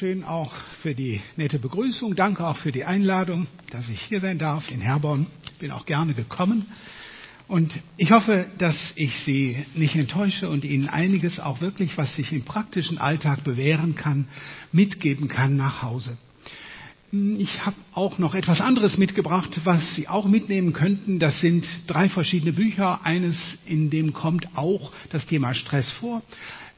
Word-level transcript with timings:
Schön 0.00 0.24
auch 0.24 0.52
für 0.82 0.92
die 0.92 1.20
nette 1.36 1.60
Begrüßung. 1.60 2.16
Danke 2.16 2.44
auch 2.44 2.56
für 2.56 2.72
die 2.72 2.84
Einladung, 2.84 3.46
dass 3.70 3.88
ich 3.88 4.00
hier 4.00 4.18
sein 4.18 4.38
darf 4.38 4.68
in 4.68 4.80
Herborn. 4.80 5.28
Bin 5.60 5.70
auch 5.70 5.86
gerne 5.86 6.14
gekommen. 6.14 6.66
Und 7.46 7.78
ich 7.96 8.10
hoffe, 8.10 8.46
dass 8.58 8.92
ich 8.96 9.14
Sie 9.20 9.64
nicht 9.76 9.94
enttäusche 9.94 10.48
und 10.50 10.64
Ihnen 10.64 10.88
einiges 10.88 11.38
auch 11.38 11.60
wirklich, 11.60 11.96
was 11.96 12.16
sich 12.16 12.32
im 12.32 12.42
praktischen 12.42 12.98
Alltag 12.98 13.44
bewähren 13.44 13.94
kann, 13.94 14.26
mitgeben 14.72 15.28
kann 15.28 15.54
nach 15.54 15.82
Hause. 15.82 16.18
Ich 17.12 17.64
habe 17.64 17.76
auch 17.92 18.18
noch 18.18 18.34
etwas 18.34 18.60
anderes 18.60 18.98
mitgebracht, 18.98 19.60
was 19.62 19.94
Sie 19.94 20.08
auch 20.08 20.26
mitnehmen 20.26 20.72
könnten. 20.72 21.20
Das 21.20 21.40
sind 21.40 21.68
drei 21.86 22.08
verschiedene 22.08 22.52
Bücher. 22.52 23.06
Eines, 23.06 23.58
in 23.64 23.90
dem 23.90 24.12
kommt 24.12 24.56
auch 24.56 24.90
das 25.10 25.24
Thema 25.24 25.54
Stress 25.54 25.88
vor. 25.92 26.20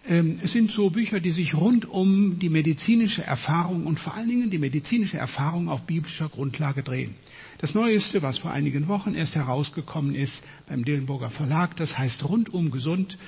Ähm, 0.08 0.38
es 0.42 0.52
sind 0.52 0.70
so 0.70 0.90
Bücher, 0.90 1.18
die 1.18 1.32
sich 1.32 1.54
rund 1.54 1.84
um 1.84 2.38
die 2.38 2.48
medizinische 2.48 3.24
Erfahrung 3.24 3.86
und 3.86 3.98
vor 3.98 4.14
allen 4.14 4.28
Dingen 4.28 4.50
die 4.50 4.58
medizinische 4.58 5.16
Erfahrung 5.16 5.68
auf 5.68 5.82
biblischer 5.82 6.28
Grundlage 6.28 6.82
drehen. 6.82 7.16
Das 7.58 7.74
Neueste, 7.74 8.22
was 8.22 8.38
vor 8.38 8.52
einigen 8.52 8.86
Wochen 8.86 9.14
erst 9.14 9.34
herausgekommen 9.34 10.14
ist 10.14 10.42
beim 10.68 10.84
Dillenburger 10.84 11.30
Verlag, 11.30 11.74
das 11.76 11.96
heißt 11.96 12.22
Rundum 12.24 12.70
gesund. 12.70 13.18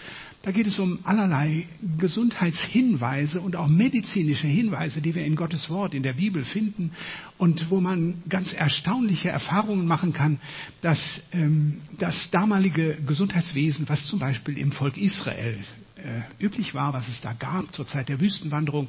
Da 0.43 0.53
geht 0.53 0.69
es 0.69 0.79
um 0.79 1.01
allerlei 1.03 1.67
Gesundheitshinweise 1.99 3.41
und 3.41 3.57
auch 3.57 3.67
medizinische 3.67 4.47
Hinweise, 4.47 5.03
die 5.03 5.17
wir 5.17 5.25
in 5.25 5.35
Gottes 5.35 5.69
Wort, 5.69 5.95
in 5.95 6.05
der 6.05 6.13
Bibel 6.13 6.45
finden 6.45 6.93
und 7.39 7.71
wo 7.71 7.81
man 7.81 8.23
ganz 8.29 8.53
erstaunliche 8.53 9.31
Erfahrungen 9.31 9.87
machen 9.87 10.13
kann, 10.13 10.39
dass 10.81 11.01
ähm, 11.33 11.81
das 11.99 12.31
damalige 12.31 12.99
Gesundheitswesen, 13.05 13.89
was 13.89 14.05
zum 14.05 14.21
Beispiel 14.21 14.59
im 14.59 14.71
Volk 14.71 14.97
Israel 14.97 15.59
äh, 15.99 16.45
üblich 16.45 16.75
war, 16.75 16.93
was 16.93 17.09
es 17.09 17.21
da 17.21 17.33
gab 17.33 17.75
zur 17.75 17.87
Zeit 17.87 18.09
der 18.09 18.21
Wüstenwanderung, 18.21 18.89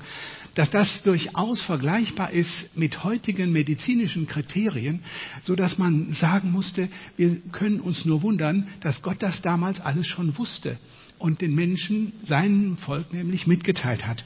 dass 0.56 0.70
das 0.70 1.04
durchaus 1.04 1.62
vergleichbar 1.62 2.32
ist 2.32 2.76
mit 2.76 3.04
heutigen 3.04 3.52
medizinischen 3.52 4.28
Kriterien, 4.28 5.02
so 5.42 5.56
dass 5.56 5.78
man 5.78 6.14
sagen 6.14 6.52
musste, 6.52 6.90
wir 7.18 7.38
können 7.52 7.80
uns 7.80 8.06
nur 8.06 8.22
wundern, 8.22 8.68
dass 8.82 9.02
Gott 9.02 9.22
das 9.22 9.42
damals 9.42 9.80
alles 9.80 10.08
schon 10.08 10.38
wusste 10.38 10.78
und 11.18 11.42
den 11.42 11.54
Menschen, 11.54 12.14
seinem 12.26 12.78
Volk 12.78 13.14
nämlich 13.14 13.48
mitgeteilt 13.48 14.06
hat. 14.06 14.24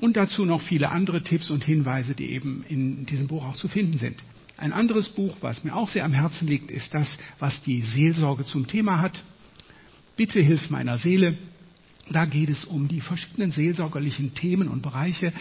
Und 0.00 0.16
dazu 0.16 0.46
noch 0.46 0.62
viele 0.62 0.90
andere 0.90 1.22
Tipps 1.22 1.50
und 1.50 1.62
Hinweise, 1.62 2.14
die 2.14 2.30
eben 2.30 2.64
in 2.68 3.04
diesem 3.04 3.26
Buch 3.26 3.44
auch 3.44 3.56
zu 3.56 3.68
finden 3.68 3.98
sind. 3.98 4.22
Ein 4.56 4.72
anderes 4.72 5.08
Buch, 5.08 5.36
was 5.40 5.64
mir 5.64 5.74
auch 5.74 5.88
sehr 5.88 6.04
am 6.04 6.12
Herzen 6.12 6.46
liegt, 6.46 6.70
ist 6.70 6.92
das, 6.92 7.18
was 7.38 7.62
die 7.62 7.82
Seelsorge 7.82 8.44
zum 8.44 8.66
Thema 8.66 9.00
hat. 9.00 9.22
Bitte 10.16 10.40
hilf 10.40 10.70
meiner 10.70 10.98
Seele. 10.98 11.38
Da 12.12 12.24
geht 12.24 12.50
es 12.50 12.64
um 12.64 12.88
die 12.88 13.00
verschiedenen 13.00 13.52
seelsorgerlichen 13.52 14.34
Themen 14.34 14.66
und 14.66 14.82
Bereiche, 14.82 15.32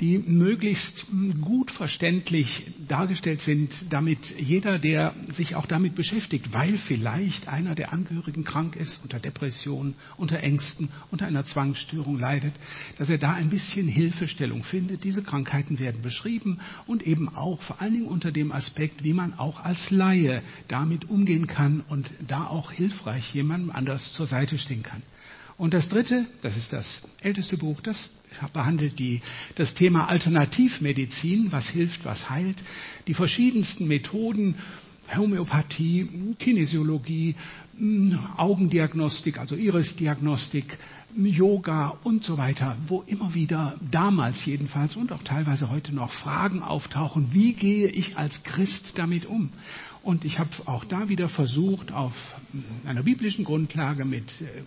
die 0.00 0.18
möglichst 0.18 1.06
gut 1.40 1.70
verständlich 1.70 2.66
dargestellt 2.88 3.42
sind, 3.42 3.72
damit 3.90 4.18
jeder, 4.36 4.80
der 4.80 5.14
sich 5.34 5.54
auch 5.54 5.66
damit 5.66 5.94
beschäftigt, 5.94 6.52
weil 6.52 6.78
vielleicht 6.78 7.46
einer 7.46 7.76
der 7.76 7.92
Angehörigen 7.92 8.42
krank 8.42 8.74
ist, 8.74 9.00
unter 9.04 9.20
Depression, 9.20 9.94
unter 10.16 10.40
Ängsten, 10.42 10.88
unter 11.12 11.26
einer 11.26 11.44
Zwangsstörung 11.46 12.18
leidet, 12.18 12.54
dass 12.98 13.08
er 13.08 13.18
da 13.18 13.34
ein 13.34 13.48
bisschen 13.48 13.86
Hilfestellung 13.86 14.64
findet. 14.64 15.04
Diese 15.04 15.22
Krankheiten 15.22 15.78
werden 15.78 16.02
beschrieben 16.02 16.58
und 16.88 17.06
eben 17.06 17.28
auch 17.28 17.62
vor 17.62 17.80
allen 17.80 17.92
Dingen 17.92 18.08
unter 18.08 18.32
dem 18.32 18.50
Aspekt, 18.50 19.04
wie 19.04 19.12
man 19.12 19.34
auch 19.34 19.64
als 19.64 19.90
Laie 19.90 20.42
damit 20.66 21.08
umgehen 21.08 21.46
kann 21.46 21.84
und 21.88 22.10
da 22.26 22.48
auch 22.48 22.72
hilfreich 22.72 23.32
jemandem 23.32 23.70
anders 23.70 24.12
zur 24.14 24.26
Seite 24.26 24.58
stehen 24.58 24.82
kann. 24.82 25.02
Und 25.58 25.72
das 25.72 25.88
dritte, 25.88 26.26
das 26.42 26.56
ist 26.56 26.72
das 26.72 27.00
älteste 27.22 27.56
Buch, 27.56 27.80
das 27.80 28.10
behandelt 28.52 28.98
die, 28.98 29.22
das 29.54 29.72
Thema 29.74 30.08
Alternativmedizin, 30.08 31.50
was 31.50 31.68
hilft, 31.68 32.04
was 32.04 32.28
heilt, 32.28 32.62
die 33.06 33.14
verschiedensten 33.14 33.86
Methoden, 33.86 34.56
Homöopathie, 35.14 36.34
Kinesiologie, 36.38 37.36
Augendiagnostik, 38.36 39.38
also 39.38 39.54
Irisdiagnostik, 39.54 40.78
Yoga 41.16 41.96
und 42.04 42.24
so 42.24 42.36
weiter, 42.36 42.76
wo 42.88 43.02
immer 43.06 43.32
wieder 43.32 43.76
damals 43.90 44.44
jedenfalls 44.44 44.96
und 44.96 45.12
auch 45.12 45.22
teilweise 45.22 45.70
heute 45.70 45.94
noch 45.94 46.12
Fragen 46.12 46.62
auftauchen, 46.62 47.28
wie 47.32 47.54
gehe 47.54 47.88
ich 47.88 48.18
als 48.18 48.42
Christ 48.42 48.98
damit 48.98 49.24
um? 49.24 49.50
Und 50.02 50.24
ich 50.24 50.38
habe 50.38 50.50
auch 50.66 50.84
da 50.84 51.08
wieder 51.08 51.28
versucht, 51.28 51.92
auf 51.92 52.14
einer 52.84 53.02
biblischen 53.02 53.44
Grundlage 53.44 54.04
mit 54.04 54.28
äh, 54.40 54.62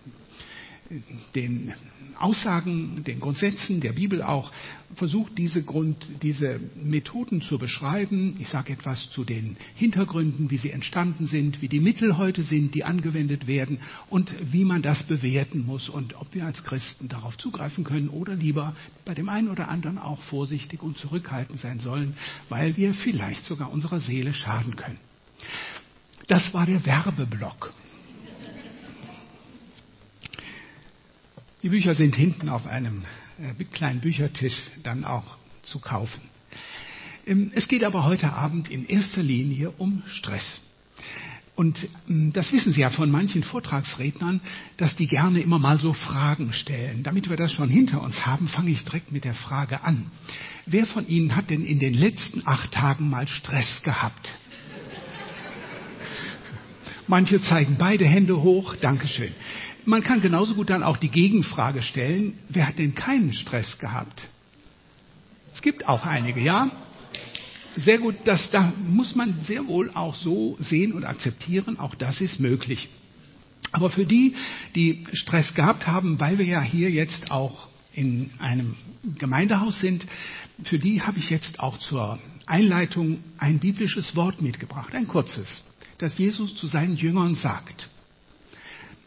den 1.36 1.74
Aussagen, 2.18 3.04
den 3.04 3.20
Grundsätzen 3.20 3.80
der 3.80 3.94
Bibel 3.94 4.22
auch 4.22 4.52
versucht, 4.96 5.38
diese, 5.38 5.64
Grund, 5.64 6.06
diese 6.22 6.60
Methoden 6.82 7.42
zu 7.42 7.58
beschreiben. 7.58 8.36
Ich 8.40 8.50
sage 8.50 8.74
etwas 8.74 9.10
zu 9.12 9.24
den 9.24 9.56
Hintergründen, 9.76 10.50
wie 10.50 10.58
sie 10.58 10.72
entstanden 10.72 11.28
sind, 11.28 11.62
wie 11.62 11.70
die 11.70 11.80
Mittel 11.80 12.18
heute 12.18 12.44
sind, 12.44 12.76
die 12.76 12.84
angewendet 12.84 13.48
werden 13.48 13.80
und 14.10 14.34
wie 14.52 14.66
man 14.66 14.82
das 14.82 15.04
bewerten 15.04 15.66
muss 15.66 15.90
und 15.90 16.16
ob 16.16 16.34
wir 16.34 16.46
als 16.46 16.64
Christen 16.64 17.08
darauf 17.08 17.38
zugreifen 17.38 17.84
können 17.84 18.10
oder 18.10 18.36
lieber 18.36 18.76
bei 19.06 19.14
dem 19.14 19.30
einen 19.30 19.50
oder 19.50 19.70
anderen 19.70 19.98
auch 19.98 20.22
vorsichtig 20.24 20.82
und 20.82 20.98
zurückhaltend 20.98 21.60
sein 21.60 21.80
sollen, 21.80 22.16
weil 22.50 22.76
wir 22.76 22.94
vielleicht 22.94 23.46
sogar 23.46 23.72
unserer 23.72 24.00
Seele 24.00 24.34
schaden 24.34 24.76
können. 24.76 24.98
Das 26.28 26.54
war 26.54 26.66
der 26.66 26.86
Werbeblock. 26.86 27.74
Die 31.62 31.70
Bücher 31.70 31.94
sind 31.94 32.16
hinten 32.16 32.48
auf 32.48 32.68
einem 32.68 33.04
äh, 33.38 33.64
kleinen 33.66 34.00
Büchertisch 34.00 34.58
dann 34.84 35.04
auch 35.04 35.38
zu 35.62 35.80
kaufen. 35.80 36.22
Ähm, 37.28 37.52
es 37.54 37.68
geht 37.68 37.84
aber 37.84 38.06
heute 38.06 38.32
Abend 38.32 38.70
in 38.72 38.86
erster 38.86 39.22
Linie 39.22 39.72
um 39.72 40.02
Stress. 40.08 40.62
Und 41.56 41.90
ähm, 42.08 42.32
das 42.32 42.54
wissen 42.54 42.72
Sie 42.72 42.80
ja 42.80 42.90
von 42.90 43.12
manchen 43.12 43.44
Vortragsrednern, 43.44 44.40
dass 44.78 44.96
die 44.96 45.08
gerne 45.08 45.42
immer 45.42 45.60
mal 45.60 45.80
so 45.80 45.92
Fragen 45.92 46.54
stellen. 46.54 47.04
Damit 47.04 47.30
wir 47.30 47.36
das 47.36 47.52
schon 47.52 47.70
hinter 47.70 48.02
uns 48.02 48.26
haben, 48.26 48.48
fange 48.48 48.72
ich 48.72 48.86
direkt 48.86 49.12
mit 49.12 49.26
der 49.26 49.34
Frage 49.34 49.84
an. 49.84 50.10
Wer 50.66 50.86
von 50.86 51.06
Ihnen 51.08 51.36
hat 51.36 51.50
denn 51.50 51.66
in 51.66 51.80
den 51.80 51.94
letzten 51.94 52.42
acht 52.46 52.72
Tagen 52.72 53.10
mal 53.10 53.28
Stress 53.28 53.82
gehabt? 53.84 54.32
Manche 57.08 57.42
zeigen 57.42 57.76
beide 57.78 58.06
Hände 58.06 58.44
hoch. 58.44 58.76
Dankeschön. 58.76 59.34
Man 59.90 60.04
kann 60.04 60.22
genauso 60.22 60.54
gut 60.54 60.70
dann 60.70 60.84
auch 60.84 60.98
die 60.98 61.10
Gegenfrage 61.10 61.82
stellen, 61.82 62.38
wer 62.48 62.68
hat 62.68 62.78
denn 62.78 62.94
keinen 62.94 63.34
Stress 63.34 63.80
gehabt? 63.80 64.28
Es 65.52 65.64
gibt 65.64 65.88
auch 65.88 66.06
einige, 66.06 66.42
ja. 66.42 66.70
Sehr 67.76 67.98
gut, 67.98 68.14
das 68.26 68.52
da 68.52 68.72
muss 68.86 69.16
man 69.16 69.42
sehr 69.42 69.66
wohl 69.66 69.90
auch 69.96 70.14
so 70.14 70.58
sehen 70.60 70.94
und 70.94 71.06
akzeptieren, 71.06 71.80
auch 71.80 71.96
das 71.96 72.22
ist 72.22 72.40
möglich. 72.40 72.88
Aber 73.72 73.90
für 73.90 74.06
die, 74.06 74.36
die 74.76 75.08
Stress 75.14 75.56
gehabt 75.56 75.88
haben, 75.88 76.20
weil 76.20 76.38
wir 76.38 76.46
ja 76.46 76.62
hier 76.62 76.92
jetzt 76.92 77.32
auch 77.32 77.68
in 77.92 78.30
einem 78.38 78.76
Gemeindehaus 79.18 79.80
sind, 79.80 80.06
für 80.66 80.78
die 80.78 81.02
habe 81.02 81.18
ich 81.18 81.32
jetzt 81.32 81.60
auch 81.60 81.80
zur 81.80 82.20
Einleitung 82.46 83.24
ein 83.40 83.58
biblisches 83.58 84.16
Wort 84.16 84.40
mitgebracht, 84.40 84.94
ein 84.94 85.08
kurzes, 85.08 85.64
das 85.98 86.16
Jesus 86.20 86.56
zu 86.56 86.68
seinen 86.68 86.96
Jüngern 86.96 87.34
sagt. 87.34 87.90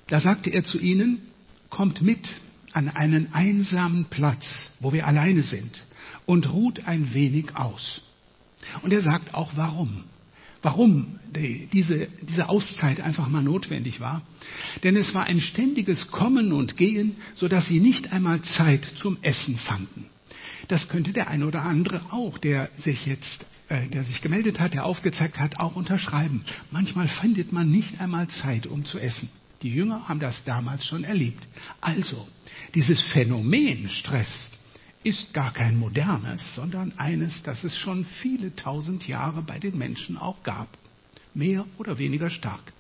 Da 0.09 0.21
sagte 0.21 0.51
er 0.51 0.65
zu 0.65 0.79
ihnen, 0.79 1.19
kommt 1.71 2.03
mit 2.03 2.41
an 2.73 2.89
einen 2.89 3.33
einsamen 3.33 4.07
Platz, 4.07 4.71
wo 4.81 4.93
wir 4.93 5.07
alleine 5.07 5.43
sind, 5.43 5.85
und 6.27 6.53
ruht 6.53 6.87
ein 6.87 7.15
wenig 7.15 7.57
aus. 7.57 8.03
Und 8.83 8.93
er 8.93 9.03
sagt 9.03 9.35
auch 9.35 9.53
warum. 9.57 10.05
Warum 10.63 11.19
die, 11.35 11.69
diese, 11.73 12.07
diese 12.23 12.49
Auszeit 12.49 13.01
einfach 13.01 13.29
mal 13.29 13.43
notwendig 13.43 13.99
war. 13.99 14.23
Denn 14.85 14.97
es 14.97 15.13
war 15.13 15.25
ein 15.25 15.41
ständiges 15.41 16.09
Kommen 16.09 16.53
und 16.53 16.77
Gehen, 16.77 17.17
sodass 17.35 17.67
sie 17.67 17.81
nicht 17.81 18.13
einmal 18.13 18.43
Zeit 18.43 18.85
zum 18.97 19.19
Essen 19.23 19.59
fanden. 19.59 20.07
Das 20.69 20.89
könnte 20.89 21.13
der 21.13 21.29
eine 21.29 21.47
oder 21.47 21.63
andere 21.63 22.01
auch, 22.13 22.39
der 22.39 22.71
sich 22.79 23.07
jetzt, 23.07 23.45
äh, 23.69 23.89
der 23.89 24.05
sich 24.05 24.21
gemeldet 24.23 24.61
hat, 24.61 24.75
der 24.75 24.85
aufgezeigt 24.85 25.41
hat, 25.41 25.59
auch 25.59 25.75
unterschreiben. 25.75 26.45
Manchmal 26.71 27.09
findet 27.09 27.53
man 27.53 27.69
nicht 27.69 28.01
einmal 28.01 28.29
Zeit, 28.29 28.69
um 28.69 28.85
zu 28.85 29.01
essen. 29.01 29.29
Die 29.63 29.73
Jünger 29.73 30.09
haben 30.09 30.21
das 30.21 30.43
damals 30.45 30.85
schon 30.85 31.05
erlebt. 31.05 31.47
Also, 31.81 32.27
dieses 32.75 33.03
Phänomen 33.13 33.89
Stress 33.89 34.49
ist 35.05 35.33
gar 35.33 35.53
kein 35.53 35.77
modernes, 35.77 36.55
sondern 36.55 36.93
eines, 36.99 37.43
das 37.43 37.65
es 37.65 37.77
schon 37.77 38.05
viele 38.05 38.55
tausend 38.55 39.07
Jahre 39.07 39.43
bei 39.43 39.59
den 39.59 39.79
Menschen 39.79 40.17
auch 40.17 40.43
gab. 40.43 40.69
Mehr 41.35 41.65
oder 41.79 41.99
weniger 41.99 42.29
stark. 42.29 42.73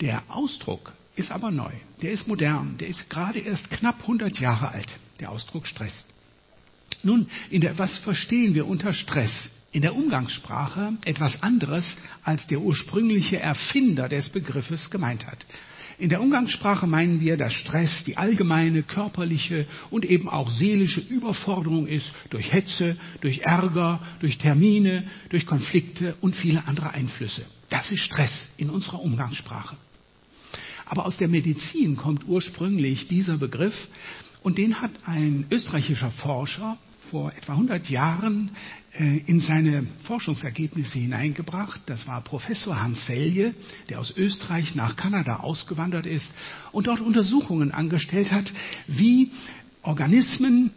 Der 0.00 0.22
Ausdruck 0.28 0.92
ist 1.16 1.30
aber 1.30 1.50
neu. 1.50 1.72
Der 2.02 2.12
ist 2.12 2.26
modern. 2.26 2.78
Der 2.78 2.88
ist 2.88 3.10
gerade 3.10 3.40
erst 3.40 3.70
knapp 3.70 4.00
100 4.00 4.38
Jahre 4.40 4.70
alt. 4.70 4.94
Der 5.18 5.30
Ausdruck 5.30 5.66
Stress. 5.66 6.04
Nun, 7.02 7.28
der, 7.50 7.78
was 7.78 7.98
verstehen 7.98 8.54
wir 8.54 8.66
unter 8.66 8.92
Stress? 8.92 9.50
In 9.72 9.82
der 9.82 9.94
Umgangssprache 9.94 10.94
etwas 11.04 11.42
anderes, 11.42 11.96
als 12.24 12.46
der 12.48 12.60
ursprüngliche 12.60 13.38
Erfinder 13.38 14.08
des 14.08 14.28
Begriffes 14.28 14.90
gemeint 14.90 15.26
hat. 15.26 15.46
In 16.00 16.08
der 16.08 16.22
Umgangssprache 16.22 16.86
meinen 16.86 17.20
wir, 17.20 17.36
dass 17.36 17.52
Stress 17.52 18.04
die 18.04 18.16
allgemeine 18.16 18.82
körperliche 18.82 19.66
und 19.90 20.06
eben 20.06 20.30
auch 20.30 20.50
seelische 20.50 21.02
Überforderung 21.02 21.86
ist 21.86 22.10
durch 22.30 22.50
Hetze, 22.50 22.96
durch 23.20 23.40
Ärger, 23.40 24.00
durch 24.20 24.38
Termine, 24.38 25.04
durch 25.28 25.44
Konflikte 25.44 26.16
und 26.22 26.34
viele 26.34 26.66
andere 26.66 26.94
Einflüsse. 26.94 27.44
Das 27.68 27.92
ist 27.92 28.00
Stress 28.00 28.50
in 28.56 28.70
unserer 28.70 29.02
Umgangssprache. 29.02 29.76
Aber 30.86 31.04
aus 31.04 31.18
der 31.18 31.28
Medizin 31.28 31.96
kommt 31.96 32.26
ursprünglich 32.26 33.06
dieser 33.08 33.36
Begriff 33.36 33.76
und 34.42 34.56
den 34.56 34.80
hat 34.80 34.92
ein 35.04 35.44
österreichischer 35.50 36.12
Forscher 36.12 36.78
vor 37.10 37.32
etwa 37.36 37.52
100 37.52 37.90
Jahren 37.90 38.50
äh, 38.92 39.18
in 39.26 39.40
seine 39.40 39.86
Forschungsergebnisse 40.04 40.98
hineingebracht. 40.98 41.80
Das 41.86 42.06
war 42.06 42.20
Professor 42.22 42.80
Hans 42.80 43.06
Selje, 43.06 43.54
der 43.88 44.00
aus 44.00 44.12
Österreich 44.16 44.74
nach 44.74 44.96
Kanada 44.96 45.36
ausgewandert 45.36 46.06
ist 46.06 46.32
und 46.72 46.86
dort 46.86 47.00
Untersuchungen 47.00 47.72
angestellt 47.72 48.32
hat, 48.32 48.52
wie 48.86 49.30
Organismen, 49.82 50.70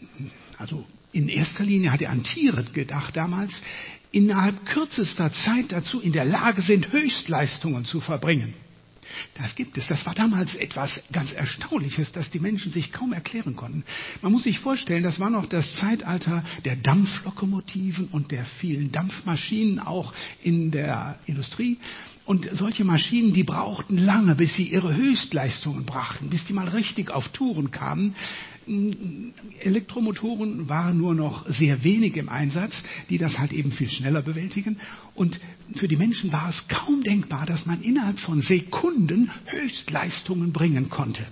also 0.57 0.85
in 1.11 1.29
erster 1.29 1.63
Linie 1.63 1.91
hat 1.91 2.01
er 2.01 2.09
an 2.09 2.23
Tiere 2.23 2.63
gedacht 2.63 3.15
damals, 3.15 3.61
innerhalb 4.11 4.65
kürzester 4.65 5.31
Zeit 5.31 5.71
dazu 5.71 5.99
in 5.99 6.13
der 6.13 6.25
Lage 6.25 6.61
sind, 6.61 6.91
Höchstleistungen 6.91 7.85
zu 7.85 7.99
verbringen. 7.99 8.53
Das 9.35 9.55
gibt 9.55 9.77
es. 9.77 9.87
Das 9.87 10.05
war 10.05 10.15
damals 10.15 10.55
etwas 10.55 11.01
ganz 11.11 11.31
Erstaunliches, 11.31 12.11
das 12.11 12.29
die 12.31 12.39
Menschen 12.39 12.71
sich 12.71 12.91
kaum 12.91 13.13
erklären 13.13 13.55
konnten. 13.55 13.83
Man 14.21 14.31
muss 14.31 14.43
sich 14.43 14.59
vorstellen, 14.59 15.03
das 15.03 15.19
war 15.19 15.29
noch 15.29 15.45
das 15.45 15.75
Zeitalter 15.75 16.43
der 16.65 16.75
Dampflokomotiven 16.75 18.07
und 18.07 18.31
der 18.31 18.45
vielen 18.45 18.91
Dampfmaschinen 18.91 19.79
auch 19.79 20.13
in 20.41 20.71
der 20.71 21.19
Industrie. 21.25 21.79
Und 22.25 22.47
solche 22.53 22.85
Maschinen, 22.85 23.33
die 23.33 23.43
brauchten 23.43 23.97
lange, 23.97 24.35
bis 24.35 24.55
sie 24.55 24.69
ihre 24.69 24.95
Höchstleistungen 24.95 25.85
brachten, 25.85 26.29
bis 26.29 26.45
die 26.45 26.53
mal 26.53 26.69
richtig 26.69 27.11
auf 27.11 27.27
Touren 27.29 27.69
kamen. 27.69 28.15
Elektromotoren 29.59 30.69
waren 30.69 30.97
nur 30.97 31.15
noch 31.15 31.47
sehr 31.47 31.83
wenig 31.83 32.17
im 32.17 32.29
Einsatz, 32.29 32.83
die 33.09 33.17
das 33.17 33.39
halt 33.39 33.53
eben 33.53 33.71
viel 33.71 33.89
schneller 33.89 34.21
bewältigen. 34.21 34.79
Und 35.15 35.39
für 35.75 35.87
die 35.87 35.97
Menschen 35.97 36.31
war 36.31 36.49
es 36.49 36.67
kaum 36.67 37.03
denkbar, 37.03 37.45
dass 37.45 37.65
man 37.65 37.81
innerhalb 37.81 38.19
von 38.19 38.41
Sekunden 38.41 39.31
Höchstleistungen 39.45 40.51
bringen 40.51 40.89
konnte. 40.89 41.25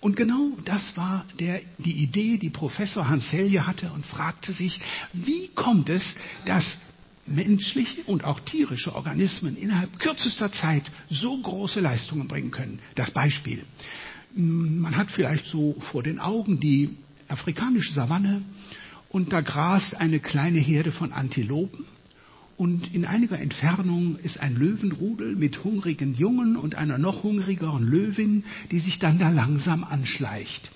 Und 0.00 0.16
genau 0.16 0.50
das 0.64 0.96
war 0.96 1.26
der, 1.38 1.60
die 1.78 2.02
Idee, 2.02 2.38
die 2.38 2.50
Professor 2.50 3.08
Hans 3.08 3.30
Selye 3.30 3.66
hatte 3.66 3.90
und 3.92 4.04
fragte 4.06 4.52
sich, 4.52 4.80
wie 5.12 5.48
kommt 5.54 5.88
es, 5.88 6.14
dass 6.44 6.78
menschliche 7.26 8.02
und 8.04 8.24
auch 8.24 8.40
tierische 8.40 8.94
Organismen 8.94 9.56
innerhalb 9.56 9.98
kürzester 9.98 10.52
Zeit 10.52 10.90
so 11.10 11.36
große 11.36 11.80
Leistungen 11.80 12.28
bringen 12.28 12.50
können. 12.50 12.78
Das 12.94 13.10
Beispiel. 13.10 13.64
Man 14.36 14.96
hat 14.96 15.10
vielleicht 15.10 15.46
so 15.46 15.76
vor 15.80 16.02
den 16.02 16.18
Augen 16.20 16.60
die 16.60 16.90
afrikanische 17.26 17.94
Savanne 17.94 18.42
und 19.08 19.32
da 19.32 19.40
grast 19.40 19.96
eine 19.96 20.20
kleine 20.20 20.58
Herde 20.58 20.92
von 20.92 21.12
Antilopen 21.12 21.86
und 22.58 22.94
in 22.94 23.04
einiger 23.04 23.38
Entfernung 23.38 24.16
ist 24.16 24.38
ein 24.38 24.54
Löwenrudel 24.54 25.36
mit 25.36 25.64
hungrigen 25.64 26.14
Jungen 26.14 26.56
und 26.56 26.74
einer 26.74 26.98
noch 26.98 27.22
hungrigeren 27.22 27.82
Löwin, 27.82 28.44
die 28.70 28.80
sich 28.80 28.98
dann 28.98 29.18
da 29.18 29.30
langsam 29.30 29.84
anschleicht. 29.84 30.70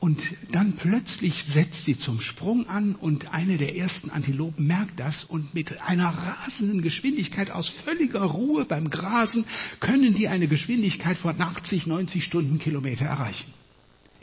Und 0.00 0.22
dann 0.50 0.72
plötzlich 0.72 1.44
setzt 1.52 1.84
sie 1.84 1.98
zum 1.98 2.22
Sprung 2.22 2.66
an 2.70 2.94
und 2.94 3.34
eine 3.34 3.58
der 3.58 3.76
ersten 3.76 4.08
Antilopen 4.08 4.66
merkt 4.66 4.98
das 4.98 5.24
und 5.24 5.52
mit 5.54 5.78
einer 5.82 6.08
rasenden 6.08 6.80
Geschwindigkeit 6.80 7.50
aus 7.50 7.68
völliger 7.84 8.22
Ruhe 8.22 8.64
beim 8.64 8.88
Grasen 8.88 9.44
können 9.78 10.14
die 10.14 10.26
eine 10.26 10.48
Geschwindigkeit 10.48 11.18
von 11.18 11.38
80, 11.38 11.86
90 11.86 12.24
Stundenkilometer 12.24 13.04
erreichen. 13.04 13.52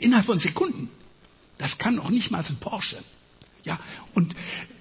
Innerhalb 0.00 0.26
von 0.26 0.40
Sekunden. 0.40 0.90
Das 1.58 1.78
kann 1.78 2.00
auch 2.00 2.10
nicht 2.10 2.32
mal 2.32 2.44
ein 2.44 2.56
Porsche. 2.56 2.98
Ja, 3.62 3.78
und 4.14 4.34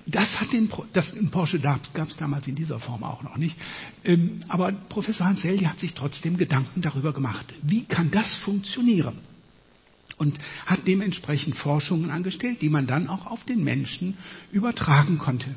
das 0.07 0.39
hat 0.39 0.51
den, 0.51 0.67
das, 0.93 1.13
ein 1.13 1.29
Porsche 1.29 1.59
gab 1.59 2.09
es 2.09 2.17
damals 2.17 2.47
in 2.47 2.55
dieser 2.55 2.79
Form 2.79 3.03
auch 3.03 3.21
noch 3.21 3.37
nicht. 3.37 3.55
Ähm, 4.03 4.43
aber 4.47 4.71
Professor 4.71 5.27
Hans 5.27 5.43
Selye 5.43 5.67
hat 5.67 5.79
sich 5.79 5.93
trotzdem 5.93 6.37
Gedanken 6.37 6.81
darüber 6.81 7.13
gemacht. 7.13 7.45
Wie 7.61 7.83
kann 7.83 8.09
das 8.09 8.33
funktionieren? 8.37 9.19
Und 10.17 10.37
hat 10.65 10.87
dementsprechend 10.87 11.55
Forschungen 11.55 12.09
angestellt, 12.09 12.61
die 12.61 12.69
man 12.69 12.87
dann 12.87 13.07
auch 13.07 13.27
auf 13.27 13.43
den 13.45 13.63
Menschen 13.63 14.17
übertragen 14.51 15.17
konnte. 15.17 15.55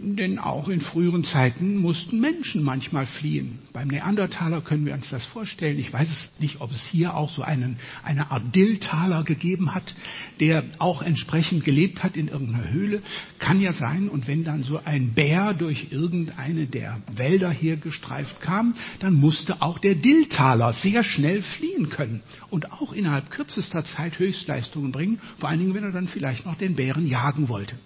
Denn 0.00 0.40
auch 0.40 0.68
in 0.68 0.80
früheren 0.80 1.22
Zeiten 1.22 1.76
mussten 1.76 2.18
Menschen 2.18 2.64
manchmal 2.64 3.06
fliehen. 3.06 3.60
Beim 3.72 3.86
Neandertaler 3.86 4.60
können 4.60 4.84
wir 4.84 4.92
uns 4.92 5.08
das 5.08 5.24
vorstellen. 5.26 5.78
Ich 5.78 5.92
weiß 5.92 6.10
es 6.10 6.30
nicht, 6.40 6.60
ob 6.60 6.72
es 6.72 6.82
hier 6.90 7.14
auch 7.14 7.30
so 7.30 7.42
einen, 7.42 7.78
eine 8.02 8.32
Art 8.32 8.54
Dilltaler 8.56 9.22
gegeben 9.22 9.72
hat, 9.72 9.94
der 10.40 10.64
auch 10.78 11.00
entsprechend 11.00 11.64
gelebt 11.64 12.02
hat 12.02 12.16
in 12.16 12.26
irgendeiner 12.26 12.70
Höhle. 12.70 13.02
Kann 13.38 13.60
ja 13.60 13.72
sein. 13.72 14.08
Und 14.08 14.26
wenn 14.26 14.42
dann 14.42 14.64
so 14.64 14.80
ein 14.84 15.14
Bär 15.14 15.54
durch 15.54 15.92
irgendeine 15.92 16.66
der 16.66 17.00
Wälder 17.14 17.52
hier 17.52 17.76
gestreift 17.76 18.40
kam, 18.40 18.74
dann 18.98 19.14
musste 19.14 19.62
auch 19.62 19.78
der 19.78 19.94
Dilltaler 19.94 20.72
sehr 20.72 21.04
schnell 21.04 21.42
fliehen 21.42 21.88
können 21.88 22.20
und 22.50 22.72
auch 22.72 22.92
innerhalb 22.92 23.30
kürzester 23.30 23.84
Zeit 23.84 24.18
Höchstleistungen 24.18 24.90
bringen. 24.90 25.20
Vor 25.38 25.48
allen 25.48 25.60
Dingen, 25.60 25.74
wenn 25.74 25.84
er 25.84 25.92
dann 25.92 26.08
vielleicht 26.08 26.46
noch 26.46 26.56
den 26.56 26.74
Bären 26.74 27.06
jagen 27.06 27.48
wollte. 27.48 27.76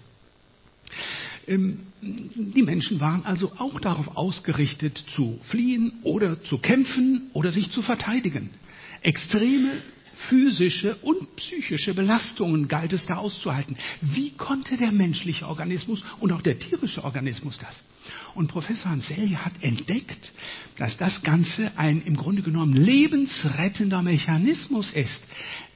Ähm, 1.49 1.79
die 2.01 2.63
Menschen 2.63 2.99
waren 2.99 3.25
also 3.25 3.51
auch 3.57 3.79
darauf 3.79 4.15
ausgerichtet, 4.15 5.03
zu 5.15 5.39
fliehen 5.43 5.93
oder 6.03 6.41
zu 6.43 6.59
kämpfen 6.59 7.29
oder 7.33 7.51
sich 7.51 7.71
zu 7.71 7.81
verteidigen. 7.81 8.51
Extreme 9.01 9.71
physische 10.27 10.95
und 10.97 11.35
psychische 11.37 11.93
Belastungen 11.93 12.67
galt 12.67 12.93
es 12.93 13.05
da 13.05 13.15
auszuhalten. 13.15 13.77
Wie 14.01 14.31
konnte 14.31 14.77
der 14.77 14.91
menschliche 14.91 15.47
Organismus 15.47 16.03
und 16.19 16.31
auch 16.31 16.41
der 16.41 16.59
tierische 16.59 17.03
Organismus 17.03 17.57
das? 17.57 17.83
Und 18.35 18.47
Professor 18.47 18.91
Anselje 18.91 19.43
hat 19.43 19.63
entdeckt, 19.63 20.31
dass 20.77 20.97
das 20.97 21.23
Ganze 21.23 21.77
ein 21.77 22.01
im 22.01 22.17
Grunde 22.17 22.41
genommen 22.41 22.73
lebensrettender 22.73 24.01
Mechanismus 24.01 24.91
ist, 24.91 25.23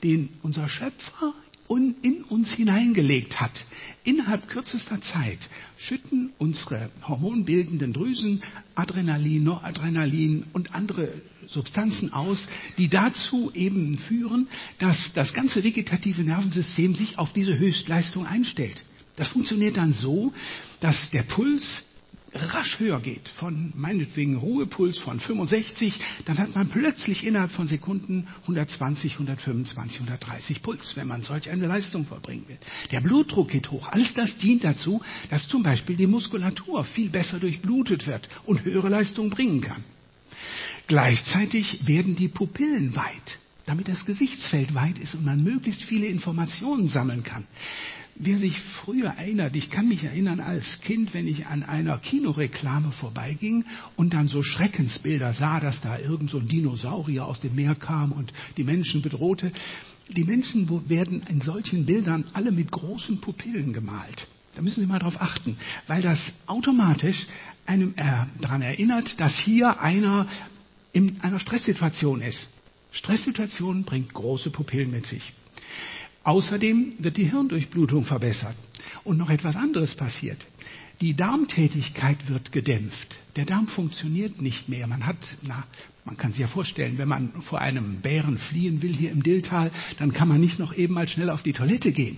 den 0.03 0.29
unser 0.41 0.67
Schöpfer 0.67 1.33
in 2.01 2.23
uns 2.29 2.51
hineingelegt 2.51 3.39
hat. 3.39 3.65
Innerhalb 4.03 4.47
kürzester 4.47 4.99
Zeit 5.01 5.39
schütten 5.77 6.31
unsere 6.37 6.89
hormonbildenden 7.07 7.93
Drüsen 7.93 8.43
Adrenalin, 8.75 9.43
Noradrenalin 9.43 10.45
und 10.53 10.75
andere 10.75 11.09
Substanzen 11.47 12.11
aus, 12.11 12.47
die 12.77 12.89
dazu 12.89 13.51
eben 13.53 13.97
führen, 13.97 14.47
dass 14.79 15.13
das 15.13 15.33
ganze 15.33 15.63
vegetative 15.63 16.23
Nervensystem 16.23 16.95
sich 16.95 17.17
auf 17.17 17.31
diese 17.33 17.57
Höchstleistung 17.57 18.25
einstellt. 18.25 18.83
Das 19.15 19.29
funktioniert 19.29 19.77
dann 19.77 19.93
so, 19.93 20.33
dass 20.79 21.11
der 21.11 21.23
Puls 21.23 21.83
rasch 22.35 22.79
höher 22.79 22.99
geht, 22.99 23.27
von 23.29 23.71
meinetwegen 23.75 24.37
Ruhepuls 24.37 24.97
von 24.97 25.19
65, 25.19 25.93
dann 26.25 26.37
hat 26.37 26.55
man 26.55 26.69
plötzlich 26.69 27.25
innerhalb 27.25 27.51
von 27.51 27.67
Sekunden 27.67 28.27
120, 28.43 29.13
125, 29.13 29.99
130 29.99 30.61
Puls, 30.61 30.95
wenn 30.95 31.07
man 31.07 31.23
solch 31.23 31.49
eine 31.49 31.67
Leistung 31.67 32.05
vollbringen 32.05 32.47
will. 32.47 32.57
Der 32.91 33.01
Blutdruck 33.01 33.49
geht 33.49 33.71
hoch. 33.71 33.87
Alles 33.89 34.13
das 34.13 34.35
dient 34.37 34.63
dazu, 34.63 35.01
dass 35.29 35.47
zum 35.47 35.63
Beispiel 35.63 35.95
die 35.95 36.07
Muskulatur 36.07 36.83
viel 36.85 37.09
besser 37.09 37.39
durchblutet 37.39 38.07
wird 38.07 38.27
und 38.45 38.63
höhere 38.63 38.89
Leistung 38.89 39.29
bringen 39.29 39.61
kann. 39.61 39.83
Gleichzeitig 40.87 41.87
werden 41.87 42.15
die 42.15 42.27
Pupillen 42.27 42.95
weit, 42.95 43.39
damit 43.65 43.87
das 43.87 44.05
Gesichtsfeld 44.05 44.75
weit 44.75 44.99
ist 44.99 45.15
und 45.15 45.23
man 45.23 45.43
möglichst 45.43 45.83
viele 45.83 46.07
Informationen 46.07 46.89
sammeln 46.89 47.23
kann. 47.23 47.47
Wer 48.15 48.37
sich 48.37 48.59
früher 48.59 49.09
erinnert, 49.09 49.55
ich 49.55 49.71
kann 49.71 49.87
mich 49.87 50.03
erinnern 50.03 50.39
als 50.39 50.81
Kind, 50.81 51.15
wenn 51.15 51.27
ich 51.27 51.47
an 51.47 51.63
einer 51.63 51.97
Kinoreklame 51.97 52.91
vorbeiging 52.91 53.65
und 53.95 54.13
dann 54.13 54.27
so 54.27 54.43
Schreckensbilder 54.43 55.33
sah, 55.33 55.59
dass 55.59 55.81
da 55.81 55.97
irgend 55.97 56.29
so 56.29 56.37
ein 56.37 56.47
Dinosaurier 56.47 57.25
aus 57.25 57.41
dem 57.41 57.55
Meer 57.55 57.73
kam 57.73 58.11
und 58.11 58.31
die 58.57 58.63
Menschen 58.63 59.01
bedrohte. 59.01 59.51
Die 60.09 60.25
Menschen 60.25 60.69
werden 60.89 61.23
in 61.27 61.41
solchen 61.41 61.87
Bildern 61.87 62.25
alle 62.33 62.51
mit 62.51 62.71
großen 62.71 63.19
Pupillen 63.19 63.73
gemalt. 63.73 64.27
Da 64.55 64.61
müssen 64.61 64.81
Sie 64.81 64.87
mal 64.87 64.99
drauf 64.99 65.19
achten, 65.19 65.57
weil 65.87 66.03
das 66.03 66.31
automatisch 66.45 67.25
einem 67.65 67.93
äh, 67.95 68.25
daran 68.41 68.61
erinnert, 68.61 69.19
dass 69.19 69.39
hier 69.39 69.81
einer 69.81 70.27
in 70.91 71.19
einer 71.21 71.39
Stresssituation 71.39 72.21
ist. 72.21 72.47
Stresssituation 72.91 73.83
bringt 73.85 74.13
große 74.13 74.51
Pupillen 74.51 74.91
mit 74.91 75.07
sich. 75.07 75.33
Außerdem 76.23 76.95
wird 76.99 77.17
die 77.17 77.29
Hirndurchblutung 77.29 78.05
verbessert. 78.05 78.55
Und 79.03 79.17
noch 79.17 79.29
etwas 79.29 79.55
anderes 79.55 79.95
passiert. 79.95 80.37
Die 81.01 81.15
Darmtätigkeit 81.15 82.29
wird 82.29 82.51
gedämpft. 82.51 83.17
Der 83.35 83.45
Darm 83.45 83.67
funktioniert 83.67 84.41
nicht 84.41 84.69
mehr. 84.69 84.87
Man 84.87 85.05
hat, 85.05 85.17
na, 85.41 85.65
man 86.05 86.15
kann 86.15 86.31
sich 86.31 86.39
ja 86.39 86.47
vorstellen, 86.47 86.97
wenn 86.97 87.09
man 87.09 87.41
vor 87.41 87.59
einem 87.59 88.01
Bären 88.01 88.37
fliehen 88.37 88.81
will 88.81 88.95
hier 88.95 89.11
im 89.11 89.23
Dilltal, 89.23 89.71
dann 89.99 90.13
kann 90.13 90.27
man 90.27 90.39
nicht 90.39 90.59
noch 90.59 90.73
eben 90.73 90.93
mal 90.93 91.07
schnell 91.07 91.29
auf 91.29 91.43
die 91.43 91.53
Toilette 91.53 91.91
gehen. 91.91 92.17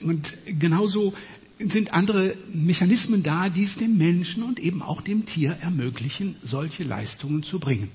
Und 0.00 0.32
genauso 0.46 1.14
sind 1.58 1.92
andere 1.92 2.36
Mechanismen 2.52 3.22
da, 3.22 3.48
die 3.48 3.64
es 3.64 3.76
dem 3.76 3.96
Menschen 3.96 4.42
und 4.42 4.60
eben 4.60 4.82
auch 4.82 5.00
dem 5.00 5.24
Tier 5.24 5.52
ermöglichen, 5.60 6.36
solche 6.42 6.84
Leistungen 6.84 7.42
zu 7.42 7.58
bringen. 7.58 7.90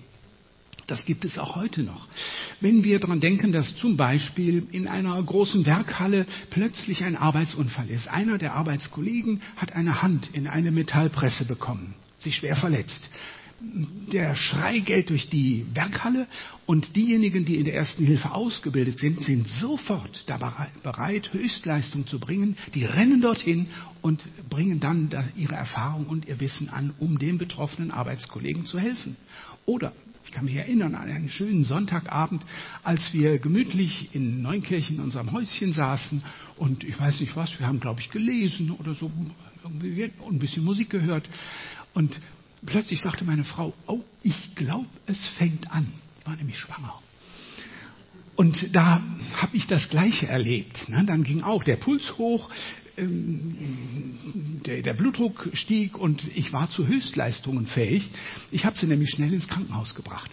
Das 0.91 1.05
gibt 1.05 1.23
es 1.23 1.37
auch 1.37 1.55
heute 1.55 1.83
noch. 1.83 2.05
Wenn 2.59 2.83
wir 2.83 2.99
daran 2.99 3.21
denken, 3.21 3.53
dass 3.53 3.77
zum 3.77 3.95
Beispiel 3.95 4.67
in 4.73 4.89
einer 4.89 5.23
großen 5.23 5.65
Werkhalle 5.65 6.25
plötzlich 6.49 7.05
ein 7.05 7.15
Arbeitsunfall 7.15 7.89
ist. 7.89 8.09
Einer 8.09 8.37
der 8.37 8.55
Arbeitskollegen 8.55 9.41
hat 9.55 9.71
eine 9.71 10.01
Hand 10.01 10.29
in 10.33 10.47
eine 10.47 10.69
Metallpresse 10.71 11.45
bekommen, 11.45 11.95
sich 12.19 12.35
schwer 12.35 12.57
verletzt 12.57 13.09
der 14.11 14.35
Schrei 14.35 14.79
geht 14.79 15.11
durch 15.11 15.29
die 15.29 15.65
Werkhalle 15.73 16.25
und 16.65 16.95
diejenigen, 16.95 17.45
die 17.45 17.57
in 17.57 17.65
der 17.65 17.75
ersten 17.75 18.03
Hilfe 18.03 18.31
ausgebildet 18.31 18.97
sind, 18.99 19.21
sind 19.23 19.47
sofort 19.47 20.25
bereit, 20.81 21.31
Höchstleistung 21.31 22.07
zu 22.07 22.19
bringen. 22.19 22.57
Die 22.73 22.85
rennen 22.85 23.21
dorthin 23.21 23.67
und 24.01 24.21
bringen 24.49 24.79
dann 24.79 25.09
ihre 25.37 25.53
Erfahrung 25.53 26.07
und 26.07 26.27
ihr 26.27 26.39
Wissen 26.39 26.69
an, 26.69 26.93
um 26.97 27.19
dem 27.19 27.37
betroffenen 27.37 27.91
Arbeitskollegen 27.91 28.65
zu 28.65 28.79
helfen. 28.79 29.15
Oder 29.65 29.93
ich 30.25 30.31
kann 30.31 30.45
mich 30.45 30.55
erinnern 30.55 30.95
an 30.95 31.09
einen 31.09 31.29
schönen 31.29 31.63
Sonntagabend, 31.63 32.43
als 32.83 33.13
wir 33.13 33.39
gemütlich 33.39 34.09
in 34.13 34.41
Neunkirchen 34.41 34.97
in 34.97 35.03
unserem 35.03 35.31
Häuschen 35.31 35.73
saßen 35.73 36.23
und 36.57 36.83
ich 36.83 36.99
weiß 36.99 37.19
nicht 37.19 37.35
was, 37.35 37.57
wir 37.59 37.67
haben 37.67 37.79
glaube 37.79 38.01
ich 38.01 38.09
gelesen 38.09 38.71
oder 38.71 38.93
so, 38.93 39.11
irgendwie 39.63 40.11
ein 40.29 40.39
bisschen 40.39 40.63
Musik 40.63 40.89
gehört 40.89 41.29
und 41.93 42.19
plötzlich 42.65 43.01
sagte 43.01 43.25
meine 43.25 43.43
Frau, 43.43 43.73
oh, 43.87 44.01
ich 44.23 44.55
glaube, 44.55 44.87
es 45.05 45.25
fängt 45.37 45.71
an. 45.71 45.87
Ich 46.19 46.27
war 46.27 46.35
nämlich 46.35 46.57
schwanger. 46.57 46.99
Und 48.35 48.75
da 48.75 49.03
habe 49.35 49.57
ich 49.57 49.67
das 49.67 49.89
Gleiche 49.89 50.27
erlebt. 50.27 50.87
Ne? 50.89 51.03
Dann 51.05 51.23
ging 51.23 51.43
auch 51.43 51.63
der 51.63 51.75
Puls 51.75 52.17
hoch, 52.17 52.49
der, 54.65 54.81
der, 54.81 54.93
Blutdruck 54.93 55.49
stieg 55.53 55.97
und 55.97 56.21
ich 56.35 56.53
war 56.53 56.69
zu 56.69 56.87
Höchstleistungen 56.87 57.65
fähig. 57.65 58.09
Ich 58.51 58.65
habe 58.65 58.77
sie 58.77 58.87
nämlich 58.87 59.09
schnell 59.09 59.33
ins 59.33 59.47
Krankenhaus 59.47 59.95
gebracht 59.95 60.29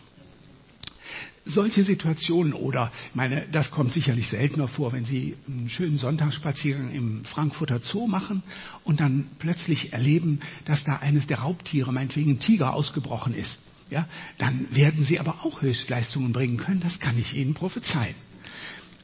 solche 1.48 1.82
Situationen 1.82 2.52
oder, 2.52 2.92
meine, 3.14 3.48
das 3.50 3.70
kommt 3.70 3.92
sicherlich 3.92 4.28
seltener 4.28 4.68
vor, 4.68 4.92
wenn 4.92 5.04
Sie 5.04 5.37
einen 5.46 5.68
schönen 5.68 5.98
Sonntagsspaziergang 5.98 6.92
im 6.92 7.25
Frankfurter 7.25 7.80
Zoo 7.80 8.06
machen 8.06 8.42
und 8.84 9.00
dann 9.00 9.28
plötzlich 9.38 9.92
erleben, 9.92 10.40
dass 10.66 10.84
da 10.84 10.96
eines 10.96 11.26
der 11.26 11.38
Raubtiere, 11.38 11.92
meinetwegen 11.92 12.32
ein 12.32 12.40
Tiger, 12.40 12.75
ausgebrochen 12.75 13.34
ist. 13.34 13.58
Ja, 13.90 14.06
dann 14.37 14.68
werden 14.72 15.04
Sie 15.04 15.18
aber 15.18 15.44
auch 15.44 15.62
Höchstleistungen 15.62 16.32
bringen 16.32 16.58
können, 16.58 16.80
das 16.80 17.00
kann 17.00 17.18
ich 17.18 17.34
Ihnen 17.34 17.54
prophezeien. 17.54 18.14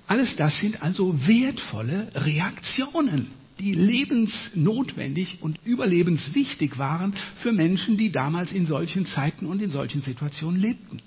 Alles 0.07 0.37
das 0.37 0.59
sind 0.61 0.83
also 0.83 1.27
wertvolle 1.27 2.11
Reaktionen, 2.15 3.31
die 3.59 3.73
lebensnotwendig 3.73 5.39
und 5.41 5.59
überlebenswichtig 5.65 6.79
waren 6.79 7.15
für 7.37 7.53
Menschen, 7.53 7.97
die 7.97 8.11
damals 8.11 8.53
in 8.53 8.67
solchen 8.67 9.07
Zeiten 9.07 9.47
und 9.47 9.63
in 9.63 9.71
solchen 9.71 10.01
Situationen 10.01 10.61
lebten. 10.61 11.01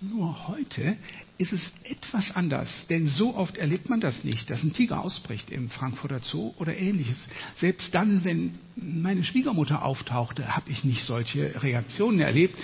Nur 0.00 0.48
heute 0.48 0.96
ist 1.38 1.54
es 1.54 1.72
etwas 1.84 2.30
anders, 2.30 2.86
denn 2.88 3.08
so 3.08 3.34
oft 3.34 3.56
erlebt 3.56 3.88
man 3.88 4.00
das 4.00 4.24
nicht, 4.24 4.50
dass 4.50 4.62
ein 4.62 4.74
Tiger 4.74 5.00
ausbricht 5.02 5.50
im 5.50 5.70
Frankfurter 5.70 6.20
Zoo 6.22 6.52
oder 6.58 6.76
ähnliches. 6.76 7.28
Selbst 7.54 7.94
dann, 7.94 8.22
wenn 8.22 8.58
meine 8.76 9.24
Schwiegermutter 9.24 9.82
auftauchte, 9.82 10.54
habe 10.54 10.70
ich 10.70 10.84
nicht 10.84 11.04
solche 11.04 11.62
Reaktionen 11.62 12.20
erlebt, 12.20 12.58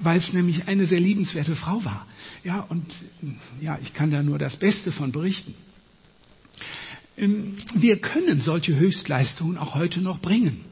weil 0.00 0.18
es 0.18 0.34
nämlich 0.34 0.68
eine 0.68 0.86
sehr 0.86 1.00
liebenswerte 1.00 1.56
Frau 1.56 1.82
war. 1.84 2.06
Ja, 2.44 2.60
und 2.60 2.84
ja, 3.62 3.78
ich 3.82 3.94
kann 3.94 4.10
da 4.10 4.22
nur 4.22 4.38
das 4.38 4.58
Beste 4.58 4.92
von 4.92 5.10
berichten. 5.10 5.54
Ähm, 7.16 7.56
wir 7.74 7.98
können 8.00 8.40
solche 8.40 8.74
Höchstleistungen 8.74 9.58
auch 9.58 9.74
heute 9.74 10.00
noch 10.00 10.20
bringen. 10.20 10.64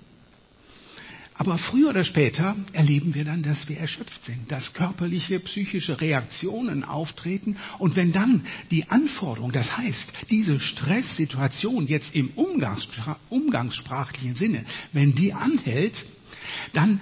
Aber 1.34 1.58
früher 1.58 1.90
oder 1.90 2.04
später 2.04 2.54
erleben 2.72 3.14
wir 3.14 3.24
dann, 3.24 3.42
dass 3.42 3.68
wir 3.68 3.78
erschöpft 3.78 4.26
sind, 4.26 4.52
dass 4.52 4.74
körperliche, 4.74 5.40
psychische 5.40 6.00
Reaktionen 6.00 6.84
auftreten. 6.84 7.56
Und 7.78 7.96
wenn 7.96 8.12
dann 8.12 8.44
die 8.70 8.88
Anforderung, 8.90 9.50
das 9.50 9.76
heißt, 9.76 10.12
diese 10.30 10.60
Stresssituation 10.60 11.86
jetzt 11.86 12.14
im 12.14 12.30
umgangssprachlichen 13.30 14.34
Sinne, 14.34 14.64
wenn 14.92 15.14
die 15.14 15.32
anhält, 15.32 16.04
dann 16.74 17.00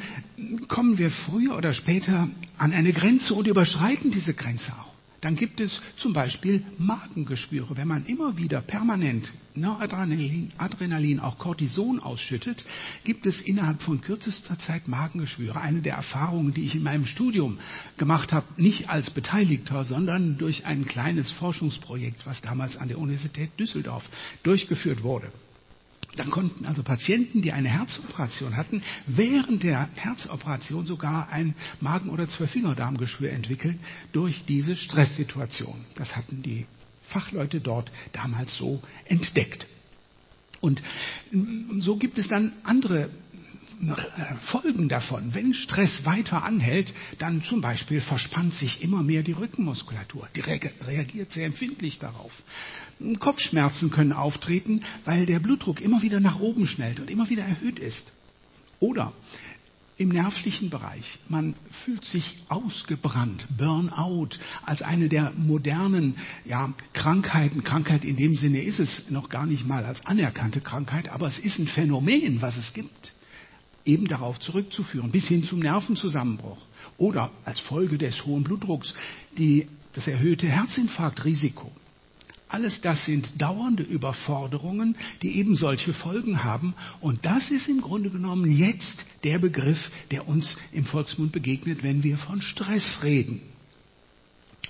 kommen 0.69 0.97
wir 0.99 1.11
früher 1.11 1.57
oder 1.57 1.75
später 1.75 2.31
an 2.57 2.73
eine 2.73 2.93
Grenze 2.93 3.35
und 3.35 3.47
überschreiten 3.47 4.11
diese 4.11 4.35
Grenze 4.35 4.73
auch. 4.73 4.90
Dann 5.21 5.37
gibt 5.37 5.61
es 5.61 5.81
zum 5.97 6.15
Beispiel 6.15 6.65
Magengeschwüre. 6.79 7.77
Wenn 7.77 7.89
man 7.89 8.07
immer 8.07 8.39
wieder 8.39 8.62
permanent 8.62 9.31
Adrenalin, 9.55 10.53
Adrenalin, 10.57 11.21
auch 11.21 11.37
Cortison 11.37 12.00
ausschüttet, 12.00 12.65
gibt 13.05 13.27
es 13.27 13.41
innerhalb 13.41 13.83
von 13.83 14.00
kürzester 14.00 14.59
Zeit 14.59 14.89
Magengeschwüre. 14.89 15.61
Eine 15.61 15.83
der 15.83 15.95
Erfahrungen, 15.95 16.55
die 16.55 16.65
ich 16.65 16.75
in 16.75 16.83
meinem 16.83 17.05
Studium 17.05 17.59
gemacht 17.99 18.33
habe, 18.33 18.47
nicht 18.57 18.89
als 18.89 19.11
Beteiligter, 19.11 19.85
sondern 19.85 20.39
durch 20.39 20.65
ein 20.65 20.87
kleines 20.87 21.31
Forschungsprojekt, 21.33 22.25
was 22.27 22.41
damals 22.41 22.77
an 22.79 22.89
der 22.89 22.99
Universität 22.99 23.50
Düsseldorf 23.59 24.09
durchgeführt 24.43 25.03
wurde. 25.03 25.31
Dann 26.17 26.31
konnten 26.31 26.67
also 26.67 26.83
Patienten, 26.83 27.40
die 27.40 27.52
eine 27.52 27.71
Herzoperation 27.71 28.57
hatten, 28.57 28.83
während 29.07 29.62
der 29.62 29.88
Herzoperation 29.95 30.87
sogar 30.87 31.29
ein 31.31 31.55
Magen- 31.81 32.11
oder 32.11 32.29
Zwölffingerdarmgeschwür 32.29 33.31
entwickeln 33.31 33.79
durch 34.12 34.45
diese 34.47 34.76
Stresssituation. 34.76 35.85
Das 35.95 36.17
hatten 36.17 36.43
die 36.43 36.67
Fachleute 37.11 37.61
dort 37.61 37.90
damals 38.12 38.57
so 38.57 38.83
entdeckt. 39.05 39.67
Und 40.61 40.83
so 41.79 41.97
gibt 41.97 42.19
es 42.19 42.29
dann 42.29 42.52
andere 42.64 43.11
Folgen 44.43 44.89
davon. 44.89 45.35
Wenn 45.35 45.55
Stress 45.55 46.05
weiter 46.05 46.45
anhält, 46.45 46.93
dann 47.19 47.43
zum 47.43 47.61
Beispiel 47.61 48.01
verspannt 48.01 48.55
sich 48.55 48.83
immer 48.83 49.03
mehr 49.03 49.23
die 49.23 49.33
Rückenmuskulatur. 49.33 50.29
Die 50.37 50.41
reagiert 50.41 51.33
sehr 51.33 51.47
empfindlich 51.47 51.99
darauf. 51.99 52.33
Kopfschmerzen 53.19 53.91
können 53.91 54.13
auftreten, 54.13 54.83
weil 55.05 55.25
der 55.25 55.39
Blutdruck 55.39 55.81
immer 55.81 56.03
wieder 56.03 56.21
nach 56.21 56.41
oben 56.41 56.67
schnellt 56.67 57.01
und 57.01 57.11
immer 57.11 57.31
wieder 57.31 57.45
erhöht 57.45 57.79
ist. 57.79 58.07
Oder 58.81 59.13
im 59.97 60.09
nervlichen 60.09 60.71
Bereich. 60.71 61.19
Man 61.29 61.55
fühlt 61.85 62.05
sich 62.07 62.39
ausgebrannt, 62.49 63.47
Burnout, 63.57 64.31
als 64.65 64.81
eine 64.81 65.09
der 65.09 65.33
modernen 65.37 66.17
ja, 66.47 66.73
Krankheiten. 66.95 67.65
Krankheit 67.65 68.05
in 68.05 68.17
dem 68.17 68.35
Sinne 68.35 68.63
ist 68.63 68.79
es 68.79 69.11
noch 69.11 69.29
gar 69.29 69.45
nicht 69.45 69.67
mal 69.67 69.85
als 69.85 70.05
anerkannte 70.07 70.63
Krankheit, 70.63 71.11
aber 71.11 71.27
es 71.29 71.39
ist 71.39 71.59
ein 71.59 71.67
Phänomen, 71.67 72.41
was 72.41 72.57
es 72.57 72.73
gibt 72.73 73.13
eben 73.91 74.07
darauf 74.07 74.39
zurückzuführen, 74.39 75.11
bis 75.11 75.27
hin 75.27 75.45
zum 75.45 75.59
Nervenzusammenbruch 75.59 76.59
oder 76.97 77.31
als 77.45 77.61
Folge 77.61 77.99
des 77.99 78.25
hohen 78.25 78.45
Blutdrucks 78.45 78.95
die, 79.37 79.67
das 79.93 80.07
erhöhte 80.07 80.47
Herzinfarktrisiko. 80.47 81.71
Alles 82.49 82.81
das 82.81 83.05
sind 83.05 83.41
dauernde 83.41 83.85
Überforderungen, 83.85 84.97
die 85.23 85.37
eben 85.39 85.55
solche 85.55 85.93
Folgen 85.93 86.43
haben. 86.43 86.75
Und 87.01 87.25
das 87.25 87.51
ist 87.51 87.69
im 87.69 87.81
Grunde 87.81 88.11
genommen 88.11 88.51
jetzt 88.51 89.05
der 89.23 89.39
Begriff, 89.39 89.91
der 90.11 90.27
uns 90.27 90.57
im 90.73 90.85
Volksmund 90.85 91.31
begegnet, 91.31 91.85
wenn 91.85 92.03
wir 92.03 92.19
von 92.19 92.43
Stress 92.43 93.05
reden. 93.05 93.41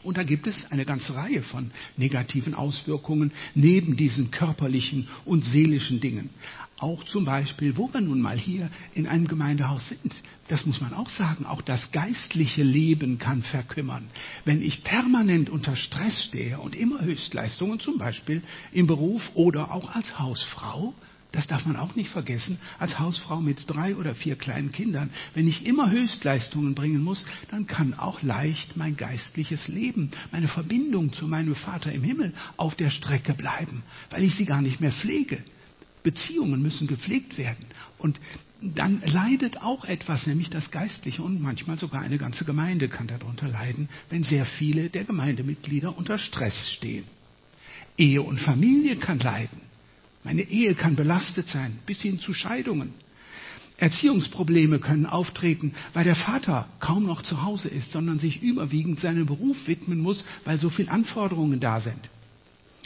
Und 0.03 0.17
da 0.17 0.23
gibt 0.23 0.47
es 0.47 0.71
eine 0.71 0.85
ganze 0.85 1.15
Reihe 1.15 1.43
von 1.43 1.71
negativen 1.97 2.55
Auswirkungen 2.55 3.33
neben 3.55 3.97
diesen 3.97 4.31
körperlichen 4.31 5.09
und 5.25 5.45
seelischen 5.45 6.01
Dingen. 6.01 6.31
Auch 6.79 7.05
zum 7.05 7.27
Beispiel, 7.27 7.77
wo 7.77 7.93
wir 7.93 8.01
nun 8.01 8.23
mal 8.23 8.39
hier 8.39 8.71
in 8.95 9.07
einem 9.07 9.29
Gemeindehaus 9.29 9.87
sind. 9.91 10.15
Das 10.49 10.65
muss 10.65 10.81
man 10.81 10.95
auch 10.95 11.11
sagen. 11.11 11.45
Auch 11.45 11.61
das 11.61 11.93
geistliche 11.93 12.63
Leben 12.63 13.19
kann 13.19 13.43
verkümmern. 13.43 14.09
Wenn 14.47 14.63
ich 14.63 14.83
permanent 14.83 15.51
unter 15.51 15.77
Stress 15.77 16.25
stehe 16.25 16.59
und 16.59 16.75
immer 16.75 17.03
Höchstleistungen, 17.03 17.81
zum 17.81 17.99
Beispiel 17.99 18.43
im 18.73 18.87
Beruf 18.87 19.31
oder 19.35 19.75
auch 19.75 19.95
als 19.95 20.19
Hausfrau, 20.19 20.95
das 21.33 21.47
darf 21.47 21.65
man 21.65 21.77
auch 21.77 21.95
nicht 21.95 22.11
vergessen, 22.11 22.59
als 22.79 22.99
Hausfrau 22.99 23.41
mit 23.41 23.65
drei 23.69 23.97
oder 23.97 24.15
vier 24.15 24.37
kleinen 24.37 24.73
Kindern, 24.73 25.11
wenn 25.35 25.47
ich 25.47 25.67
immer 25.67 25.91
Höchstleistungen 25.91 26.75
bringen 26.75 27.03
muss, 27.03 27.25
dann 27.51 27.67
kann 27.67 27.95
auch 27.95 28.23
leicht 28.23 28.77
mein 28.77 28.97
geistliches 28.97 29.69
Leben, 29.69 30.11
meine 30.33 30.49
Verbindung 30.49 31.13
zu 31.13 31.29
meinem 31.29 31.55
Vater 31.55 31.93
im 31.93 32.03
Himmel 32.03 32.33
auf 32.57 32.75
der 32.75 32.91
Strecke 32.91 33.35
bleiben, 33.35 33.83
weil 34.11 34.25
ich 34.25 34.35
sie 34.35 34.45
gar 34.45 34.63
nicht 34.63 34.81
mehr 34.81 34.93
pflege. 34.93 35.43
Beziehungen 36.03 36.63
müssen 36.63 36.87
gepflegt 36.87 37.37
werden. 37.39 37.67
Und 37.99 38.21
dann 38.63 39.03
leidet 39.05 39.63
auch 39.63 39.85
etwas, 39.85 40.27
nämlich 40.27 40.51
das 40.51 40.71
Geistliche 40.71 41.23
und 41.23 41.41
manchmal 41.41 41.79
sogar 41.79 42.03
eine 42.03 42.19
ganze 42.19 42.45
Gemeinde 42.45 42.89
kann 42.89 43.07
darunter 43.07 43.49
leiden, 43.49 43.89
wenn 44.11 44.25
sehr 44.25 44.45
viele 44.45 44.91
der 44.91 45.05
Gemeindemitglieder 45.05 45.97
unter 45.97 46.19
Stress 46.19 46.71
stehen. 46.71 47.05
Ehe 47.97 48.23
und 48.23 48.41
Familie 48.41 48.97
kann 48.97 49.19
leiden. 49.19 49.70
Meine 50.23 50.43
Ehe 50.43 50.75
kann 50.75 50.97
belastet 50.97 51.49
sein, 51.49 51.79
bis 51.87 52.01
hin 52.01 52.21
zu 52.21 52.35
Scheidungen. 52.35 52.93
Erziehungsprobleme 53.79 54.79
können 54.79 55.07
auftreten, 55.07 55.73
weil 55.95 56.05
der 56.05 56.17
Vater 56.17 56.69
kaum 56.81 57.07
noch 57.07 57.23
zu 57.23 57.43
Hause 57.43 57.69
ist, 57.69 57.91
sondern 57.91 58.19
sich 58.19 58.43
überwiegend 58.43 59.01
seinem 59.01 59.25
Beruf 59.25 59.57
widmen 59.67 60.01
muss, 60.01 60.25
weil 60.45 60.61
so 60.61 60.69
viele 60.69 60.91
Anforderungen 60.91 61.61
da 61.61 61.81
sind. 61.81 62.11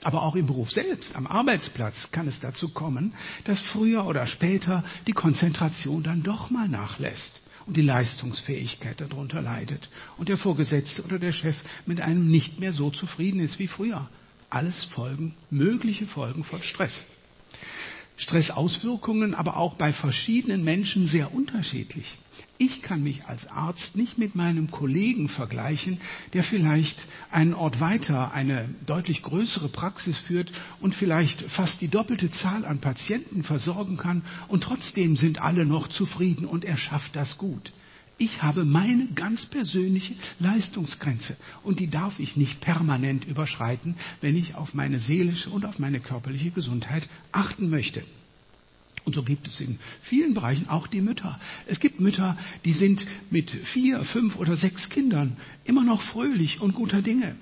Aber 0.05 0.23
auch 0.23 0.37
im 0.37 0.47
Beruf 0.47 0.71
selbst, 0.71 1.17
am 1.17 1.27
Arbeitsplatz 1.27 2.11
kann 2.13 2.29
es 2.29 2.39
dazu 2.39 2.69
kommen, 2.69 3.13
dass 3.45 3.59
früher 3.59 4.07
oder 4.07 4.27
später 4.27 4.85
die 5.07 5.13
Konzentration 5.13 6.03
dann 6.03 6.23
doch 6.23 6.51
mal 6.51 6.69
nachlässt. 6.69 7.33
und 7.67 7.77
die 7.77 7.83
Leistungsfähigkeit 7.83 9.01
darunter 9.01 9.41
leidet 9.41 9.89
und 10.19 10.29
der 10.29 10.37
Vorgesetzte 10.37 11.03
oder 11.03 11.19
der 11.19 11.33
Chef 11.33 11.57
mit 11.87 12.01
einem 12.01 12.31
nicht 12.31 12.61
mehr 12.61 12.73
so 12.73 12.91
zufrieden 12.91 13.41
ist 13.41 13.59
wie 13.59 13.69
früher. 13.69 14.09
Alles 14.51 14.85
Folgen, 14.85 15.35
mögliche 15.51 16.07
Folgen 16.07 16.45
von 16.45 16.63
Stress. 16.63 17.07
Stressauswirkungen 18.17 19.35
aber 19.35 19.57
auch 19.57 19.75
bei 19.75 19.93
verschiedenen 19.93 20.63
Menschen 20.63 21.09
sehr 21.09 21.35
unterschiedlich. 21.35 22.17
Ich 22.59 22.83
kann 22.83 23.03
mich 23.03 23.25
als 23.25 23.47
Arzt 23.49 23.97
nicht 23.97 24.19
mit 24.19 24.37
meinem 24.37 24.71
Kollegen 24.71 25.29
vergleichen, 25.29 26.01
der 26.33 26.45
vielleicht 26.45 27.05
einen 27.33 27.55
Ort 27.55 27.81
weiter 27.81 28.33
eine 28.33 28.69
deutlich 28.87 29.23
größere 29.23 29.69
Praxis 29.69 30.17
führt 30.19 30.53
und 30.81 30.95
vielleicht 30.95 31.43
fast 31.51 31.81
die 31.81 31.89
doppelte 31.89 32.31
Zahl 32.31 32.65
an 32.65 32.79
Patienten 32.79 33.43
versorgen 33.43 33.97
kann 33.97 34.23
und 34.47 34.63
trotzdem 34.63 35.17
sind 35.17 35.43
alle 35.43 35.67
noch 35.67 35.89
zufrieden 35.89 36.47
und 36.47 36.65
er 36.65 36.77
schafft 36.77 37.17
das 37.17 37.37
gut. 37.39 37.73
Ich 38.17 38.43
habe 38.43 38.65
meine 38.65 39.09
ganz 39.15 39.45
persönliche 39.47 40.15
Leistungsgrenze 40.39 41.37
und 41.65 41.81
die 41.81 41.91
darf 41.91 42.21
ich 42.21 42.37
nicht 42.37 42.61
permanent 42.61 43.25
überschreiten, 43.25 43.97
wenn 44.21 44.37
ich 44.37 44.55
auf 44.55 44.73
meine 44.73 45.01
seelische 45.01 45.51
und 45.51 45.65
auf 45.65 45.81
meine 45.81 45.99
körperliche 45.99 46.53
Gesundheit 46.53 47.09
achten 47.33 47.71
möchte. 47.71 48.05
Und 49.05 49.17
so 49.17 49.23
gibt 49.23 49.49
es 49.49 49.61
in 49.61 49.79
vielen 50.03 50.33
Bereichen 50.33 50.69
auch 50.69 50.87
die 50.87 51.01
Mütter. 51.01 51.39
Es 51.67 51.81
gibt 51.81 52.01
Mütter, 52.01 52.39
die 52.65 52.73
sind 52.73 53.05
mit 53.31 53.51
vier, 53.51 54.05
fünf 54.05 54.37
oder 54.37 54.57
sechs 54.57 54.89
Kindern 54.89 55.37
immer 55.65 55.85
noch 55.85 56.01
fröhlich 56.01 56.61
und 56.61 56.75
guter 56.75 57.03
Dinge. 57.03 57.37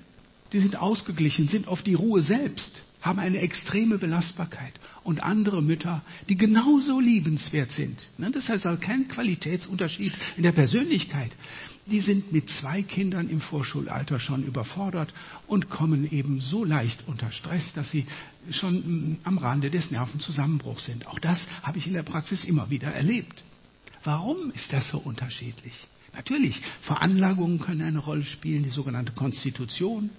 Die 0.51 0.59
sind 0.59 0.75
ausgeglichen, 0.75 1.47
sind 1.47 1.67
auf 1.67 1.83
die 1.83 1.93
Ruhe 1.93 2.21
selbst 2.21 2.83
haben 3.03 3.19
eine 3.19 3.39
extreme 3.39 3.97
Belastbarkeit 3.99 4.73
und 5.03 5.21
andere 5.21 5.61
Mütter, 5.61 6.01
die 6.29 6.37
genauso 6.37 6.99
liebenswert 6.99 7.71
sind. 7.71 8.01
Ne, 8.17 8.31
das 8.31 8.49
heißt 8.49 8.65
also 8.65 8.79
kein 8.79 9.09
Qualitätsunterschied 9.09 10.13
in 10.37 10.43
der 10.43 10.53
Persönlichkeit. 10.53 11.31
Die 11.85 11.99
sind 11.99 12.31
mit 12.31 12.49
zwei 12.49 12.81
Kindern 12.81 13.29
im 13.29 13.41
Vorschulalter 13.41 14.17
schon 14.17 14.43
überfordert 14.43 15.13
und 15.47 15.69
kommen 15.69 16.09
eben 16.09 16.39
so 16.39 16.63
leicht 16.63 17.03
unter 17.07 17.29
Stress, 17.31 17.73
dass 17.73 17.91
sie 17.91 18.05
schon 18.51 18.75
mm, 18.75 19.19
am 19.25 19.37
Rande 19.37 19.69
des 19.69 19.91
Nervenzusammenbruchs 19.91 20.85
sind. 20.85 21.05
Auch 21.07 21.19
das 21.19 21.45
habe 21.61 21.77
ich 21.77 21.87
in 21.87 21.93
der 21.93 22.03
Praxis 22.03 22.45
immer 22.45 22.69
wieder 22.69 22.87
erlebt. 22.87 23.43
Warum 24.05 24.51
ist 24.51 24.71
das 24.71 24.87
so 24.89 24.97
unterschiedlich? 24.97 25.73
Natürlich, 26.13 26.61
Veranlagungen 26.83 27.59
können 27.59 27.81
eine 27.81 27.99
Rolle 27.99 28.23
spielen, 28.23 28.63
die 28.63 28.69
sogenannte 28.69 29.11
Konstitution. 29.11 30.09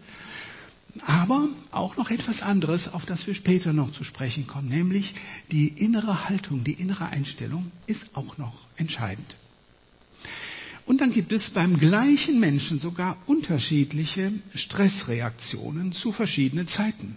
Aber 1.02 1.48
auch 1.72 1.96
noch 1.96 2.10
etwas 2.10 2.40
anderes, 2.40 2.92
auf 2.92 3.04
das 3.04 3.26
wir 3.26 3.34
später 3.34 3.72
noch 3.72 3.92
zu 3.92 4.04
sprechen 4.04 4.46
kommen, 4.46 4.68
nämlich 4.68 5.14
die 5.50 5.68
innere 5.68 6.28
Haltung, 6.28 6.62
die 6.64 6.74
innere 6.74 7.06
Einstellung 7.06 7.72
ist 7.86 8.14
auch 8.14 8.38
noch 8.38 8.54
entscheidend. 8.76 9.36
Und 10.86 11.00
dann 11.00 11.10
gibt 11.10 11.32
es 11.32 11.50
beim 11.50 11.78
gleichen 11.78 12.38
Menschen 12.38 12.78
sogar 12.78 13.16
unterschiedliche 13.26 14.32
Stressreaktionen 14.54 15.92
zu 15.92 16.12
verschiedenen 16.12 16.68
Zeiten 16.68 17.16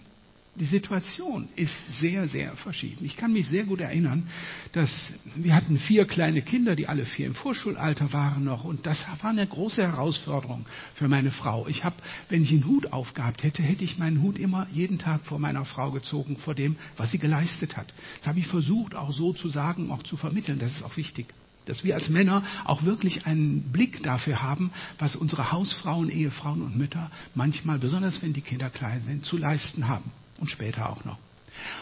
die 0.56 0.64
Situation 0.64 1.48
ist 1.54 1.74
sehr, 1.90 2.26
sehr 2.28 2.56
verschieden. 2.56 3.04
Ich 3.04 3.16
kann 3.16 3.32
mich 3.32 3.48
sehr 3.48 3.64
gut 3.64 3.80
erinnern, 3.80 4.28
dass 4.72 4.90
wir 5.36 5.54
hatten 5.54 5.78
vier 5.78 6.06
kleine 6.06 6.42
Kinder, 6.42 6.74
die 6.74 6.88
alle 6.88 7.04
vier 7.04 7.26
im 7.26 7.34
Vorschulalter 7.34 8.12
waren 8.12 8.44
noch. 8.44 8.64
Und 8.64 8.84
das 8.86 9.04
war 9.20 9.30
eine 9.30 9.46
große 9.46 9.82
Herausforderung 9.82 10.66
für 10.94 11.08
meine 11.08 11.30
Frau. 11.30 11.68
Ich 11.68 11.84
habe, 11.84 11.96
wenn 12.28 12.42
ich 12.42 12.50
einen 12.50 12.66
Hut 12.66 12.92
aufgehabt 12.92 13.42
hätte, 13.42 13.62
hätte 13.62 13.84
ich 13.84 13.98
meinen 13.98 14.22
Hut 14.22 14.38
immer 14.38 14.66
jeden 14.72 14.98
Tag 14.98 15.24
vor 15.24 15.38
meiner 15.38 15.64
Frau 15.64 15.92
gezogen, 15.92 16.36
vor 16.36 16.54
dem, 16.54 16.76
was 16.96 17.10
sie 17.10 17.18
geleistet 17.18 17.76
hat. 17.76 17.92
Das 18.18 18.28
habe 18.28 18.40
ich 18.40 18.46
versucht, 18.48 18.94
auch 18.94 19.12
so 19.12 19.32
zu 19.32 19.48
sagen, 19.48 19.90
auch 19.90 20.02
zu 20.02 20.16
vermitteln. 20.16 20.58
Das 20.58 20.74
ist 20.74 20.82
auch 20.82 20.96
wichtig 20.96 21.26
dass 21.66 21.84
wir 21.84 21.96
als 21.96 22.08
Männer 22.08 22.42
auch 22.64 22.84
wirklich 22.84 23.26
einen 23.26 23.60
Blick 23.72 24.02
dafür 24.02 24.40
haben, 24.40 24.70
was 24.98 25.14
unsere 25.14 25.52
Hausfrauen, 25.52 26.08
Ehefrauen 26.08 26.62
und 26.62 26.78
Mütter 26.78 27.10
manchmal, 27.34 27.78
besonders 27.78 28.22
wenn 28.22 28.32
die 28.32 28.40
Kinder 28.40 28.70
klein 28.70 29.02
sind, 29.02 29.26
zu 29.26 29.36
leisten 29.36 29.86
haben 29.86 30.10
und 30.38 30.50
später 30.50 30.90
auch 30.90 31.04
noch. 31.04 31.18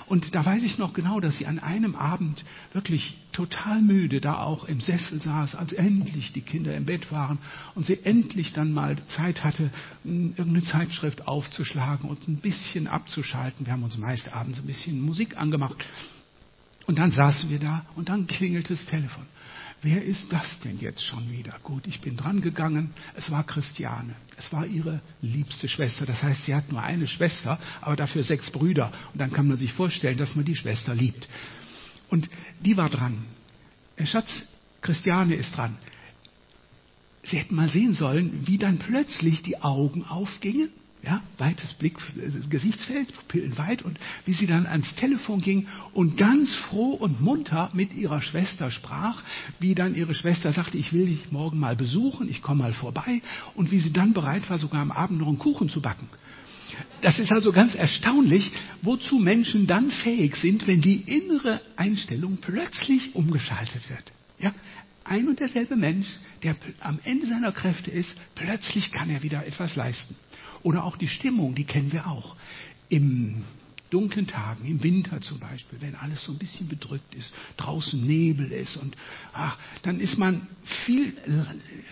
Und 0.07 0.35
da 0.35 0.45
weiß 0.45 0.63
ich 0.63 0.79
noch 0.79 0.93
genau, 0.93 1.21
dass 1.21 1.37
sie 1.37 1.47
an 1.47 1.59
einem 1.59 1.95
Abend 1.97 2.45
wirklich 2.73 3.17
total 3.33 3.83
müde 3.83 4.21
da 4.21 4.39
auch 4.39 4.65
im 4.65 4.81
Sessel 4.81 5.21
saß, 5.21 5.55
als 5.55 5.73
endlich 5.73 6.33
die 6.33 6.41
Kinder 6.41 6.75
im 6.75 6.87
Bett 6.87 7.13
waren 7.13 7.39
und 7.75 7.87
sie 7.87 8.03
endlich 8.05 8.53
dann 8.53 8.73
mal 8.73 8.97
Zeit 9.09 9.45
hatte, 9.45 9.71
irgendeine 10.05 10.63
Zeitschrift 10.63 11.27
aufzuschlagen 11.27 12.09
und 12.09 12.27
ein 12.29 12.39
bisschen 12.39 12.87
abzuschalten. 12.87 13.67
Wir 13.67 13.73
haben 13.73 13.83
uns 13.83 13.99
meist 13.99 14.33
abends 14.33 14.59
ein 14.59 14.67
bisschen 14.67 15.01
Musik 15.01 15.37
angemacht. 15.37 15.77
Und 16.87 16.99
dann 16.99 17.11
saßen 17.11 17.51
wir 17.51 17.59
da 17.59 17.85
und 17.97 18.09
dann 18.09 18.27
klingelte 18.27 18.75
das 18.75 18.87
Telefon. 18.87 19.27
Wer 19.83 20.05
ist 20.05 20.33
das 20.33 20.59
denn 20.61 20.79
jetzt 20.79 21.03
schon 21.03 21.31
wieder? 21.31 21.59
Gut, 21.63 21.87
ich 21.87 22.01
bin 22.01 22.17
dran 22.17 22.41
gegangen. 22.41 22.93
Es 23.15 23.31
war 23.31 23.45
Christiane. 23.45 24.17
Es 24.37 24.53
war 24.53 24.67
ihre 24.67 25.01
liebste 25.21 25.69
Schwester. 25.69 26.07
Das 26.07 26.23
heißt, 26.23 26.45
sie 26.45 26.55
hat 26.55 26.73
nur 26.73 26.83
eine 26.83 27.07
Schwester, 27.07 27.59
aber 27.81 27.95
dafür 27.95 28.23
sechs 28.23 28.51
Brüder. 28.51 28.93
Und 29.13 29.21
dann 29.21 29.33
kann 29.33 29.47
man 29.47 29.59
sich 29.59 29.73
vorstellen, 29.73 30.17
dass 30.17 30.35
man 30.35 30.45
die 30.45 30.57
Schwester 30.57 30.95
liebt. 30.95 31.29
Und 32.09 32.31
die 32.61 32.77
war 32.77 32.89
dran. 32.89 33.25
Herr 33.97 34.07
Schatz, 34.07 34.45
Christiane 34.81 35.35
ist 35.35 35.57
dran. 35.57 35.77
Sie 37.23 37.39
hätten 37.39 37.57
mal 37.57 37.71
sehen 37.71 37.93
sollen, 37.93 38.47
wie 38.47 38.59
dann 38.59 38.79
plötzlich 38.79 39.43
die 39.43 39.61
Augen 39.61 40.05
aufgingen 40.05 40.71
ja, 41.07 41.23
weites 41.39 41.73
Blick, 41.75 41.97
Gesichtsfeld, 42.51 43.15
Pupillen 43.15 43.57
weit 43.59 43.83
und 43.83 43.99
wie 44.25 44.33
sie 44.33 44.47
dann 44.47 44.67
ans 44.67 44.93
Telefon 44.97 45.41
ging 45.41 45.69
und 45.93 46.17
ganz 46.17 46.55
froh 46.55 46.95
und 46.95 47.21
munter 47.21 47.71
mit 47.73 47.95
ihrer 47.95 48.21
Schwester 48.21 48.73
sprach, 48.73 49.23
wie 49.61 49.77
dann 49.77 49.95
ihre 49.95 50.15
Schwester 50.15 50.53
sagte, 50.53 50.77
ich 50.77 50.93
will 50.93 51.07
dich 51.07 51.31
morgen 51.31 51.61
mal 51.61 51.77
besuchen, 51.77 52.29
ich 52.29 52.43
komme 52.43 52.65
mal 52.65 52.73
vorbei 52.73 53.23
und 53.55 53.71
wie 53.71 53.79
sie 53.79 53.93
dann 53.93 54.15
bereit 54.15 54.51
war, 54.51 54.59
sogar 54.59 54.83
am 54.83 54.91
Abend 54.91 55.21
noch 55.21 55.29
einen 55.29 55.39
Kuchen 55.39 55.69
zu 55.69 55.81
backen. 55.81 56.09
Das 57.03 57.21
ist 57.21 57.31
also 57.31 57.53
ganz 57.53 57.77
erstaunlich, 57.77 58.51
wozu 58.83 59.19
Menschen 59.19 59.69
dann 59.69 59.93
fähig 59.93 60.35
sind, 60.35 60.67
wenn 60.67 60.81
die 60.81 61.03
innere 61.03 61.61
Einstellung 61.77 62.39
plötzlich 62.39 63.15
umgeschaltet 63.15 63.89
wird. 63.89 64.13
Ja, 64.41 64.53
ein 65.05 65.29
und 65.29 65.39
derselbe 65.39 65.77
Mensch, 65.77 66.09
der 66.43 66.57
am 66.81 66.99
Ende 67.05 67.27
seiner 67.27 67.53
Kräfte 67.53 67.93
ist, 67.93 68.13
plötzlich 68.35 68.91
kann 68.91 69.09
er 69.09 69.23
wieder 69.23 69.47
etwas 69.47 69.77
leisten. 69.77 70.17
Oder 70.67 70.83
auch 70.83 70.97
die 70.97 71.07
Stimmung, 71.07 71.55
die 71.55 71.63
kennen 71.63 71.93
wir 71.93 72.09
auch. 72.09 72.35
Im 72.89 73.45
dunklen 73.91 74.27
Tagen, 74.27 74.65
im 74.65 74.83
Winter 74.83 75.21
zum 75.21 75.39
Beispiel, 75.39 75.81
wenn 75.81 75.95
alles 75.95 76.25
so 76.25 76.33
ein 76.33 76.39
bisschen 76.39 76.67
bedrückt 76.67 77.15
ist, 77.15 77.33
draußen 77.57 78.05
Nebel 78.05 78.51
ist 78.51 78.77
und 78.77 78.97
ach, 79.33 79.57
dann 79.83 80.01
ist 80.01 80.19
man 80.19 80.49
viel 80.65 81.15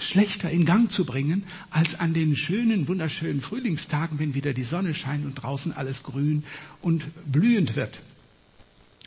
schlechter 0.00 0.50
in 0.50 0.64
Gang 0.64 0.90
zu 0.90 1.04
bringen 1.06 1.44
als 1.70 1.94
an 1.94 2.14
den 2.14 2.34
schönen, 2.34 2.88
wunderschönen 2.88 3.42
Frühlingstagen, 3.42 4.18
wenn 4.18 4.34
wieder 4.34 4.52
die 4.52 4.64
Sonne 4.64 4.92
scheint 4.92 5.24
und 5.24 5.36
draußen 5.36 5.70
alles 5.70 6.02
grün 6.02 6.42
und 6.82 7.04
blühend 7.30 7.76
wird. 7.76 7.96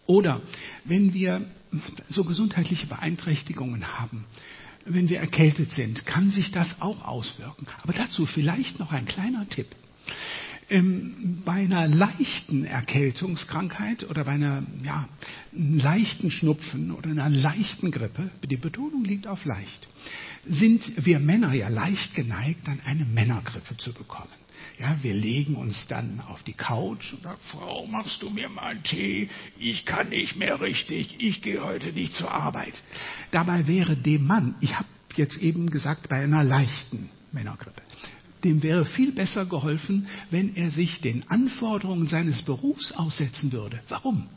Oder 0.06 0.42
wenn 0.86 1.14
wir 1.14 1.46
so 2.08 2.24
gesundheitliche 2.24 2.88
Beeinträchtigungen 2.88 4.00
haben, 4.00 4.24
wenn 4.88 5.10
wir 5.10 5.20
erkältet 5.20 5.72
sind, 5.72 6.06
kann 6.06 6.32
sich 6.32 6.52
das 6.52 6.82
auch 6.82 7.04
auswirken. 7.04 7.68
Aber 7.84 7.94
dazu 7.94 8.26
vielleicht 8.26 8.80
noch 8.80 8.92
ein 8.92 9.06
kleiner 9.06 9.48
Tipp. 9.50 9.68
Ähm, 10.70 11.42
bei 11.46 11.54
einer 11.54 11.88
leichten 11.88 12.66
Erkältungskrankheit 12.66 14.10
oder 14.10 14.26
bei 14.26 14.32
einer 14.32 14.64
ja, 14.84 15.08
leichten 15.54 16.30
Schnupfen 16.30 16.92
oder 16.92 17.10
einer 17.10 17.30
leichten 17.30 17.90
Grippe, 17.90 18.30
die 18.44 18.58
Betonung 18.58 19.06
liegt 19.06 19.28
auf 19.28 19.46
leicht, 19.46 19.88
sind 20.46 21.06
wir 21.06 21.20
Männer 21.20 21.54
ja 21.54 21.70
leicht 21.70 22.16
geneigt, 22.16 22.68
dann 22.68 22.82
eine 22.84 23.06
Männergrippe 23.06 23.78
zu 23.78 23.94
bekommen. 23.94 24.28
Ja, 24.80 24.96
wir 25.02 25.16
legen 25.16 25.56
uns 25.56 25.88
dann 25.88 26.22
auf 26.28 26.44
die 26.44 26.54
Couch 26.54 27.14
und 27.14 27.24
sagen, 27.24 27.40
Frau, 27.50 27.88
machst 27.88 28.22
du 28.22 28.30
mir 28.30 28.48
mal 28.48 28.62
einen 28.62 28.84
Tee? 28.84 29.30
Ich 29.58 29.86
kann 29.86 30.10
nicht 30.10 30.36
mehr 30.36 30.62
richtig, 30.62 31.16
ich 31.18 31.42
gehe 31.42 31.64
heute 31.64 31.92
nicht 31.94 32.14
zur 32.14 32.32
Arbeit. 32.32 32.84
Dabei 33.32 33.66
wäre 33.66 33.98
dem 33.98 34.28
Mann, 34.28 34.56
ich 34.62 34.76
habe 34.76 34.88
jetzt 35.16 35.38
eben 35.38 35.72
gesagt, 35.72 36.10
bei 36.10 36.18
einer 36.24 36.44
leichten 36.44 37.10
Männergrippe, 37.32 37.82
dem 38.44 38.64
wäre 38.64 38.86
viel 38.86 39.12
besser 39.12 39.46
geholfen, 39.46 40.08
wenn 40.30 40.56
er 40.56 40.70
sich 40.72 41.02
den 41.02 41.28
Anforderungen 41.28 42.08
seines 42.08 42.42
Berufs 42.44 42.92
aussetzen 42.92 43.52
würde. 43.52 43.82
Warum? 43.90 44.28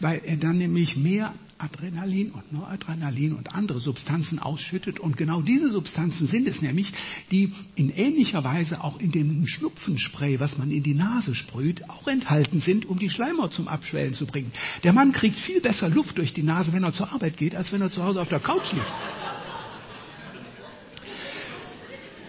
Weil 0.00 0.22
er 0.24 0.36
dann 0.36 0.58
nämlich 0.58 0.96
mehr 0.96 1.34
Adrenalin 1.58 2.30
und 2.32 2.52
Noradrenalin 2.52 3.32
und 3.32 3.54
andere 3.54 3.80
Substanzen 3.80 4.38
ausschüttet. 4.38 5.00
Und 5.00 5.16
genau 5.16 5.40
diese 5.40 5.70
Substanzen 5.70 6.26
sind 6.26 6.48
es 6.48 6.60
nämlich, 6.60 6.92
die 7.30 7.52
in 7.74 7.90
ähnlicher 7.90 8.44
Weise 8.44 8.82
auch 8.82 8.98
in 9.00 9.12
dem 9.12 9.46
Schnupfenspray, 9.46 10.40
was 10.40 10.58
man 10.58 10.70
in 10.70 10.82
die 10.82 10.94
Nase 10.94 11.34
sprüht, 11.34 11.88
auch 11.88 12.06
enthalten 12.06 12.60
sind, 12.60 12.86
um 12.86 12.98
die 12.98 13.10
Schleimhaut 13.10 13.54
zum 13.54 13.68
Abschwellen 13.68 14.14
zu 14.14 14.26
bringen. 14.26 14.52
Der 14.82 14.92
Mann 14.92 15.12
kriegt 15.12 15.38
viel 15.38 15.60
besser 15.60 15.88
Luft 15.88 16.18
durch 16.18 16.32
die 16.32 16.42
Nase, 16.42 16.72
wenn 16.72 16.82
er 16.82 16.92
zur 16.92 17.12
Arbeit 17.12 17.36
geht, 17.36 17.54
als 17.54 17.72
wenn 17.72 17.80
er 17.80 17.90
zu 17.90 18.02
Hause 18.02 18.20
auf 18.20 18.28
der 18.28 18.40
Couch 18.40 18.72
liegt. 18.72 18.92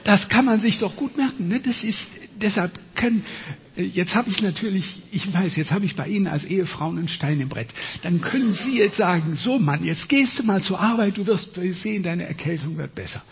Das 0.05 0.29
kann 0.29 0.45
man 0.45 0.61
sich 0.61 0.77
doch 0.77 0.95
gut 0.95 1.17
merken. 1.17 1.47
Ne? 1.47 1.59
Das 1.59 1.83
ist, 1.83 2.07
deshalb 2.39 2.79
können, 2.95 3.25
äh, 3.75 3.81
jetzt 3.81 4.13
habe 4.13 4.29
ich 4.29 4.39
natürlich, 4.41 5.01
ich 5.11 5.33
weiß, 5.33 5.55
jetzt 5.55 5.71
habe 5.71 5.83
ich 5.83 5.95
bei 5.95 6.07
Ihnen 6.07 6.27
als 6.27 6.45
Ehefrau 6.45 6.89
einen 6.89 7.07
Stein 7.07 7.41
im 7.41 7.49
Brett. 7.49 7.69
Dann 8.03 8.21
können 8.21 8.53
Sie 8.53 8.77
jetzt 8.77 8.97
sagen, 8.97 9.35
so 9.35 9.57
Mann, 9.57 9.83
jetzt 9.83 10.07
gehst 10.07 10.37
du 10.37 10.43
mal 10.43 10.61
zur 10.61 10.79
Arbeit, 10.79 11.17
du 11.17 11.25
wirst 11.25 11.55
sehen, 11.55 12.03
deine 12.03 12.27
Erkältung 12.27 12.77
wird 12.77 12.93
besser. 12.93 13.23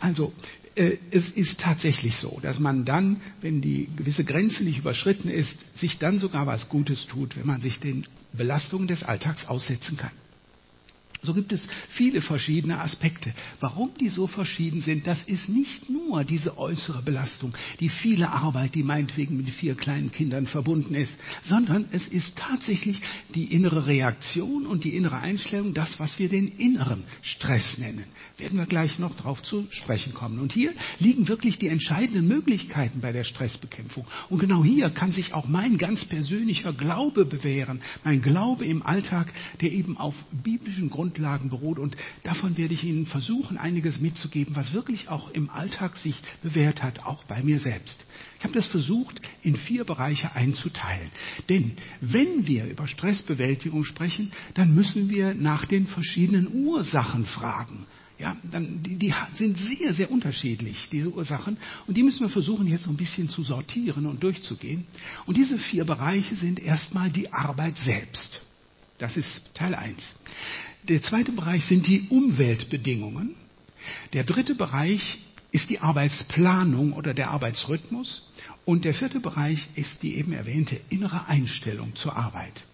Also, 0.00 0.32
äh, 0.74 0.96
es 1.10 1.28
ist 1.28 1.60
tatsächlich 1.60 2.16
so, 2.16 2.40
dass 2.42 2.58
man 2.58 2.86
dann, 2.86 3.20
wenn 3.42 3.60
die 3.60 3.90
gewisse 3.94 4.24
Grenze 4.24 4.64
nicht 4.64 4.78
überschritten 4.78 5.28
ist, 5.28 5.58
sich 5.78 5.98
dann 5.98 6.18
sogar 6.18 6.46
was 6.46 6.70
Gutes 6.70 7.06
tut, 7.06 7.36
wenn 7.36 7.46
man 7.46 7.60
sich 7.60 7.78
den 7.78 8.06
Belastungen 8.32 8.88
des 8.88 9.02
Alltags 9.02 9.46
aussetzen 9.46 9.98
kann. 9.98 10.12
So 11.24 11.34
gibt 11.34 11.52
es 11.52 11.64
viele 11.90 12.20
verschiedene 12.20 12.80
Aspekte. 12.80 13.32
Warum 13.60 13.90
die 14.00 14.08
so 14.08 14.26
verschieden 14.26 14.80
sind, 14.80 15.06
das 15.06 15.22
ist 15.22 15.48
nicht 15.48 15.88
nur 15.88 16.24
diese 16.24 16.58
äußere 16.58 17.00
Belastung, 17.02 17.54
die 17.78 17.90
viele 17.90 18.30
Arbeit, 18.30 18.74
die 18.74 18.82
meinetwegen 18.82 19.36
mit 19.36 19.48
vier 19.50 19.76
kleinen 19.76 20.10
Kindern 20.10 20.46
verbunden 20.46 20.96
ist, 20.96 21.16
sondern 21.44 21.84
es 21.92 22.08
ist 22.08 22.34
tatsächlich 22.36 23.00
die 23.36 23.44
innere 23.44 23.86
Reaktion 23.86 24.66
und 24.66 24.82
die 24.82 24.96
innere 24.96 25.18
Einstellung, 25.18 25.74
das, 25.74 26.00
was 26.00 26.18
wir 26.18 26.28
den 26.28 26.48
inneren 26.48 27.04
Stress 27.22 27.78
nennen. 27.78 28.06
Werden 28.38 28.58
wir 28.58 28.66
gleich 28.66 28.98
noch 28.98 29.14
darauf 29.14 29.44
zu 29.44 29.68
sprechen 29.70 30.14
kommen. 30.14 30.40
Und 30.40 30.52
hier 30.52 30.72
liegen 30.98 31.28
wirklich 31.28 31.56
die 31.56 31.68
entscheidenden 31.68 32.26
Möglichkeiten 32.26 33.00
bei 33.00 33.12
der 33.12 33.22
Stressbekämpfung. 33.22 34.04
Und 34.28 34.40
genau 34.40 34.64
hier 34.64 34.90
kann 34.90 35.12
sich 35.12 35.34
auch 35.34 35.46
mein 35.46 35.78
ganz 35.78 36.04
persönlicher 36.04 36.72
Glaube 36.72 37.24
bewähren. 37.26 37.80
Mein 38.02 38.22
Glaube 38.22 38.64
im 38.64 38.82
Alltag, 38.82 39.32
der 39.60 39.70
eben 39.70 39.96
auf 39.96 40.16
biblischen 40.32 40.90
Grund 40.90 41.11
Grundlagen 41.12 41.50
beruht. 41.50 41.78
Und 41.78 41.96
davon 42.22 42.56
werde 42.56 42.74
ich 42.74 42.84
Ihnen 42.84 43.06
versuchen, 43.06 43.58
einiges 43.58 44.00
mitzugeben, 44.00 44.56
was 44.56 44.72
wirklich 44.72 45.08
auch 45.08 45.30
im 45.30 45.50
Alltag 45.50 45.96
sich 45.96 46.16
bewährt 46.42 46.82
hat, 46.82 47.00
auch 47.00 47.24
bei 47.24 47.42
mir 47.42 47.58
selbst. 47.60 48.04
Ich 48.38 48.44
habe 48.44 48.54
das 48.54 48.66
versucht, 48.66 49.20
in 49.42 49.56
vier 49.56 49.84
Bereiche 49.84 50.34
einzuteilen. 50.34 51.10
Denn 51.48 51.72
wenn 52.00 52.46
wir 52.46 52.66
über 52.66 52.86
Stressbewältigung 52.86 53.84
sprechen, 53.84 54.32
dann 54.54 54.74
müssen 54.74 55.10
wir 55.10 55.34
nach 55.34 55.66
den 55.66 55.86
verschiedenen 55.86 56.48
Ursachen 56.66 57.26
fragen. 57.26 57.86
Ja, 58.18 58.36
dann, 58.50 58.82
die, 58.82 58.96
die 58.96 59.12
sind 59.34 59.58
sehr, 59.58 59.94
sehr 59.94 60.10
unterschiedlich, 60.10 60.88
diese 60.92 61.12
Ursachen. 61.12 61.56
Und 61.86 61.96
die 61.96 62.02
müssen 62.02 62.20
wir 62.20 62.28
versuchen, 62.28 62.68
jetzt 62.68 62.84
so 62.84 62.90
ein 62.90 62.96
bisschen 62.96 63.28
zu 63.28 63.42
sortieren 63.42 64.06
und 64.06 64.22
durchzugehen. 64.22 64.86
Und 65.26 65.36
diese 65.36 65.58
vier 65.58 65.84
Bereiche 65.84 66.36
sind 66.36 66.60
erstmal 66.60 67.10
die 67.10 67.32
Arbeit 67.32 67.76
selbst. 67.78 68.40
Das 68.98 69.16
ist 69.16 69.42
Teil 69.54 69.74
1. 69.74 70.14
Der 70.88 71.00
zweite 71.00 71.32
Bereich 71.32 71.64
sind 71.66 71.86
die 71.86 72.08
Umweltbedingungen. 72.08 73.36
Der 74.12 74.24
dritte 74.24 74.56
Bereich 74.56 75.20
ist 75.52 75.70
die 75.70 75.78
Arbeitsplanung 75.78 76.92
oder 76.92 77.14
der 77.14 77.30
Arbeitsrhythmus. 77.30 78.24
Und 78.64 78.84
der 78.84 78.94
vierte 78.94 79.20
Bereich 79.20 79.68
ist 79.76 80.02
die 80.02 80.16
eben 80.16 80.32
erwähnte 80.32 80.80
innere 80.88 81.26
Einstellung 81.26 81.94
zur 81.94 82.16
Arbeit. 82.16 82.64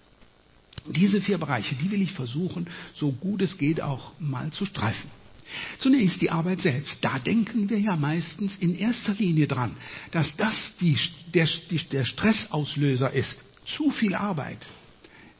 Diese 0.86 1.20
vier 1.20 1.36
Bereiche, 1.36 1.74
die 1.74 1.90
will 1.90 2.00
ich 2.00 2.12
versuchen, 2.12 2.68
so 2.94 3.12
gut 3.12 3.42
es 3.42 3.58
geht, 3.58 3.82
auch 3.82 4.12
mal 4.18 4.50
zu 4.52 4.64
streifen. 4.64 5.10
Zunächst 5.78 6.20
die 6.22 6.30
Arbeit 6.30 6.60
selbst. 6.60 7.04
Da 7.04 7.18
denken 7.18 7.68
wir 7.68 7.78
ja 7.78 7.96
meistens 7.96 8.56
in 8.56 8.74
erster 8.74 9.14
Linie 9.14 9.46
dran, 9.46 9.76
dass 10.12 10.34
das 10.36 10.72
die, 10.80 10.96
der, 11.34 11.48
die, 11.70 11.78
der 11.88 12.04
Stressauslöser 12.04 13.12
ist. 13.12 13.38
Zu 13.66 13.90
viel 13.90 14.14
Arbeit. 14.14 14.66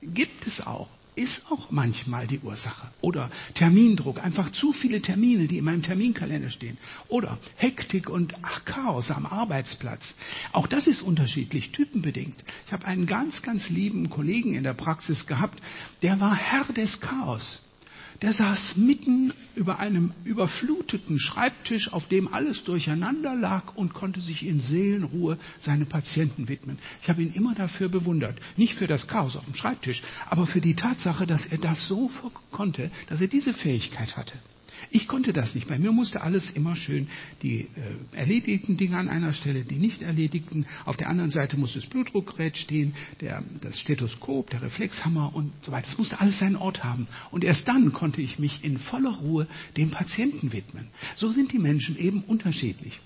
Gibt 0.02 0.46
es 0.46 0.60
auch 0.60 0.88
ist 1.18 1.42
auch 1.50 1.70
manchmal 1.70 2.26
die 2.26 2.38
Ursache. 2.40 2.88
Oder 3.00 3.30
Termindruck, 3.54 4.22
einfach 4.22 4.52
zu 4.52 4.72
viele 4.72 5.02
Termine, 5.02 5.46
die 5.46 5.58
in 5.58 5.64
meinem 5.64 5.82
Terminkalender 5.82 6.50
stehen. 6.50 6.78
Oder 7.08 7.38
Hektik 7.56 8.08
und 8.08 8.34
ach, 8.42 8.64
Chaos 8.64 9.10
am 9.10 9.26
Arbeitsplatz. 9.26 10.14
Auch 10.52 10.66
das 10.66 10.86
ist 10.86 11.02
unterschiedlich, 11.02 11.72
typenbedingt. 11.72 12.42
Ich 12.66 12.72
habe 12.72 12.86
einen 12.86 13.06
ganz, 13.06 13.42
ganz 13.42 13.68
lieben 13.68 14.08
Kollegen 14.10 14.54
in 14.54 14.62
der 14.62 14.74
Praxis 14.74 15.26
gehabt, 15.26 15.60
der 16.02 16.20
war 16.20 16.34
Herr 16.34 16.64
des 16.72 17.00
Chaos 17.00 17.60
der 18.22 18.32
saß 18.32 18.76
mitten 18.76 19.32
über 19.54 19.78
einem 19.78 20.12
überfluteten 20.24 21.20
Schreibtisch, 21.20 21.92
auf 21.92 22.08
dem 22.08 22.32
alles 22.32 22.64
durcheinander 22.64 23.34
lag 23.34 23.76
und 23.76 23.94
konnte 23.94 24.20
sich 24.20 24.44
in 24.44 24.60
Seelenruhe 24.60 25.38
seine 25.60 25.84
Patienten 25.84 26.48
widmen. 26.48 26.78
Ich 27.02 27.08
habe 27.08 27.22
ihn 27.22 27.32
immer 27.32 27.54
dafür 27.54 27.88
bewundert. 27.88 28.36
Nicht 28.56 28.74
für 28.74 28.86
das 28.86 29.06
Chaos 29.06 29.36
auf 29.36 29.44
dem 29.44 29.54
Schreibtisch, 29.54 30.02
aber 30.28 30.46
für 30.46 30.60
die 30.60 30.74
Tatsache, 30.74 31.26
dass 31.26 31.46
er 31.46 31.58
das 31.58 31.86
so 31.86 32.10
konnte, 32.50 32.90
dass 33.08 33.20
er 33.20 33.28
diese 33.28 33.52
Fähigkeit 33.52 34.16
hatte. 34.16 34.34
Ich 34.90 35.08
konnte 35.08 35.32
das 35.32 35.54
nicht. 35.54 35.68
Bei 35.68 35.78
mir 35.78 35.92
musste 35.92 36.20
alles 36.20 36.50
immer 36.50 36.76
schön 36.76 37.08
die 37.42 37.60
äh, 37.60 38.16
erledigten 38.16 38.76
Dinge 38.76 38.96
an 38.96 39.08
einer 39.08 39.32
Stelle, 39.32 39.64
die 39.64 39.76
nicht 39.76 40.02
erledigten. 40.02 40.66
Auf 40.84 40.96
der 40.96 41.08
anderen 41.08 41.30
Seite 41.30 41.56
musste 41.56 41.80
das 41.80 41.88
Blutdruckgerät 41.88 42.56
stehen, 42.56 42.94
der, 43.20 43.42
das 43.60 43.78
Stethoskop, 43.80 44.50
der 44.50 44.62
Reflexhammer 44.62 45.34
und 45.34 45.52
so 45.62 45.72
weiter. 45.72 45.88
Das 45.88 45.98
musste 45.98 46.20
alles 46.20 46.38
seinen 46.38 46.56
Ort 46.56 46.84
haben. 46.84 47.06
Und 47.30 47.44
erst 47.44 47.66
dann 47.68 47.92
konnte 47.92 48.20
ich 48.20 48.38
mich 48.38 48.64
in 48.64 48.78
voller 48.78 49.16
Ruhe 49.16 49.46
dem 49.76 49.90
Patienten 49.90 50.52
widmen. 50.52 50.88
So 51.16 51.32
sind 51.32 51.52
die 51.52 51.58
Menschen 51.58 51.96
eben 51.98 52.22
unterschiedlich. 52.22 53.00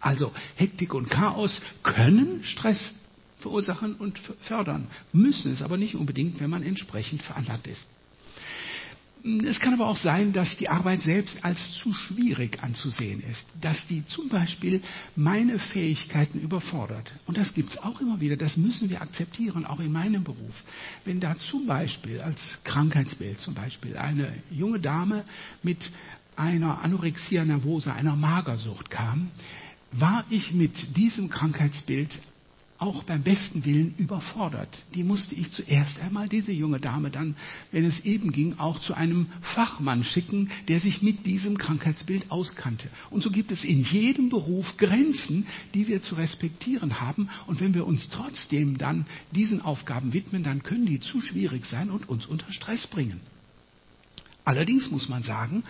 Also 0.00 0.32
Hektik 0.56 0.94
und 0.94 1.10
Chaos 1.10 1.62
können 1.82 2.42
Stress 2.42 2.92
verursachen 3.38 3.94
und 3.94 4.18
fördern, 4.42 4.88
müssen 5.12 5.52
es 5.52 5.62
aber 5.62 5.76
nicht 5.76 5.94
unbedingt, 5.94 6.40
wenn 6.40 6.50
man 6.50 6.62
entsprechend 6.62 7.22
veranlagt 7.22 7.66
ist. 7.66 7.86
Es 9.24 9.60
kann 9.60 9.74
aber 9.74 9.86
auch 9.86 9.96
sein, 9.96 10.32
dass 10.32 10.56
die 10.56 10.68
Arbeit 10.68 11.02
selbst 11.02 11.44
als 11.44 11.74
zu 11.74 11.92
schwierig 11.92 12.60
anzusehen 12.60 13.22
ist, 13.30 13.46
dass 13.60 13.86
die 13.86 14.04
zum 14.06 14.28
Beispiel 14.28 14.82
meine 15.14 15.60
Fähigkeiten 15.60 16.40
überfordert. 16.40 17.12
Und 17.26 17.36
das 17.36 17.54
gibt 17.54 17.70
es 17.70 17.78
auch 17.78 18.00
immer 18.00 18.20
wieder, 18.20 18.36
das 18.36 18.56
müssen 18.56 18.90
wir 18.90 19.00
akzeptieren, 19.00 19.64
auch 19.64 19.78
in 19.78 19.92
meinem 19.92 20.24
Beruf. 20.24 20.64
Wenn 21.04 21.20
da 21.20 21.36
zum 21.38 21.66
Beispiel 21.66 22.20
als 22.20 22.38
Krankheitsbild 22.64 23.38
zum 23.38 23.54
Beispiel 23.54 23.96
eine 23.96 24.32
junge 24.50 24.80
Dame 24.80 25.24
mit 25.62 25.92
einer 26.34 26.82
Anorexia 26.82 27.44
nervosa, 27.44 27.92
einer 27.92 28.16
Magersucht 28.16 28.90
kam, 28.90 29.30
war 29.92 30.24
ich 30.30 30.52
mit 30.52 30.96
diesem 30.96 31.28
Krankheitsbild 31.28 32.18
auch 32.82 33.04
beim 33.04 33.22
besten 33.22 33.64
Willen 33.64 33.94
überfordert. 33.96 34.84
Die 34.94 35.04
musste 35.04 35.36
ich 35.36 35.52
zuerst 35.52 36.00
einmal, 36.00 36.28
diese 36.28 36.50
junge 36.50 36.80
Dame, 36.80 37.10
dann, 37.10 37.36
wenn 37.70 37.84
es 37.84 38.00
eben 38.00 38.32
ging, 38.32 38.58
auch 38.58 38.80
zu 38.80 38.94
einem 38.94 39.28
Fachmann 39.40 40.02
schicken, 40.02 40.50
der 40.66 40.80
sich 40.80 41.00
mit 41.00 41.24
diesem 41.24 41.56
Krankheitsbild 41.56 42.32
auskannte. 42.32 42.88
Und 43.10 43.22
so 43.22 43.30
gibt 43.30 43.52
es 43.52 43.62
in 43.62 43.84
jedem 43.84 44.30
Beruf 44.30 44.76
Grenzen, 44.78 45.46
die 45.74 45.86
wir 45.86 46.02
zu 46.02 46.16
respektieren 46.16 47.00
haben. 47.00 47.28
Und 47.46 47.60
wenn 47.60 47.72
wir 47.72 47.86
uns 47.86 48.08
trotzdem 48.08 48.78
dann 48.78 49.06
diesen 49.30 49.62
Aufgaben 49.62 50.12
widmen, 50.12 50.42
dann 50.42 50.64
können 50.64 50.86
die 50.86 50.98
zu 50.98 51.20
schwierig 51.20 51.66
sein 51.66 51.88
und 51.88 52.08
uns 52.08 52.26
unter 52.26 52.52
Stress 52.52 52.88
bringen. 52.88 53.20
Allerdings 54.44 54.90
muss 54.90 55.08
man 55.08 55.22
sagen, 55.22 55.62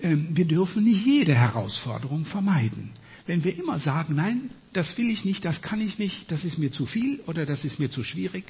ähm, 0.00 0.30
wir 0.32 0.44
dürfen 0.44 0.82
nicht 0.82 1.06
jede 1.06 1.36
Herausforderung 1.36 2.24
vermeiden. 2.24 2.90
Wenn 3.28 3.44
wir 3.44 3.58
immer 3.58 3.78
sagen, 3.78 4.14
nein, 4.14 4.48
das 4.72 4.96
will 4.96 5.10
ich 5.10 5.22
nicht, 5.22 5.44
das 5.44 5.60
kann 5.60 5.82
ich 5.82 5.98
nicht, 5.98 6.32
das 6.32 6.46
ist 6.46 6.56
mir 6.56 6.72
zu 6.72 6.86
viel 6.86 7.20
oder 7.26 7.44
das 7.44 7.62
ist 7.62 7.78
mir 7.78 7.90
zu 7.90 8.02
schwierig, 8.02 8.44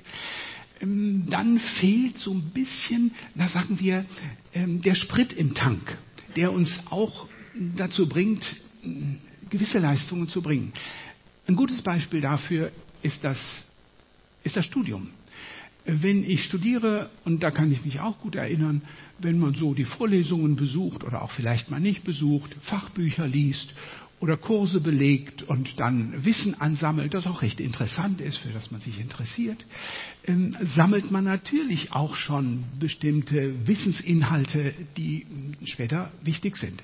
ähm, 0.81 1.27
dann 1.29 1.59
fehlt 1.59 2.19
so 2.19 2.33
ein 2.33 2.51
bisschen, 2.55 3.11
da 3.35 3.49
sagen 3.49 3.81
wir, 3.81 4.05
ähm, 4.55 4.81
der 4.81 4.95
Sprit 4.95 5.33
im 5.33 5.55
Tank, 5.55 5.99
der 6.37 6.53
uns 6.53 6.79
auch 6.91 7.27
dazu 7.75 8.09
bringt, 8.09 8.45
gewisse 9.51 9.81
Leistungen 9.81 10.29
zu 10.29 10.43
bringen. 10.43 10.73
Ein 11.49 11.57
gutes 11.57 11.83
Beispiel 11.83 12.21
dafür 12.21 12.71
ist 13.03 13.25
das, 13.25 13.65
ist 14.45 14.57
das 14.57 14.65
Studium. 14.65 15.11
Wenn 15.87 16.23
ich 16.23 16.45
studiere, 16.45 17.11
und 17.25 17.43
da 17.43 17.51
kann 17.51 17.73
ich 17.73 17.85
mich 17.85 17.99
auch 17.99 18.21
gut 18.21 18.37
erinnern, 18.37 18.83
wenn 19.19 19.41
man 19.41 19.55
so 19.55 19.75
die 19.75 19.87
Vorlesungen 19.87 20.55
besucht 20.55 21.03
oder 21.03 21.23
auch 21.23 21.33
vielleicht 21.33 21.69
mal 21.69 21.81
nicht 21.81 22.05
besucht, 22.05 22.55
Fachbücher 22.61 23.27
liest 23.27 23.75
oder 24.21 24.37
Kurse 24.37 24.81
belegt 24.81 25.43
und 25.43 25.79
dann 25.79 26.25
Wissen 26.25 26.61
ansammelt, 26.61 27.15
das 27.15 27.27
auch 27.27 27.43
recht 27.43 27.61
interessant 27.61 28.21
ist, 28.21 28.39
für 28.39 28.49
das 28.49 28.71
man 28.71 28.81
sich 28.81 29.01
interessiert, 29.01 29.65
ähm, 30.25 30.57
sammelt 30.61 31.11
man 31.11 31.25
natürlich 31.25 31.93
auch 31.93 32.17
schon 32.17 32.65
bestimmte 32.79 33.67
Wissensinhalte, 33.67 34.75
die 34.97 35.27
später 35.65 36.11
wichtig 36.23 36.57
sind. 36.57 36.83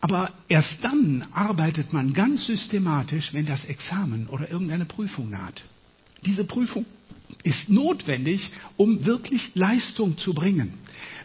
Aber 0.00 0.32
erst 0.48 0.82
dann 0.82 1.26
arbeitet 1.32 1.92
man 1.92 2.12
ganz 2.14 2.46
systematisch, 2.46 3.32
wenn 3.34 3.46
das 3.46 3.64
Examen 3.66 4.28
oder 4.28 4.50
irgendeine 4.50 4.86
Prüfung 4.86 5.30
naht. 5.30 5.62
Diese 6.24 6.44
Prüfung 6.44 6.86
ist 7.42 7.68
notwendig, 7.68 8.50
um 8.76 9.04
wirklich 9.06 9.54
Leistung 9.54 10.18
zu 10.18 10.34
bringen. 10.34 10.74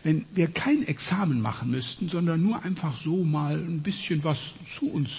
Wenn 0.03 0.25
wir 0.33 0.47
kein 0.49 0.83
Examen 0.87 1.41
machen 1.41 1.71
müssten, 1.71 2.09
sondern 2.09 2.41
nur 2.41 2.63
einfach 2.63 3.01
so 3.01 3.23
mal 3.23 3.57
ein 3.57 3.81
bisschen 3.81 4.23
was 4.23 4.37
zu 4.77 4.87
uns 4.87 5.09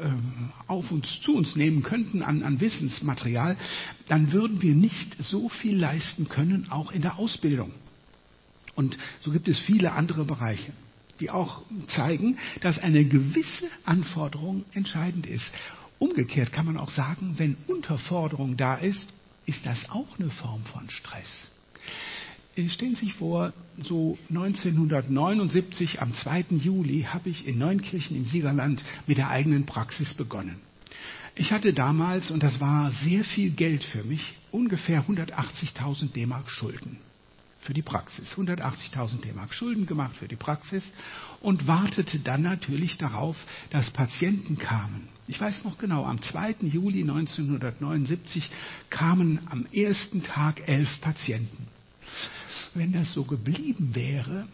ähm, 0.00 0.50
auf 0.66 0.90
uns 0.90 1.20
zu 1.20 1.36
uns 1.36 1.54
nehmen 1.54 1.82
könnten 1.82 2.22
an, 2.22 2.42
an 2.42 2.60
Wissensmaterial, 2.60 3.56
dann 4.08 4.32
würden 4.32 4.60
wir 4.60 4.74
nicht 4.74 5.16
so 5.22 5.48
viel 5.48 5.76
leisten 5.76 6.28
können, 6.28 6.66
auch 6.70 6.90
in 6.90 7.02
der 7.02 7.18
Ausbildung. 7.18 7.70
Und 8.74 8.98
so 9.20 9.30
gibt 9.30 9.48
es 9.48 9.58
viele 9.60 9.92
andere 9.92 10.24
Bereiche. 10.24 10.72
die 11.20 11.30
auch 11.30 11.62
zeigen, 11.86 12.38
dass 12.60 12.78
eine 12.78 13.04
gewisse 13.04 13.68
Anforderung 13.84 14.64
entscheidend 14.72 15.26
ist. 15.26 15.50
Umgekehrt 15.98 16.52
kann 16.52 16.66
man 16.66 16.76
auch 16.76 16.90
sagen, 16.90 17.34
wenn 17.36 17.56
Unterforderung 17.68 18.56
da 18.56 18.74
ist, 18.74 19.12
ist 19.46 19.64
das 19.66 19.90
auch 19.90 20.18
eine 20.18 20.30
Form 20.30 20.64
von 20.64 20.88
Stress. 20.90 21.50
Äh, 22.56 22.68
stellen 22.68 22.94
Sie 22.94 23.06
sich 23.06 23.14
vor, 23.14 23.52
so 23.82 24.18
1979 24.28 26.00
am 26.00 26.14
2. 26.14 26.46
Juli 26.50 27.02
habe 27.02 27.30
ich 27.30 27.46
in 27.46 27.58
Neunkirchen 27.58 28.16
im 28.16 28.24
Siegerland 28.24 28.84
mit 29.06 29.18
der 29.18 29.30
eigenen 29.30 29.66
Praxis 29.66 30.14
begonnen. 30.14 30.60
Ich 31.36 31.50
hatte 31.50 31.72
damals, 31.72 32.30
und 32.30 32.42
das 32.42 32.60
war 32.60 32.92
sehr 32.92 33.24
viel 33.24 33.50
Geld 33.50 33.82
für 33.82 34.04
mich, 34.04 34.36
ungefähr 34.52 35.04
180.000 35.04 36.12
D-Mark 36.12 36.48
Schulden 36.48 36.98
für 37.64 37.74
die 37.74 37.82
Praxis. 37.82 38.32
180.000 38.36 39.22
D-Mark 39.22 39.52
Schulden 39.52 39.86
gemacht 39.86 40.16
für 40.16 40.28
die 40.28 40.36
Praxis 40.36 40.92
und 41.40 41.66
wartete 41.66 42.20
dann 42.20 42.42
natürlich 42.42 42.98
darauf, 42.98 43.36
dass 43.70 43.90
Patienten 43.90 44.58
kamen. 44.58 45.08
Ich 45.26 45.40
weiß 45.40 45.64
noch 45.64 45.78
genau, 45.78 46.04
am 46.04 46.20
2. 46.20 46.56
Juli 46.62 47.00
1979 47.00 48.50
kamen 48.90 49.40
am 49.46 49.66
ersten 49.72 50.22
Tag 50.22 50.68
elf 50.68 51.00
Patienten. 51.00 51.66
Wenn 52.74 52.92
das 52.92 53.12
so 53.14 53.24
geblieben 53.24 53.94
wäre, 53.94 54.46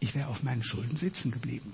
ich 0.00 0.14
wäre 0.14 0.28
auf 0.28 0.42
meinen 0.42 0.62
Schulden 0.62 0.96
sitzen 0.96 1.30
geblieben. 1.30 1.72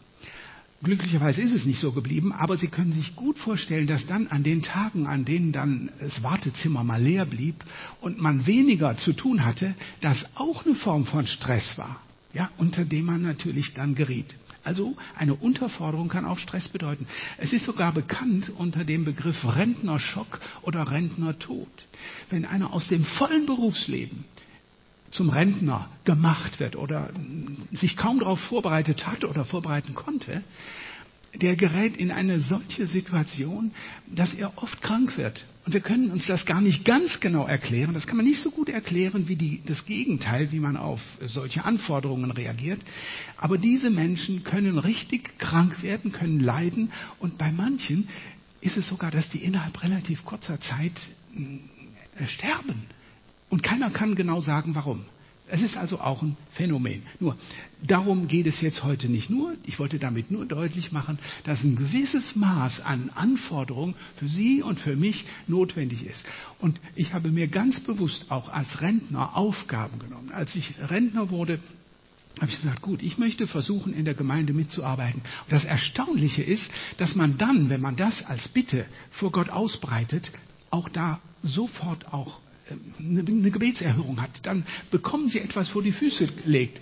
Glücklicherweise 0.82 1.40
ist 1.40 1.52
es 1.52 1.64
nicht 1.64 1.80
so 1.80 1.92
geblieben, 1.92 2.32
aber 2.32 2.56
Sie 2.56 2.68
können 2.68 2.92
sich 2.92 3.16
gut 3.16 3.38
vorstellen, 3.38 3.86
dass 3.86 4.06
dann 4.06 4.26
an 4.28 4.42
den 4.42 4.60
Tagen, 4.60 5.06
an 5.06 5.24
denen 5.24 5.50
dann 5.50 5.90
das 5.98 6.22
Wartezimmer 6.22 6.84
mal 6.84 7.02
leer 7.02 7.24
blieb 7.24 7.64
und 8.02 8.20
man 8.20 8.44
weniger 8.44 8.96
zu 8.98 9.14
tun 9.14 9.44
hatte, 9.44 9.74
das 10.00 10.26
auch 10.34 10.66
eine 10.66 10.74
Form 10.74 11.06
von 11.06 11.26
Stress 11.26 11.78
war, 11.78 12.02
ja, 12.34 12.50
unter 12.58 12.84
dem 12.84 13.06
man 13.06 13.22
natürlich 13.22 13.72
dann 13.74 13.94
geriet. 13.94 14.34
Also 14.64 14.96
eine 15.14 15.34
Unterforderung 15.34 16.08
kann 16.08 16.24
auch 16.24 16.38
Stress 16.38 16.68
bedeuten. 16.68 17.06
Es 17.36 17.52
ist 17.52 17.66
sogar 17.66 17.92
bekannt 17.92 18.50
unter 18.56 18.84
dem 18.84 19.04
Begriff 19.04 19.44
Rentnerschock 19.44 20.40
oder 20.62 20.90
Rentnertod. 20.90 21.68
Wenn 22.30 22.44
einer 22.44 22.72
aus 22.72 22.88
dem 22.88 23.04
vollen 23.04 23.46
Berufsleben 23.46 24.24
zum 25.10 25.28
Rentner 25.28 25.88
gemacht 26.04 26.60
wird 26.60 26.76
oder 26.76 27.10
sich 27.72 27.96
kaum 27.96 28.18
darauf 28.18 28.40
vorbereitet 28.40 29.06
hat 29.06 29.24
oder 29.24 29.44
vorbereiten 29.44 29.94
konnte, 29.94 30.42
der 31.40 31.56
gerät 31.56 31.96
in 31.96 32.10
eine 32.10 32.40
solche 32.40 32.86
Situation, 32.86 33.72
dass 34.06 34.34
er 34.34 34.56
oft 34.56 34.80
krank 34.80 35.16
wird. 35.16 35.44
Und 35.66 35.72
wir 35.72 35.80
können 35.80 36.10
uns 36.10 36.26
das 36.26 36.46
gar 36.46 36.60
nicht 36.60 36.84
ganz 36.84 37.20
genau 37.20 37.46
erklären. 37.46 37.94
Das 37.94 38.06
kann 38.06 38.16
man 38.16 38.26
nicht 38.26 38.42
so 38.42 38.50
gut 38.50 38.68
erklären 38.68 39.28
wie 39.28 39.36
die, 39.36 39.62
das 39.64 39.86
Gegenteil, 39.86 40.52
wie 40.52 40.60
man 40.60 40.76
auf 40.76 41.00
solche 41.24 41.64
Anforderungen 41.64 42.30
reagiert. 42.30 42.80
Aber 43.36 43.58
diese 43.58 43.90
Menschen 43.90 44.44
können 44.44 44.78
richtig 44.78 45.38
krank 45.38 45.82
werden, 45.82 46.12
können 46.12 46.40
leiden. 46.40 46.92
Und 47.18 47.38
bei 47.38 47.50
manchen 47.50 48.08
ist 48.60 48.76
es 48.76 48.88
sogar, 48.88 49.10
dass 49.10 49.28
die 49.30 49.38
innerhalb 49.38 49.82
relativ 49.82 50.24
kurzer 50.24 50.60
Zeit 50.60 50.92
äh, 52.16 52.28
sterben. 52.28 52.86
Und 53.48 53.62
keiner 53.62 53.90
kann 53.90 54.14
genau 54.14 54.40
sagen, 54.40 54.74
warum. 54.74 55.04
Es 55.46 55.60
ist 55.60 55.76
also 55.76 56.00
auch 56.00 56.22
ein 56.22 56.38
Phänomen. 56.52 57.02
Nur, 57.20 57.36
darum 57.86 58.28
geht 58.28 58.46
es 58.46 58.62
jetzt 58.62 58.82
heute 58.82 59.08
nicht 59.08 59.28
nur. 59.28 59.54
Ich 59.64 59.78
wollte 59.78 59.98
damit 59.98 60.30
nur 60.30 60.46
deutlich 60.46 60.90
machen, 60.90 61.18
dass 61.44 61.62
ein 61.62 61.76
gewisses 61.76 62.34
Maß 62.34 62.80
an 62.80 63.10
Anforderungen 63.14 63.94
für 64.16 64.28
Sie 64.28 64.62
und 64.62 64.80
für 64.80 64.96
mich 64.96 65.26
notwendig 65.46 66.06
ist. 66.06 66.24
Und 66.60 66.80
ich 66.94 67.12
habe 67.12 67.30
mir 67.30 67.48
ganz 67.48 67.80
bewusst 67.80 68.30
auch 68.30 68.48
als 68.48 68.80
Rentner 68.80 69.36
Aufgaben 69.36 69.98
genommen. 69.98 70.32
Als 70.32 70.56
ich 70.56 70.74
Rentner 70.78 71.28
wurde, 71.28 71.60
habe 72.40 72.50
ich 72.50 72.60
gesagt, 72.60 72.80
gut, 72.80 73.02
ich 73.02 73.18
möchte 73.18 73.46
versuchen, 73.46 73.92
in 73.92 74.06
der 74.06 74.14
Gemeinde 74.14 74.54
mitzuarbeiten. 74.54 75.20
Und 75.20 75.52
das 75.52 75.66
Erstaunliche 75.66 76.42
ist, 76.42 76.70
dass 76.96 77.14
man 77.14 77.36
dann, 77.36 77.68
wenn 77.68 77.82
man 77.82 77.96
das 77.96 78.24
als 78.24 78.48
Bitte 78.48 78.86
vor 79.10 79.30
Gott 79.30 79.50
ausbreitet, 79.50 80.32
auch 80.70 80.88
da 80.88 81.20
sofort 81.42 82.12
auch 82.12 82.40
eine 82.98 83.50
Gebetserhörung 83.50 84.20
hat, 84.20 84.46
dann 84.46 84.64
bekommen 84.90 85.28
Sie 85.28 85.40
etwas 85.40 85.68
vor 85.68 85.82
die 85.82 85.92
Füße 85.92 86.26
gelegt. 86.26 86.80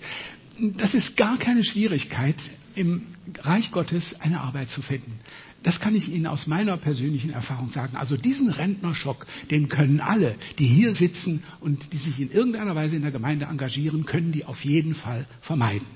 Das 0.77 0.93
ist 0.93 1.17
gar 1.17 1.37
keine 1.37 1.63
Schwierigkeit, 1.63 2.37
im 2.75 3.03
Reich 3.39 3.71
Gottes 3.71 4.15
eine 4.19 4.41
Arbeit 4.41 4.69
zu 4.69 4.81
finden. 4.81 5.19
Das 5.63 5.79
kann 5.79 5.95
ich 5.95 6.09
Ihnen 6.09 6.27
aus 6.27 6.45
meiner 6.45 6.77
persönlichen 6.77 7.31
Erfahrung 7.31 7.69
sagen. 7.69 7.95
Also 7.95 8.17
diesen 8.17 8.49
Rentnerschock, 8.49 9.25
den 9.49 9.69
können 9.69 10.01
alle, 10.01 10.35
die 10.59 10.67
hier 10.67 10.93
sitzen 10.93 11.43
und 11.61 11.93
die 11.93 11.97
sich 11.97 12.19
in 12.19 12.31
irgendeiner 12.31 12.75
Weise 12.75 12.95
in 12.95 13.01
der 13.01 13.11
Gemeinde 13.11 13.45
engagieren, 13.45 14.05
können 14.05 14.31
die 14.31 14.45
auf 14.45 14.63
jeden 14.65 14.95
Fall 14.95 15.25
vermeiden. 15.41 15.87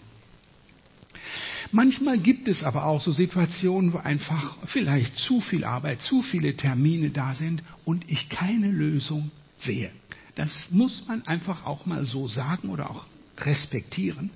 Manchmal 1.71 2.17
gibt 2.17 2.47
es 2.47 2.63
aber 2.63 2.86
auch 2.86 3.02
so 3.02 3.12
Situationen, 3.12 3.91
wo 3.91 3.97
einfach 3.97 4.56
vielleicht 4.67 5.17
zu 5.19 5.41
viel 5.41 5.65
Arbeit, 5.65 6.02
zu 6.02 6.21
viele 6.21 6.56
Termine 6.56 7.10
da 7.10 7.36
sind 7.36 7.62
und 7.84 8.10
ich 8.10 8.30
keine 8.30 8.71
Lösung 8.71 9.32
sehe. 9.60 9.91
Das 10.36 10.67
muss 10.70 11.04
man 11.08 11.26
einfach 11.28 11.65
auch 11.65 11.86
mal 11.86 12.06
so 12.06 12.28
sagen 12.28 12.70
oder 12.70 12.91
auch 12.91 13.06
respektieren. 13.39 14.32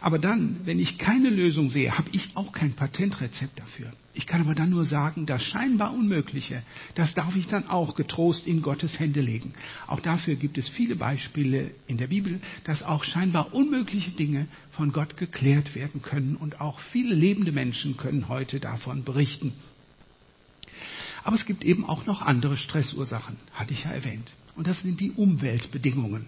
Aber 0.00 0.18
dann, 0.18 0.60
wenn 0.64 0.78
ich 0.78 0.98
keine 0.98 1.30
Lösung 1.30 1.70
sehe, 1.70 1.96
habe 1.96 2.10
ich 2.12 2.30
auch 2.34 2.52
kein 2.52 2.72
Patentrezept 2.72 3.58
dafür. 3.58 3.92
Ich 4.12 4.26
kann 4.26 4.40
aber 4.40 4.54
dann 4.54 4.70
nur 4.70 4.84
sagen, 4.84 5.26
das 5.26 5.42
scheinbar 5.42 5.94
Unmögliche, 5.94 6.62
das 6.94 7.14
darf 7.14 7.36
ich 7.36 7.46
dann 7.46 7.68
auch 7.68 7.94
getrost 7.94 8.46
in 8.46 8.60
Gottes 8.60 8.98
Hände 8.98 9.20
legen. 9.20 9.52
Auch 9.86 10.00
dafür 10.00 10.34
gibt 10.34 10.58
es 10.58 10.68
viele 10.68 10.96
Beispiele 10.96 11.70
in 11.86 11.96
der 11.96 12.08
Bibel, 12.08 12.40
dass 12.64 12.82
auch 12.82 13.04
scheinbar 13.04 13.54
unmögliche 13.54 14.10
Dinge 14.10 14.48
von 14.72 14.92
Gott 14.92 15.16
geklärt 15.16 15.74
werden 15.74 16.02
können. 16.02 16.36
Und 16.36 16.60
auch 16.60 16.80
viele 16.80 17.14
lebende 17.14 17.52
Menschen 17.52 17.96
können 17.96 18.28
heute 18.28 18.58
davon 18.58 19.04
berichten. 19.04 19.52
Aber 21.22 21.36
es 21.36 21.44
gibt 21.44 21.64
eben 21.64 21.84
auch 21.84 22.06
noch 22.06 22.22
andere 22.22 22.56
Stressursachen, 22.56 23.36
hatte 23.52 23.74
ich 23.74 23.84
ja 23.84 23.90
erwähnt. 23.90 24.32
Und 24.60 24.66
das 24.66 24.80
sind 24.80 25.00
die 25.00 25.12
Umweltbedingungen. 25.12 26.26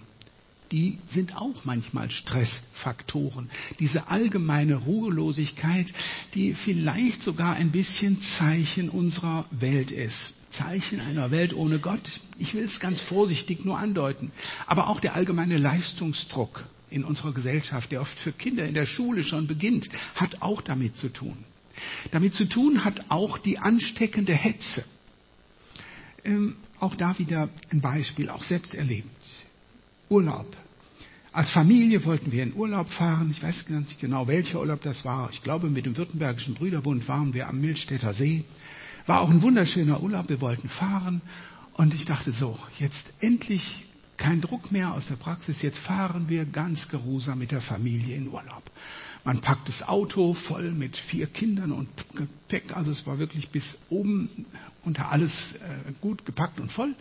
Die 0.71 0.97
sind 1.09 1.37
auch 1.37 1.67
manchmal 1.67 2.11
Stressfaktoren. 2.11 3.51
Diese 3.79 4.09
allgemeine 4.09 4.77
Ruhelosigkeit, 4.77 5.93
die 6.33 6.55
vielleicht 6.55 7.21
sogar 7.21 7.57
ein 7.57 7.73
bisschen 7.73 8.23
Zeichen 8.23 8.89
unserer 8.89 9.45
Welt 9.51 9.91
ist. 9.91 10.33
Zeichen 10.49 11.01
einer 11.01 11.31
Welt 11.31 11.53
ohne 11.53 11.79
Gott. 11.79 12.23
Ich 12.39 12.55
will 12.55 12.65
es 12.65 12.81
ganz 12.81 13.03
vorsichtig 13.03 13.67
nur 13.67 13.77
andeuten. 13.77 14.33
Aber 14.67 14.89
auch 14.89 15.01
der 15.01 15.15
allgemeine 15.15 15.59
Leistungsdruck 15.59 16.65
in 16.89 17.05
unserer 17.05 17.35
Gesellschaft, 17.35 17.93
der 17.93 18.01
oft 18.01 18.19
für 18.21 18.33
Kinder 18.33 18.65
in 18.65 18.73
der 18.73 18.87
Schule 18.87 19.25
schon 19.25 19.47
beginnt, 19.47 19.91
hat 20.15 20.41
auch 20.41 20.63
damit 20.63 20.97
zu 20.97 21.11
tun. 21.11 21.37
Damit 22.13 22.35
zu 22.35 22.47
tun 22.47 22.83
hat 22.83 23.11
auch 23.11 23.37
die 23.37 23.59
ansteckende 23.59 24.33
Hetze. 24.33 24.87
Ähm, 26.25 26.57
auch 26.79 26.95
da 26.95 27.19
wieder 27.19 27.49
ein 27.71 27.81
Beispiel, 27.81 28.31
auch 28.31 28.45
selbst 28.45 28.75
erlebt. 28.75 29.09
Urlaub. 30.09 30.57
Als 31.33 31.51
Familie 31.51 32.05
wollten 32.05 32.31
wir 32.31 32.43
in 32.43 32.55
Urlaub 32.55 32.91
fahren. 32.91 33.31
Ich 33.31 33.43
weiß 33.43 33.69
nicht 33.71 34.01
genau, 34.01 34.27
welcher 34.27 34.61
Urlaub 34.61 34.83
das 34.83 35.05
war. 35.05 35.31
Ich 35.31 35.43
glaube, 35.43 35.71
mit 35.71 35.87
dem 35.87 35.97
Württembergischen 35.97 36.55
Brüderbund 36.55 37.09
waren 37.09 37.33
wir 37.33 37.49
am 37.49 37.61
Milstädter 37.61 38.13
See. 38.13 38.45
War 39.07 39.21
auch 39.23 39.31
ein 39.31 39.41
wunderschöner 39.41 40.03
Urlaub. 40.03 40.29
Wir 40.29 40.41
wollten 40.43 40.69
fahren. 40.69 41.23
Und 41.75 41.95
ich 41.95 42.05
dachte 42.05 42.33
so, 42.33 42.59
jetzt 42.79 43.09
endlich 43.21 43.85
kein 44.19 44.43
Druck 44.43 44.71
mehr 44.71 44.93
aus 44.93 45.07
der 45.09 45.17
Praxis. 45.17 45.63
Jetzt 45.63 45.79
fahren 45.79 46.29
wir 46.29 46.45
ganz 46.45 46.89
geruhsam 46.89 47.39
mit 47.39 47.51
der 47.51 47.63
Familie 47.63 48.15
in 48.15 48.29
Urlaub. 48.29 48.63
Man 49.25 49.41
packt 49.41 49.69
das 49.69 49.83
Auto 49.83 50.35
voll 50.35 50.73
mit 50.73 50.97
vier 50.97 51.27
Kindern 51.29 51.71
und 51.71 51.89
Gepäck, 52.15 52.77
also 52.77 52.91
es 52.91 53.07
war 53.07 53.19
wirklich 53.19 53.51
bis 53.51 53.79
oben 53.89 54.47
unter 54.85 55.13
alles 55.13 55.55
äh, 55.55 55.93
gut 56.01 56.25
gepackt 56.27 56.59
und 56.59 56.73
voll. 56.73 56.95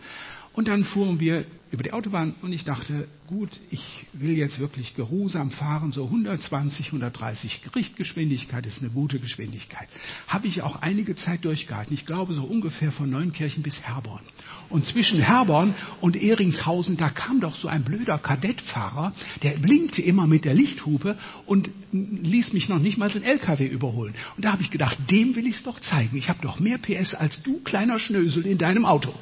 Und 0.54 0.68
dann 0.68 0.84
fuhren 0.84 1.18
wir 1.18 1.46
über 1.72 1.82
die 1.82 1.94
Autobahn 1.94 2.34
und 2.42 2.52
ich 2.52 2.64
dachte, 2.64 3.08
gut, 3.26 3.48
ich 3.70 3.80
will 4.12 4.36
jetzt 4.36 4.58
wirklich 4.58 4.94
geruhsam 4.94 5.50
fahren, 5.50 5.90
so 5.92 6.04
120, 6.04 6.88
130 6.88 7.62
Richtgeschwindigkeit 7.74 8.66
ist 8.66 8.80
eine 8.80 8.90
gute 8.90 9.18
Geschwindigkeit. 9.18 9.88
Habe 10.28 10.48
ich 10.48 10.60
auch 10.60 10.82
einige 10.82 11.16
Zeit 11.16 11.46
durchgehalten. 11.46 11.94
Ich 11.94 12.04
glaube 12.04 12.34
so 12.34 12.42
ungefähr 12.42 12.92
von 12.92 13.08
Neunkirchen 13.08 13.62
bis 13.62 13.80
Herborn. 13.80 14.20
Und 14.68 14.86
zwischen 14.86 15.18
Herborn 15.20 15.74
und 16.02 16.14
Ehringshausen, 16.14 16.98
da 16.98 17.08
kam 17.08 17.40
doch 17.40 17.56
so 17.56 17.68
ein 17.68 17.84
blöder 17.84 18.18
Kadettfahrer, 18.18 19.14
der 19.42 19.52
blinkte 19.52 20.02
immer 20.02 20.26
mit 20.26 20.44
der 20.44 20.52
Lichthupe 20.52 21.16
und 21.46 21.70
ließ 21.92 22.52
mich 22.52 22.68
noch 22.68 22.80
nicht 22.80 22.98
mal 22.98 23.08
den 23.08 23.22
LKW 23.22 23.66
überholen. 23.66 24.14
Und 24.36 24.44
da 24.44 24.52
habe 24.52 24.60
ich 24.60 24.70
gedacht, 24.70 24.98
dem 25.10 25.34
will 25.36 25.46
ich 25.46 25.56
es 25.56 25.62
doch 25.62 25.80
zeigen. 25.80 26.18
Ich 26.18 26.28
habe 26.28 26.42
doch 26.42 26.60
mehr 26.60 26.76
PS 26.76 27.14
als 27.14 27.42
du, 27.42 27.60
kleiner 27.60 27.98
Schnösel, 27.98 28.44
in 28.44 28.58
deinem 28.58 28.84
Auto. 28.84 29.14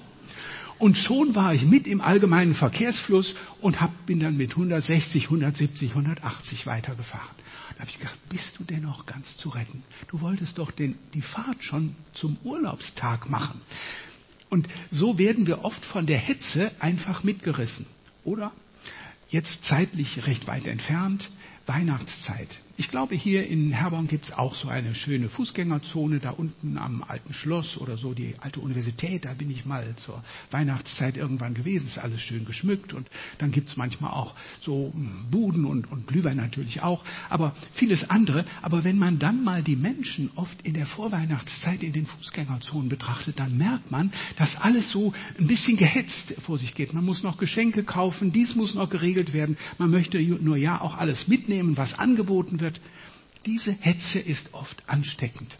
Und 0.80 0.96
schon 0.96 1.34
war 1.34 1.54
ich 1.54 1.66
mit 1.66 1.86
im 1.86 2.00
allgemeinen 2.00 2.54
Verkehrsfluss 2.54 3.34
und 3.60 3.82
hab, 3.82 4.06
bin 4.06 4.18
dann 4.18 4.38
mit 4.38 4.52
160, 4.52 5.24
170, 5.24 5.90
180 5.90 6.66
weitergefahren. 6.66 7.36
Da 7.74 7.80
habe 7.80 7.90
ich 7.90 7.98
gedacht, 7.98 8.18
bist 8.30 8.58
du 8.58 8.64
denn 8.64 8.80
noch 8.80 9.04
ganz 9.04 9.36
zu 9.36 9.50
retten? 9.50 9.82
Du 10.08 10.22
wolltest 10.22 10.56
doch 10.56 10.70
den, 10.70 10.96
die 11.12 11.20
Fahrt 11.20 11.62
schon 11.62 11.96
zum 12.14 12.38
Urlaubstag 12.44 13.28
machen. 13.28 13.60
Und 14.48 14.68
so 14.90 15.18
werden 15.18 15.46
wir 15.46 15.66
oft 15.66 15.84
von 15.84 16.06
der 16.06 16.16
Hetze 16.16 16.72
einfach 16.80 17.24
mitgerissen. 17.24 17.84
Oder 18.24 18.50
jetzt 19.28 19.62
zeitlich 19.64 20.26
recht 20.26 20.46
weit 20.46 20.66
entfernt, 20.66 21.28
Weihnachtszeit. 21.66 22.58
Ich 22.80 22.88
glaube, 22.88 23.14
hier 23.14 23.46
in 23.46 23.72
Herborn 23.72 24.08
gibt 24.08 24.24
es 24.24 24.32
auch 24.32 24.54
so 24.54 24.68
eine 24.68 24.94
schöne 24.94 25.28
Fußgängerzone 25.28 26.18
da 26.18 26.30
unten 26.30 26.78
am 26.78 27.02
alten 27.02 27.34
Schloss 27.34 27.76
oder 27.76 27.98
so, 27.98 28.14
die 28.14 28.36
alte 28.40 28.60
Universität. 28.60 29.26
Da 29.26 29.34
bin 29.34 29.50
ich 29.50 29.66
mal 29.66 29.94
zur 29.96 30.24
Weihnachtszeit 30.50 31.18
irgendwann 31.18 31.52
gewesen. 31.52 31.88
Ist 31.88 31.98
alles 31.98 32.22
schön 32.22 32.46
geschmückt 32.46 32.94
und 32.94 33.06
dann 33.36 33.50
gibt 33.50 33.68
es 33.68 33.76
manchmal 33.76 34.12
auch 34.12 34.34
so 34.62 34.94
hm, 34.94 35.26
Buden 35.30 35.66
und, 35.66 35.92
und 35.92 36.06
Glühwein 36.06 36.38
natürlich 36.38 36.80
auch, 36.80 37.04
aber 37.28 37.54
vieles 37.74 38.08
andere. 38.08 38.46
Aber 38.62 38.82
wenn 38.82 38.96
man 38.96 39.18
dann 39.18 39.44
mal 39.44 39.62
die 39.62 39.76
Menschen 39.76 40.30
oft 40.34 40.62
in 40.62 40.72
der 40.72 40.86
Vorweihnachtszeit 40.86 41.82
in 41.82 41.92
den 41.92 42.06
Fußgängerzonen 42.06 42.88
betrachtet, 42.88 43.38
dann 43.38 43.58
merkt 43.58 43.90
man, 43.90 44.10
dass 44.38 44.56
alles 44.56 44.88
so 44.88 45.12
ein 45.38 45.48
bisschen 45.48 45.76
gehetzt 45.76 46.32
vor 46.46 46.56
sich 46.56 46.74
geht. 46.74 46.94
Man 46.94 47.04
muss 47.04 47.22
noch 47.22 47.36
Geschenke 47.36 47.84
kaufen, 47.84 48.32
dies 48.32 48.54
muss 48.54 48.74
noch 48.74 48.88
geregelt 48.88 49.34
werden. 49.34 49.58
Man 49.76 49.90
möchte 49.90 50.18
nur 50.18 50.56
ja 50.56 50.80
auch 50.80 50.96
alles 50.96 51.28
mitnehmen, 51.28 51.76
was 51.76 51.92
angeboten 51.92 52.58
wird 52.60 52.69
wird, 52.70 52.80
diese 53.46 53.72
Hetze 53.72 54.18
ist 54.18 54.52
oft 54.52 54.82
ansteckend. 54.86 55.56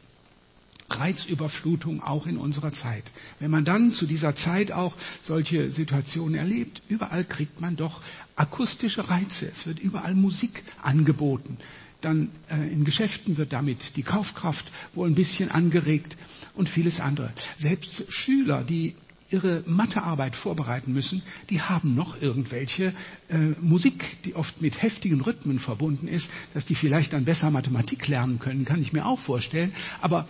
Reizüberflutung 0.88 2.02
auch 2.02 2.26
in 2.26 2.36
unserer 2.36 2.72
Zeit. 2.72 3.04
Wenn 3.38 3.50
man 3.50 3.64
dann 3.64 3.92
zu 3.92 4.06
dieser 4.06 4.34
Zeit 4.34 4.72
auch 4.72 4.96
solche 5.22 5.70
Situationen 5.70 6.34
erlebt, 6.34 6.82
überall 6.88 7.24
kriegt 7.24 7.60
man 7.60 7.76
doch 7.76 8.02
akustische 8.34 9.08
Reize. 9.08 9.46
Es 9.46 9.66
wird 9.66 9.78
überall 9.78 10.14
Musik 10.14 10.64
angeboten. 10.82 11.58
Dann 12.00 12.30
äh, 12.50 12.72
in 12.72 12.84
Geschäften 12.84 13.36
wird 13.36 13.52
damit 13.52 13.96
die 13.96 14.02
Kaufkraft 14.02 14.64
wohl 14.94 15.08
ein 15.08 15.14
bisschen 15.14 15.50
angeregt 15.50 16.16
und 16.54 16.68
vieles 16.68 16.98
andere. 16.98 17.32
Selbst 17.58 18.04
Schüler, 18.08 18.64
die 18.64 18.96
ihre 19.30 19.62
Mathearbeit 19.66 20.36
vorbereiten 20.36 20.92
müssen, 20.92 21.22
die 21.48 21.60
haben 21.60 21.94
noch 21.94 22.20
irgendwelche 22.20 22.92
äh, 23.28 23.36
Musik, 23.60 24.04
die 24.24 24.34
oft 24.34 24.60
mit 24.60 24.82
heftigen 24.82 25.20
Rhythmen 25.20 25.58
verbunden 25.58 26.08
ist, 26.08 26.30
dass 26.54 26.66
die 26.66 26.74
vielleicht 26.74 27.12
dann 27.12 27.24
besser 27.24 27.50
Mathematik 27.50 28.08
lernen 28.08 28.38
können, 28.38 28.64
kann 28.64 28.82
ich 28.82 28.92
mir 28.92 29.06
auch 29.06 29.20
vorstellen. 29.20 29.72
Aber 30.00 30.28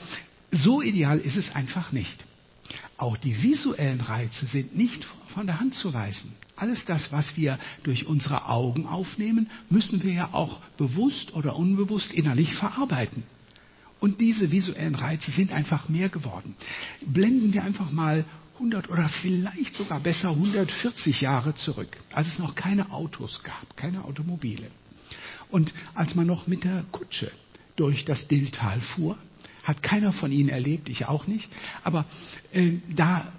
so 0.53 0.83
ideal 0.83 1.19
ist 1.19 1.37
es 1.37 1.55
einfach 1.55 1.93
nicht. 1.93 2.25
Auch 2.97 3.17
die 3.17 3.43
visuellen 3.43 4.01
Reize 4.01 4.47
sind 4.47 4.77
nicht 4.77 5.05
von 5.29 5.47
der 5.47 5.59
Hand 5.59 5.75
zu 5.75 5.93
weisen. 5.95 6.33
Alles 6.57 6.85
das, 6.85 7.11
was 7.11 7.37
wir 7.37 7.59
durch 7.83 8.07
unsere 8.07 8.49
Augen 8.49 8.87
aufnehmen, 8.87 9.51
müssen 9.71 10.03
wir 10.03 10.13
ja 10.13 10.29
auch 10.33 10.61
bewusst 10.77 11.33
oder 11.33 11.57
unbewusst 11.57 12.13
innerlich 12.13 12.55
verarbeiten. 12.55 13.23
Und 14.01 14.21
diese 14.21 14.51
visuellen 14.51 14.95
Reize 14.95 15.31
sind 15.31 15.53
einfach 15.53 15.89
mehr 15.89 16.09
geworden. 16.09 16.57
Blenden 17.07 17.53
wir 17.53 17.65
einfach 17.65 17.91
mal 17.91 18.25
100 18.61 18.91
oder 18.91 19.09
vielleicht 19.09 19.75
sogar 19.75 20.01
besser 20.01 20.31
140 20.31 21.23
Jahre 21.23 21.55
zurück, 21.55 21.97
als 22.13 22.29
es 22.29 22.39
noch 22.39 22.55
keine 22.55 22.91
Autos 22.91 23.43
gab, 23.43 23.75
keine 23.77 24.05
Automobile. 24.05 24.67
Und 25.49 25.73
als 25.95 26.15
man 26.15 26.27
noch 26.27 26.47
mit 26.47 26.65
der 26.65 26.85
Kutsche 26.93 27.33
durch 27.77 28.05
das 28.05 28.29
Dilltal 28.29 28.81
fuhr, 28.83 29.17
hat 29.65 29.83
keiner 29.83 30.13
von 30.13 30.31
Ihnen 30.31 30.51
erlebt, 30.51 30.91
ich 30.91 31.07
auch 31.07 31.27
nicht, 31.27 31.51
aber 31.85 32.05
äh, 32.53 32.73
da 32.95 33.33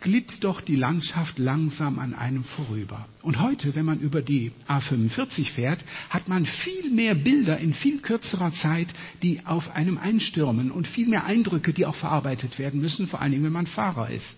glitt 0.00 0.44
doch 0.44 0.60
die 0.60 0.76
Landschaft 0.76 1.38
langsam 1.38 1.98
an 1.98 2.12
einem 2.12 2.44
vorüber. 2.44 3.08
Und 3.22 3.40
heute, 3.40 3.74
wenn 3.74 3.86
man 3.86 4.00
über 4.00 4.20
die 4.20 4.52
A45 4.68 5.50
fährt, 5.50 5.82
hat 6.10 6.28
man 6.28 6.44
viel 6.44 6.90
mehr 6.90 7.14
Bilder 7.14 7.58
in 7.58 7.72
viel 7.72 8.00
kürzerer 8.00 8.52
Zeit, 8.52 8.88
die 9.22 9.44
auf 9.46 9.74
einem 9.74 9.96
einstürmen 9.96 10.70
und 10.70 10.86
viel 10.86 11.08
mehr 11.08 11.24
Eindrücke, 11.24 11.72
die 11.72 11.86
auch 11.86 11.96
verarbeitet 11.96 12.58
werden 12.58 12.80
müssen, 12.80 13.08
vor 13.08 13.20
allen 13.20 13.32
Dingen, 13.32 13.44
wenn 13.44 13.52
man 13.52 13.66
Fahrer 13.66 14.10
ist. 14.10 14.36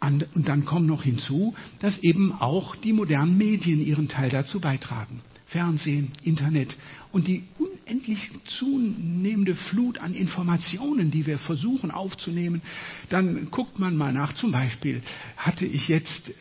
Und 0.00 0.28
dann 0.48 0.64
kommt 0.64 0.86
noch 0.86 1.02
hinzu, 1.02 1.54
dass 1.80 1.98
eben 1.98 2.32
auch 2.32 2.76
die 2.76 2.92
modernen 2.92 3.36
Medien 3.36 3.84
ihren 3.84 4.08
Teil 4.08 4.30
dazu 4.30 4.60
beitragen. 4.60 5.20
Fernsehen, 5.48 6.12
Internet 6.22 6.76
und 7.10 7.26
die 7.26 7.44
unendlich 7.58 8.18
zunehmende 8.44 9.54
Flut 9.54 9.98
an 9.98 10.14
Informationen, 10.14 11.10
die 11.10 11.26
wir 11.26 11.38
versuchen 11.38 11.90
aufzunehmen. 11.90 12.60
Dann 13.08 13.50
guckt 13.50 13.78
man 13.78 13.96
mal 13.96 14.12
nach. 14.12 14.34
Zum 14.34 14.52
Beispiel 14.52 15.00
hatte 15.38 15.64
ich 15.64 15.88
jetzt 15.88 16.28
äh, 16.28 16.32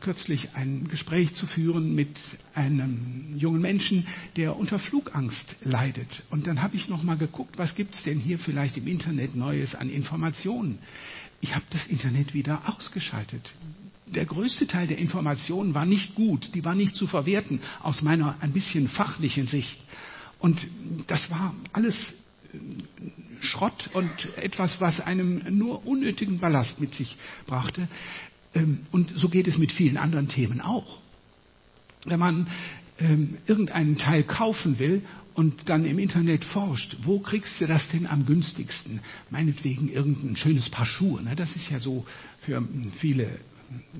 kürzlich 0.00 0.54
ein 0.54 0.88
Gespräch 0.88 1.34
zu 1.34 1.46
führen 1.46 1.94
mit 1.94 2.16
einem 2.54 3.36
jungen 3.36 3.60
Menschen, 3.60 4.06
der 4.36 4.56
unter 4.56 4.78
Flugangst 4.78 5.56
leidet. 5.60 6.22
Und 6.30 6.46
dann 6.46 6.62
habe 6.62 6.76
ich 6.76 6.88
noch 6.88 7.02
mal 7.02 7.18
geguckt, 7.18 7.58
was 7.58 7.74
gibt 7.74 7.94
es 7.94 8.04
denn 8.04 8.18
hier 8.18 8.38
vielleicht 8.38 8.78
im 8.78 8.86
Internet 8.86 9.36
Neues 9.36 9.74
an 9.74 9.90
Informationen 9.90 10.78
ich 11.40 11.54
habe 11.54 11.64
das 11.70 11.86
Internet 11.86 12.34
wieder 12.34 12.62
ausgeschaltet. 12.66 13.52
Der 14.06 14.24
größte 14.24 14.66
Teil 14.66 14.86
der 14.86 14.98
Informationen 14.98 15.74
war 15.74 15.84
nicht 15.84 16.14
gut, 16.14 16.54
die 16.54 16.64
war 16.64 16.74
nicht 16.74 16.94
zu 16.94 17.06
verwerten 17.06 17.60
aus 17.82 18.02
meiner 18.02 18.36
ein 18.40 18.52
bisschen 18.52 18.88
fachlichen 18.88 19.46
Sicht. 19.46 19.78
Und 20.38 20.66
das 21.08 21.30
war 21.30 21.54
alles 21.72 22.14
äh, 22.52 22.58
Schrott 23.40 23.90
und 23.94 24.10
etwas, 24.36 24.80
was 24.80 25.00
einem 25.00 25.42
nur 25.58 25.86
unnötigen 25.86 26.38
Ballast 26.38 26.80
mit 26.80 26.94
sich 26.94 27.16
brachte. 27.46 27.88
Ähm, 28.54 28.86
und 28.92 29.12
so 29.16 29.28
geht 29.28 29.48
es 29.48 29.58
mit 29.58 29.72
vielen 29.72 29.96
anderen 29.96 30.28
Themen 30.28 30.60
auch. 30.60 31.00
Wenn 32.04 32.20
man 32.20 32.48
ähm, 32.98 33.38
irgendeinen 33.46 33.98
Teil 33.98 34.22
kaufen 34.22 34.78
will 34.78 35.02
und 35.34 35.68
dann 35.68 35.84
im 35.84 35.98
Internet 35.98 36.44
forscht, 36.44 36.96
wo 37.02 37.18
kriegst 37.18 37.60
du 37.60 37.66
das 37.66 37.88
denn 37.90 38.06
am 38.06 38.24
günstigsten? 38.24 39.00
Meinetwegen 39.30 39.88
irgendein 39.90 40.36
schönes 40.36 40.70
Paar 40.70 40.86
Schuhe. 40.86 41.22
Ne? 41.22 41.36
Das 41.36 41.54
ist 41.56 41.70
ja 41.70 41.78
so 41.78 42.06
für 42.40 42.66
viele 42.98 43.38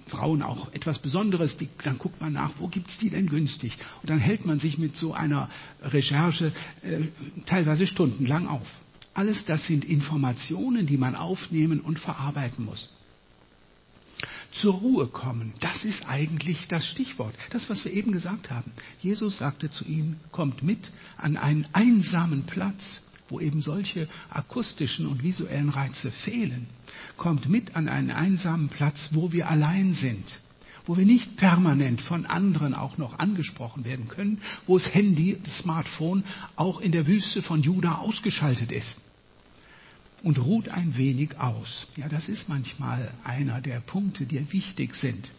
Frauen 0.07 0.43
auch 0.43 0.73
etwas 0.73 0.99
Besonderes. 0.99 1.57
Die, 1.59 1.69
dann 1.83 1.99
guckt 1.99 2.21
man 2.21 2.33
nach, 2.33 2.53
wo 2.59 2.69
gibt's 2.69 2.99
die 2.99 3.11
denn 3.11 3.29
günstig? 3.29 3.77
Und 4.01 4.09
dann 4.09 4.19
hält 4.19 4.47
man 4.47 4.59
sich 4.59 4.79
mit 4.79 4.97
so 4.97 5.13
einer 5.13 5.51
Recherche 5.83 6.53
äh, 6.83 7.03
teilweise 7.45 7.87
stundenlang 7.87 8.49
auf. 8.49 8.67
Alles 9.13 9.45
das 9.45 9.67
sind 9.67 9.85
Informationen, 9.85 10.87
die 10.87 10.97
man 10.97 11.15
aufnehmen 11.15 11.81
und 11.81 11.99
verarbeiten 11.99 12.65
muss 12.65 12.91
zur 14.53 14.75
Ruhe 14.75 15.07
kommen. 15.07 15.53
Das 15.61 15.85
ist 15.85 16.09
eigentlich 16.09 16.69
das 16.69 16.87
Stichwort. 16.87 17.35
Das, 17.51 17.69
was 17.69 17.85
wir 17.85 17.93
eben 17.93 18.13
gesagt 18.13 18.51
haben. 18.51 18.73
Jesus 19.01 19.39
sagte 19.39 19.71
zu 19.71 19.85
ihm, 19.85 20.17
kommt 20.33 20.63
mit 20.63 20.91
an 21.17 21.37
einen 21.37 21.67
einsamen 21.73 22.45
Platz, 22.45 23.03
wo 23.29 23.41
eben 23.41 23.61
solche 23.61 24.09
akustischen 24.31 25.07
und 25.07 25.23
visuellen 25.23 25.69
Reize 25.69 26.11
fehlen. 26.11 26.67
Kommt 27.17 27.49
mit 27.49 27.77
an 27.77 27.89
einen 27.89 28.11
einsamen 28.11 28.69
Platz, 28.69 29.09
wo 29.13 29.33
wir 29.33 29.49
allein 29.49 29.95
sind 29.95 30.41
wo 30.89 30.97
wir 30.97 31.05
nicht 31.05 31.37
permanent 31.37 32.01
von 32.01 32.27
anderen 32.27 32.73
auch 32.73 32.97
noch 32.97 33.19
angesprochen 33.19 33.85
werden 33.85 34.07
können, 34.07 34.41
wo 34.69 34.79
das 34.79 34.95
Handy, 34.95 35.37
das 35.43 35.59
Smartphone 35.59 36.23
auch 36.55 36.81
in 36.81 36.93
der 36.93 37.09
Wüste 37.09 37.43
von 37.43 37.61
Juda 37.61 37.97
ausgeschaltet 37.97 38.71
ist 38.71 38.97
und 40.23 40.39
ruht 40.39 40.69
ein 40.69 40.97
wenig 40.97 41.39
aus. 41.39 41.87
Ja, 41.97 42.09
das 42.09 42.29
ist 42.29 42.49
manchmal 42.49 43.13
einer 43.25 43.61
der 43.61 43.81
Punkte, 43.81 44.25
die 44.25 44.53
wichtig 44.53 44.95
sind. 44.95 45.31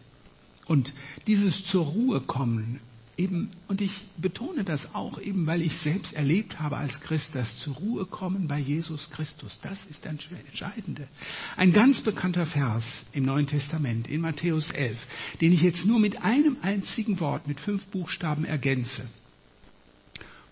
Und 0.66 0.92
dieses 1.26 1.64
zur 1.64 1.86
Ruhe 1.86 2.20
kommen, 2.20 2.80
eben, 3.18 3.50
und 3.66 3.80
ich 3.80 3.92
betone 4.16 4.64
das 4.64 4.94
auch 4.94 5.20
eben, 5.20 5.46
weil 5.46 5.60
ich 5.60 5.76
selbst 5.78 6.12
erlebt 6.12 6.60
habe 6.60 6.76
als 6.76 7.00
Christ, 7.00 7.34
das 7.34 7.54
zur 7.58 7.74
Ruhe 7.74 8.06
kommen 8.06 8.46
bei 8.46 8.58
Jesus 8.58 9.10
Christus, 9.10 9.58
das 9.62 9.84
ist 9.86 10.04
das 10.04 10.14
Entscheidende. 10.46 11.08
Ein 11.56 11.72
ganz 11.72 12.00
bekannter 12.00 12.46
Vers 12.46 13.04
im 13.12 13.24
Neuen 13.24 13.46
Testament, 13.46 14.08
in 14.08 14.20
Matthäus 14.20 14.70
11, 14.70 14.98
den 15.40 15.52
ich 15.52 15.62
jetzt 15.62 15.84
nur 15.84 15.98
mit 15.98 16.22
einem 16.22 16.56
einzigen 16.62 17.18
Wort, 17.18 17.48
mit 17.48 17.60
fünf 17.60 17.84
Buchstaben 17.86 18.44
ergänze. 18.44 19.06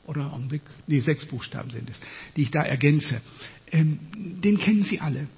Oder 0.06 0.32
Augenblick, 0.32 0.62
nee, 0.86 1.00
sechs 1.00 1.26
Buchstaben 1.26 1.70
sind 1.70 1.90
es, 1.90 2.00
die 2.36 2.42
ich 2.42 2.50
da 2.50 2.62
ergänze 2.62 3.20
ähm, 3.72 3.98
den 4.14 4.58
kennen 4.58 4.82
Sie 4.82 5.00
alle. 5.00 5.28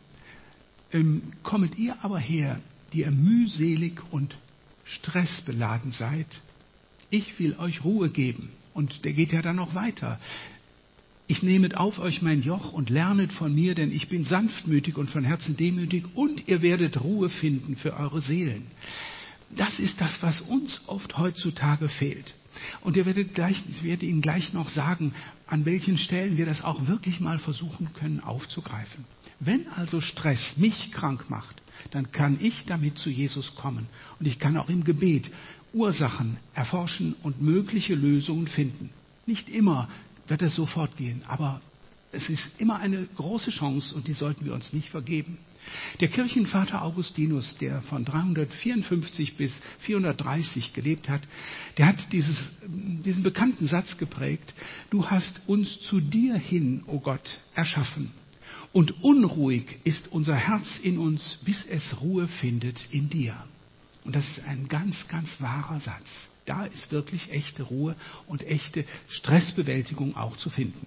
Ähm, 0.93 1.23
kommet 1.43 1.79
ihr 1.79 1.97
aber 2.03 2.19
her, 2.19 2.61
die 2.93 3.01
ihr 3.01 3.11
mühselig 3.11 4.01
und 4.11 4.37
stressbeladen 4.85 5.93
seid, 5.93 6.41
ich 7.11 7.39
will 7.39 7.57
euch 7.59 7.85
Ruhe 7.85 8.11
geben. 8.11 8.51
Und 8.75 9.05
der 9.05 9.13
geht 9.13 9.33
ja 9.33 9.43
dann 9.43 9.57
noch 9.57 9.75
weiter. 9.75 10.19
Ich 11.27 11.43
nehmet 11.43 11.77
auf 11.77 11.99
euch 11.99 12.23
mein 12.23 12.43
Joch 12.43 12.73
und 12.73 12.89
lernet 12.89 13.33
von 13.33 13.55
mir, 13.55 13.75
denn 13.75 13.93
ich 13.93 14.09
bin 14.09 14.25
sanftmütig 14.25 14.97
und 14.97 15.11
von 15.11 15.25
Herzen 15.25 15.57
demütig 15.57 16.05
und 16.15 16.49
ihr 16.49 16.63
werdet 16.63 17.03
Ruhe 17.03 17.29
finden 17.29 17.77
für 17.77 17.95
eure 17.95 18.23
Seelen. 18.23 18.67
Das 19.51 19.79
ist 19.79 20.01
das, 20.01 20.23
was 20.23 20.41
uns 20.41 20.81
oft 20.87 21.19
heutzutage 21.19 21.89
fehlt. 21.89 22.35
Und 22.81 22.97
ihr 22.97 23.07
werdet 23.07 23.35
gleich, 23.35 23.63
ich 23.69 23.83
werde 23.83 24.07
Ihnen 24.07 24.21
gleich 24.21 24.53
noch 24.53 24.71
sagen, 24.71 25.15
an 25.47 25.65
welchen 25.65 25.99
Stellen 25.99 26.37
wir 26.37 26.47
das 26.47 26.63
auch 26.63 26.87
wirklich 26.87 27.21
mal 27.21 27.39
versuchen 27.39 27.93
können 27.95 28.21
aufzugreifen. 28.21 29.05
Wenn 29.41 29.69
also 29.69 30.01
Stress 30.01 30.57
mich 30.57 30.91
krank 30.93 31.31
macht, 31.31 31.63
dann 31.93 32.11
kann 32.11 32.39
ich 32.41 32.65
damit 32.67 32.99
zu 32.99 33.11
Jesus 33.11 33.55
kommen. 33.55 33.87
Und 34.19 34.27
ich 34.27 34.39
kann 34.39 34.57
auch 34.57 34.69
im 34.69 34.85
Gebet 34.85 35.31
Ursachen 35.73 36.39
erforschen 36.55 37.15
und 37.23 37.41
mögliche 37.43 37.95
Lösungen 37.95 38.49
finden. 38.49 38.91
Nicht 39.27 39.49
immer 39.49 39.89
wird 40.27 40.43
es 40.43 40.55
sofort 40.55 40.97
gehen, 40.97 41.23
aber 41.27 41.61
Es 42.11 42.29
ist 42.29 42.51
immer 42.59 42.79
eine 42.79 43.07
große 43.17 43.51
Chance 43.51 43.95
und 43.95 44.09
die 44.09 44.15
sollten 44.15 44.45
wir 44.45 44.55
uns 44.55 44.73
nicht 44.73 44.89
vergeben. 44.89 45.37
Der 46.01 46.09
Kirchenvater 46.09 46.83
Augustinus, 46.83 47.57
der 47.61 47.83
von 47.83 48.05
354 48.05 49.37
bis 49.37 49.61
430 49.81 50.73
gelebt 50.73 51.09
hat, 51.09 51.23
der 51.77 51.87
hat 51.87 52.13
dieses, 52.13 52.39
diesen 52.67 53.23
bekannten 53.23 53.67
Satz 53.67 53.99
geprägt, 53.99 54.55
du 54.91 55.07
hast 55.07 55.41
uns 55.47 55.81
zu 55.81 56.01
dir 56.01 56.37
hin, 56.37 56.83
o 56.87 56.97
oh 56.97 57.01
Gott, 57.01 57.39
erschaffen. 57.55 58.11
Und 58.73 59.03
unruhig 59.03 59.79
ist 59.85 60.09
unser 60.09 60.35
Herz 60.35 60.79
in 60.83 60.99
uns, 60.99 61.39
bis 61.43 61.65
es 61.67 62.01
Ruhe 62.01 62.29
findet 62.29 62.87
in 62.93 63.09
dir. 63.09 63.37
Und 64.05 64.15
das 64.15 64.29
ist 64.29 64.45
ein 64.45 64.69
ganz, 64.69 65.09
ganz 65.09 65.29
wahrer 65.41 65.81
Satz. 65.81 66.29
Da 66.47 66.65
ist 66.65 66.91
wirklich 66.91 67.31
echte 67.31 67.63
Ruhe 67.63 67.95
und 68.27 68.43
echte 68.43 68.85
Stressbewältigung 69.09 70.17
auch 70.17 70.37
zu 70.37 70.49
finden. 70.49 70.87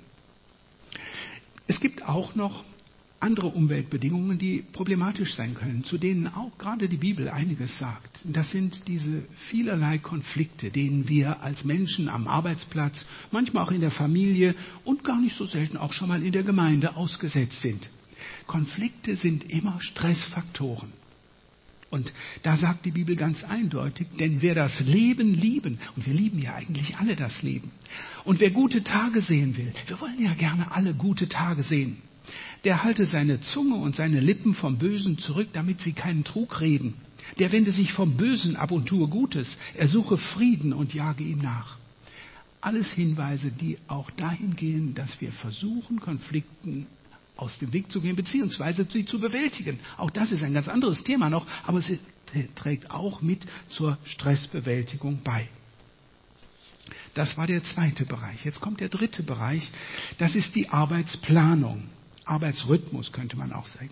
Es 1.68 1.80
gibt 1.80 2.04
auch 2.04 2.36
noch 2.36 2.64
andere 3.22 3.48
Umweltbedingungen, 3.48 4.38
die 4.38 4.64
problematisch 4.74 5.36
sein 5.36 5.54
können, 5.54 5.84
zu 5.84 5.98
denen 5.98 6.28
auch 6.28 6.58
gerade 6.58 6.90
die 6.90 6.98
Bibel 6.98 7.30
einiges 7.30 7.78
sagt. 7.78 8.22
Das 8.26 8.52
sind 8.52 8.88
diese 8.88 9.24
vielerlei 9.50 10.00
Konflikte, 10.00 10.72
denen 10.72 11.08
wir 11.08 11.42
als 11.42 11.64
Menschen 11.64 12.10
am 12.10 12.28
Arbeitsplatz, 12.28 13.06
manchmal 13.32 13.64
auch 13.64 13.72
in 13.72 13.82
der 13.82 13.92
Familie 13.92 14.56
und 14.84 15.04
gar 15.04 15.22
nicht 15.22 15.38
so 15.38 15.46
selten 15.46 15.78
auch 15.78 15.94
schon 15.94 16.10
mal 16.10 16.24
in 16.24 16.32
der 16.32 16.44
Gemeinde 16.44 16.96
ausgesetzt 16.96 17.62
sind. 17.62 17.90
Konflikte 18.48 19.16
sind 19.16 19.50
immer 19.50 19.80
Stressfaktoren. 19.82 20.92
Und 21.92 22.14
da 22.44 22.56
sagt 22.56 22.86
die 22.86 22.92
Bibel 22.92 23.18
ganz 23.18 23.44
eindeutig, 23.44 24.08
denn 24.18 24.42
wer 24.42 24.56
das 24.56 24.80
Leben 24.80 25.34
lieben, 25.34 25.78
und 25.96 26.06
wir 26.06 26.14
lieben 26.14 26.40
ja 26.40 26.56
eigentlich 26.56 26.96
alle 26.96 27.18
das 27.18 27.44
Leben, 27.44 27.70
und 28.24 28.40
wer 28.40 28.50
gute 28.50 28.84
Tage 28.84 29.22
sehen 29.22 29.58
will, 29.58 29.74
wir 29.88 30.00
wollen 30.00 30.24
ja 30.24 30.34
gerne 30.34 30.72
alle 30.72 30.94
gute 30.94 31.28
Tage 31.28 31.64
sehen, 31.64 31.98
der 32.64 32.84
halte 32.84 33.06
seine 33.06 33.42
Zunge 33.42 33.76
und 33.76 33.96
seine 33.96 34.20
Lippen 34.20 34.54
vom 34.54 34.78
Bösen 34.78 35.18
zurück, 35.18 35.50
damit 35.54 35.82
sie 35.82 35.94
keinen 35.94 36.24
Trug 36.24 36.62
reden. 36.62 36.94
Der 37.40 37.52
wende 37.52 37.72
sich 37.72 37.94
vom 37.94 38.18
Bösen 38.18 38.56
ab 38.56 38.72
und 38.72 38.88
tue 38.88 39.08
Gutes. 39.08 39.58
Er 39.76 39.88
suche 39.88 40.18
Frieden 40.18 40.74
und 40.74 40.94
jage 40.94 41.24
ihm 41.24 41.40
nach. 41.40 41.78
Alles 42.60 42.92
Hinweise, 42.92 43.52
die 43.52 43.78
auch 43.88 44.12
dahin 44.12 44.56
gehen, 44.56 44.94
dass 44.94 45.20
wir 45.20 45.32
versuchen, 45.32 46.00
Konflikten 46.00 46.86
aus 47.36 47.58
dem 47.58 47.74
Weg 47.74 47.92
zu 47.92 48.02
gehen, 48.02 48.16
beziehungsweise 48.16 48.86
sie 48.92 49.06
zu 49.06 49.20
bewältigen. 49.20 49.80
Auch 49.98 50.12
das 50.12 50.32
ist 50.32 50.44
ein 50.44 50.54
ganz 50.54 50.68
anderes 50.68 51.04
Thema 51.04 51.30
noch, 51.30 51.48
aber 51.66 51.80
es 51.80 51.92
trägt 52.56 52.92
auch 52.92 53.22
mit 53.22 53.46
zur 53.70 53.98
Stressbewältigung 54.04 55.22
bei. 55.24 55.50
Das 57.16 57.38
war 57.38 57.48
der 57.48 57.64
zweite 57.64 58.06
Bereich. 58.06 58.46
Jetzt 58.46 58.62
kommt 58.62 58.80
der 58.80 58.90
dritte 58.90 59.24
Bereich. 59.24 59.70
Das 60.20 60.36
ist 60.36 60.56
die 60.56 60.70
Arbeitsplanung. 60.70 61.90
Arbeitsrhythmus 62.32 63.12
könnte 63.12 63.38
man 63.38 63.52
auch 63.52 63.68
sagen. 63.68 63.90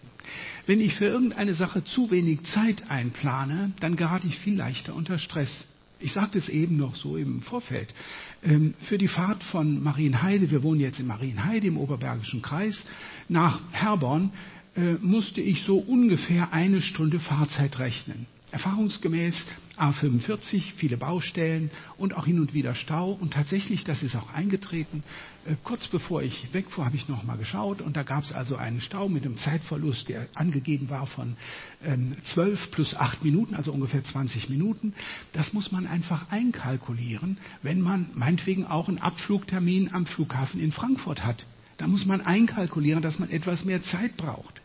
Wenn 0.66 0.80
ich 0.80 0.96
für 0.96 1.06
irgendeine 1.06 1.54
Sache 1.54 1.84
zu 1.84 2.10
wenig 2.10 2.44
Zeit 2.44 2.90
einplane, 2.90 3.74
dann 3.82 3.98
gerate 3.98 4.28
ich 4.28 4.40
viel 4.40 4.56
leichter 4.56 4.96
unter 4.96 5.20
Stress. 5.20 5.68
Ich 6.00 6.14
sagte 6.14 6.38
es 6.38 6.48
eben 6.48 6.78
noch 6.78 6.96
so 6.96 7.18
im 7.18 7.42
Vorfeld. 7.42 7.94
Ähm, 8.42 8.74
für 8.82 8.98
die 8.98 9.10
Fahrt 9.10 9.44
von 9.44 9.84
Marienheide, 9.84 10.50
wir 10.50 10.64
wohnen 10.64 10.80
jetzt 10.80 11.00
in 11.00 11.08
Marienheide 11.08 11.68
im 11.68 11.78
Oberbergischen 11.78 12.42
Kreis, 12.42 12.86
nach 13.28 13.62
Herborn, 13.72 14.32
äh, 14.78 14.94
musste 15.02 15.42
ich 15.42 15.64
so 15.64 15.78
ungefähr 15.78 16.54
eine 16.54 16.82
Stunde 16.82 17.20
Fahrzeit 17.20 17.80
rechnen. 17.80 18.28
Erfahrungsgemäß 18.52 19.46
A45, 19.78 20.74
viele 20.76 20.98
Baustellen 20.98 21.72
und 21.98 22.16
auch 22.16 22.26
hin 22.26 22.40
und 22.40 22.54
wieder 22.54 22.76
Stau. 22.76 23.12
Und 23.12 23.34
tatsächlich, 23.34 23.84
das 23.84 24.04
ist 24.04 24.16
auch 24.16 24.34
eingetreten. 24.34 25.04
Äh, 25.46 25.56
kurz 25.64 25.88
bevor 25.88 26.22
ich 26.22 26.54
wegfuhr, 26.54 26.86
habe 26.86 26.96
ich 26.96 27.08
noch 27.08 27.24
mal 27.24 27.38
geschaut 27.38 27.82
und 27.82 27.96
da 27.96 28.04
gab 28.04 28.24
es 28.24 28.32
also 28.32 28.58
einen 28.58 28.82
Stau 28.82 29.08
mit 29.08 29.26
einem 29.26 29.38
Zeitverlust, 29.38 30.10
der 30.10 30.28
angegeben 30.34 30.90
war 30.90 31.08
von 31.08 31.38
ähm, 31.84 32.16
12 32.34 32.72
plus 32.72 32.96
8 32.96 33.24
Minuten, 33.24 33.56
also 33.56 33.72
ungefähr 33.72 34.04
20 34.04 34.50
Minuten. 34.50 34.94
Das 35.34 35.54
muss 35.54 35.72
man 35.72 35.88
einfach 35.88 36.30
einkalkulieren, 36.30 37.38
wenn 37.62 37.82
man 37.82 38.10
meinetwegen 38.16 38.66
auch 38.66 38.90
einen 38.90 39.00
Abflugtermin 39.00 39.94
am 39.94 40.06
Flughafen 40.06 40.60
in 40.60 40.72
Frankfurt 40.72 41.24
hat. 41.24 41.46
Da 41.78 41.88
muss 41.88 42.06
man 42.06 42.22
einkalkulieren, 42.22 43.02
dass 43.02 43.20
man 43.20 43.30
etwas 43.30 43.64
mehr 43.64 43.82
Zeit 43.82 44.18
braucht 44.18 44.62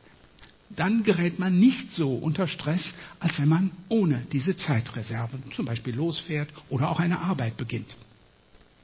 dann 0.70 1.02
gerät 1.02 1.38
man 1.38 1.58
nicht 1.58 1.92
so 1.92 2.14
unter 2.14 2.48
Stress, 2.48 2.94
als 3.20 3.38
wenn 3.38 3.48
man 3.48 3.70
ohne 3.88 4.22
diese 4.32 4.56
Zeitreserve 4.56 5.38
zum 5.54 5.66
Beispiel 5.66 5.94
losfährt 5.94 6.48
oder 6.68 6.90
auch 6.90 7.00
eine 7.00 7.20
Arbeit 7.20 7.56
beginnt. 7.56 7.96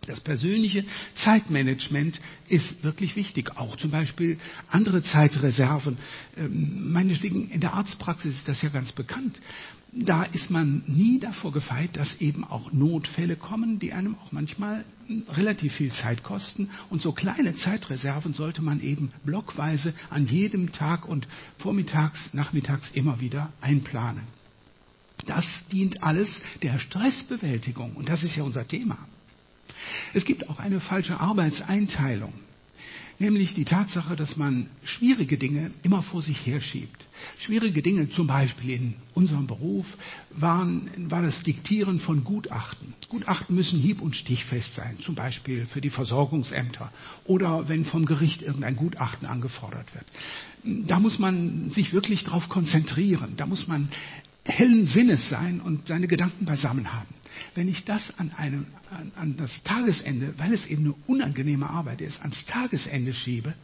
Das 0.06 0.20
persönliche 0.20 0.84
Zeitmanagement 1.14 2.20
ist 2.48 2.82
wirklich 2.82 3.16
wichtig. 3.16 3.56
Auch 3.56 3.76
zum 3.76 3.90
Beispiel 3.90 4.38
andere 4.68 5.02
Zeitreserven. 5.02 5.98
Ähm, 6.36 6.90
meinetwegen 6.92 7.50
in 7.50 7.60
der 7.60 7.74
Arztpraxis 7.74 8.36
ist 8.36 8.48
das 8.48 8.62
ja 8.62 8.70
ganz 8.70 8.92
bekannt 8.92 9.38
da 9.92 10.22
ist 10.22 10.50
man 10.50 10.82
nie 10.86 11.18
davor 11.18 11.52
gefeit, 11.52 11.96
dass 11.96 12.20
eben 12.20 12.44
auch 12.44 12.72
Notfälle 12.72 13.36
kommen, 13.36 13.78
die 13.80 13.92
einem 13.92 14.16
auch 14.16 14.30
manchmal 14.30 14.84
relativ 15.30 15.74
viel 15.74 15.90
Zeit 15.92 16.22
kosten. 16.22 16.70
Und 16.90 17.02
so 17.02 17.12
kleine 17.12 17.54
Zeitreserven 17.54 18.32
sollte 18.32 18.62
man 18.62 18.80
eben 18.80 19.12
blockweise 19.24 19.92
an 20.08 20.26
jedem 20.26 20.70
Tag 20.72 21.08
und 21.08 21.26
vormittags, 21.58 22.32
nachmittags 22.32 22.90
immer 22.92 23.20
wieder 23.20 23.52
einplanen. 23.60 24.28
Das 25.26 25.46
dient 25.72 26.02
alles 26.02 26.40
der 26.62 26.78
Stressbewältigung 26.78 27.96
und 27.96 28.08
das 28.08 28.22
ist 28.22 28.36
ja 28.36 28.44
unser 28.44 28.66
Thema. 28.66 28.96
Es 30.14 30.24
gibt 30.24 30.48
auch 30.48 30.60
eine 30.60 30.80
falsche 30.80 31.18
Arbeitseinteilung 31.18 32.32
nämlich 33.20 33.54
die 33.54 33.64
Tatsache, 33.64 34.16
dass 34.16 34.36
man 34.36 34.68
schwierige 34.82 35.36
Dinge 35.36 35.70
immer 35.82 36.02
vor 36.02 36.22
sich 36.22 36.44
herschiebt. 36.46 37.06
Schwierige 37.38 37.82
Dinge, 37.82 38.08
zum 38.08 38.26
Beispiel 38.26 38.70
in 38.70 38.94
unserem 39.14 39.46
Beruf, 39.46 39.86
waren, 40.30 40.90
war 41.10 41.22
das 41.22 41.42
Diktieren 41.42 42.00
von 42.00 42.24
Gutachten. 42.24 42.94
Gutachten 43.08 43.54
müssen 43.54 43.78
hieb- 43.78 44.00
und 44.00 44.16
stichfest 44.16 44.74
sein, 44.74 44.98
zum 45.02 45.14
Beispiel 45.14 45.66
für 45.66 45.80
die 45.80 45.90
Versorgungsämter 45.90 46.90
oder 47.24 47.68
wenn 47.68 47.84
vom 47.84 48.06
Gericht 48.06 48.42
irgendein 48.42 48.76
Gutachten 48.76 49.28
angefordert 49.28 49.86
wird. 49.94 50.86
Da 50.88 50.98
muss 50.98 51.18
man 51.18 51.70
sich 51.70 51.92
wirklich 51.92 52.24
darauf 52.24 52.48
konzentrieren. 52.48 53.34
Da 53.36 53.46
muss 53.46 53.68
man 53.68 53.90
hellen 54.44 54.86
Sinnes 54.86 55.28
sein 55.28 55.60
und 55.60 55.86
seine 55.86 56.08
Gedanken 56.08 56.46
beisammen 56.46 56.92
haben. 56.92 57.19
Wenn 57.54 57.68
ich 57.68 57.84
das 57.84 58.12
an, 58.18 58.32
einem, 58.36 58.66
an, 58.90 59.12
an 59.14 59.36
das 59.36 59.62
Tagesende, 59.62 60.34
weil 60.38 60.52
es 60.52 60.66
eben 60.66 60.84
eine 60.84 60.94
unangenehme 61.06 61.68
Arbeit 61.68 62.00
ist, 62.00 62.20
ans 62.20 62.44
Tagesende 62.46 63.12
schiebe, 63.12 63.54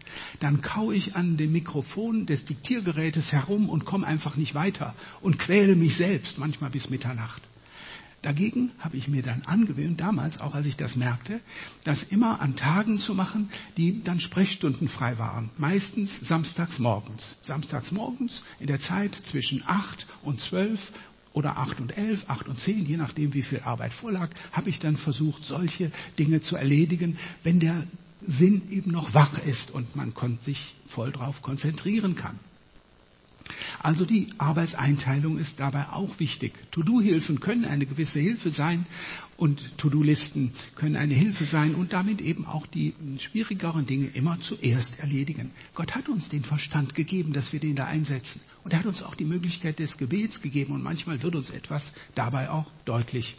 dann 0.41 0.61
kau 0.61 0.93
ich 0.93 1.17
an 1.17 1.37
dem 1.37 1.53
Mikrofon 1.53 2.27
des 2.27 2.45
Diktiergerätes 2.45 3.33
herum 3.33 3.69
und 3.69 3.85
komme 3.85 4.07
einfach 4.07 4.37
nicht 4.37 4.55
weiter 4.55 4.95
und 5.21 5.39
quäle 5.39 5.77
mich 5.77 5.97
selbst, 5.97 6.39
manchmal 6.39 6.71
bis 6.71 6.91
Mitternacht. 6.91 7.43
Dagegen 8.23 8.73
habe 8.81 8.97
ich 8.97 9.07
mir 9.07 9.23
dann 9.23 9.43
angewöhnt, 9.43 10.01
damals, 10.01 10.41
auch 10.41 10.55
als 10.55 10.67
ich 10.67 10.77
das 10.77 10.97
merkte, 10.97 11.41
das 11.85 12.03
immer 12.03 12.41
an 12.41 12.57
Tagen 12.57 12.99
zu 12.99 13.15
machen, 13.15 13.51
die 13.77 14.03
dann 14.03 14.19
sprechstundenfrei 14.19 15.19
waren. 15.19 15.51
Meistens 15.59 16.19
samstags 16.27 16.81
morgens. 16.81 17.37
Samstags 17.43 17.93
morgens 17.93 18.43
in 18.59 18.67
der 18.67 18.81
Zeit 18.81 19.15
zwischen 19.15 19.63
acht 19.65 20.09
und 20.23 20.41
zwölf 20.41 20.81
oder 21.37 21.59
acht 21.59 21.81
und 21.81 21.97
elf, 21.99 22.25
acht 22.29 22.49
und 22.49 22.59
zehn, 22.61 22.87
je 22.87 22.97
nachdem, 22.97 23.35
wie 23.35 23.43
viel 23.43 23.61
Arbeit 23.61 23.93
vorlag, 23.93 24.31
habe 24.53 24.71
ich 24.71 24.79
dann 24.79 24.97
versucht, 24.97 25.45
solche 25.45 25.93
Dinge 26.19 26.41
zu 26.41 26.57
erledigen, 26.57 27.19
wenn 27.43 27.61
der 27.61 27.87
Sinn 28.23 28.63
eben 28.71 28.91
noch 28.91 29.13
wach 29.13 29.39
ist 29.45 29.71
und 29.71 29.95
man 29.95 30.15
sich 30.47 30.75
voll 30.89 31.13
darauf 31.13 31.43
konzentrieren 31.43 32.15
kann. 32.15 32.39
Also 33.83 34.05
die 34.05 34.29
Arbeitseinteilung 34.39 35.39
ist 35.39 35.59
dabei 35.61 35.89
auch 35.91 36.19
wichtig. 36.19 36.53
To-Do-Hilfen 36.73 37.41
können 37.41 37.65
eine 37.65 37.87
gewisse 37.87 38.21
Hilfe 38.21 38.51
sein 38.51 38.87
und 39.37 39.79
To-Do-Listen 39.79 40.53
können 40.75 40.97
eine 40.97 41.15
Hilfe 41.15 41.45
sein 41.45 41.75
und 41.75 41.93
damit 41.93 42.21
eben 42.21 42.47
auch 42.47 42.67
die 42.67 42.95
schwierigeren 43.19 43.87
Dinge 43.87 44.07
immer 44.07 44.41
zuerst 44.41 44.99
erledigen. 44.99 45.51
Gott 45.75 45.95
hat 45.95 46.09
uns 46.09 46.29
den 46.29 46.45
Verstand 46.45 46.95
gegeben, 46.95 47.33
dass 47.33 47.53
wir 47.53 47.61
den 47.61 47.77
da 47.77 47.85
einsetzen. 47.85 48.41
Und 48.65 48.73
er 48.73 48.81
hat 48.81 48.87
uns 48.87 49.03
auch 49.03 49.15
die 49.15 49.25
Möglichkeit 49.25 49.79
des 49.79 49.97
Gebets 49.99 50.41
gegeben 50.41 50.73
und 50.73 50.83
manchmal 50.83 51.23
wird 51.23 51.35
uns 51.35 51.51
etwas 51.51 51.93
dabei 52.15 52.51
auch 52.51 52.71
deutlich. 52.85 53.37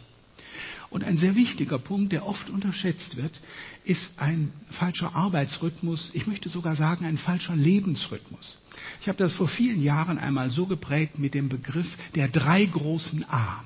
Und 0.90 1.04
ein 1.04 1.18
sehr 1.18 1.34
wichtiger 1.34 1.78
Punkt, 1.78 2.12
der 2.12 2.26
oft 2.26 2.48
unterschätzt 2.48 3.16
wird, 3.16 3.40
ist 3.84 4.10
ein 4.16 4.52
falscher 4.70 5.14
Arbeitsrhythmus, 5.14 6.10
ich 6.14 6.26
möchte 6.26 6.48
sogar 6.48 6.76
sagen 6.76 7.04
ein 7.04 7.18
falscher 7.18 7.54
Lebensrhythmus. 7.54 8.58
Ich 9.02 9.08
habe 9.08 9.18
das 9.18 9.32
vor 9.32 9.48
vielen 9.48 9.82
Jahren 9.82 10.18
einmal 10.18 10.50
so 10.50 10.66
geprägt 10.66 11.18
mit 11.18 11.34
dem 11.34 11.50
Begriff 11.50 11.88
der 12.14 12.28
drei 12.28 12.64
großen 12.64 13.24
A. 13.28 13.64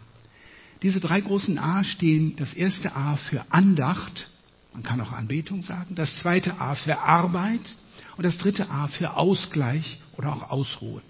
Diese 0.82 0.98
drei 0.98 1.20
großen 1.20 1.58
A 1.58 1.84
stehen, 1.84 2.34
das 2.36 2.54
erste 2.54 2.96
A 2.96 3.16
für 3.16 3.44
Andacht, 3.50 4.30
man 4.72 4.82
kann 4.82 5.00
auch 5.00 5.12
Anbetung 5.12 5.62
sagen, 5.62 5.94
das 5.94 6.18
zweite 6.20 6.60
A 6.60 6.74
für 6.74 6.98
Arbeit 6.98 7.76
und 8.16 8.24
das 8.24 8.38
dritte 8.38 8.68
A 8.68 8.88
für 8.88 9.16
Ausgleich 9.16 10.00
oder 10.16 10.32
auch 10.32 10.50
Ausruhe. 10.50 11.02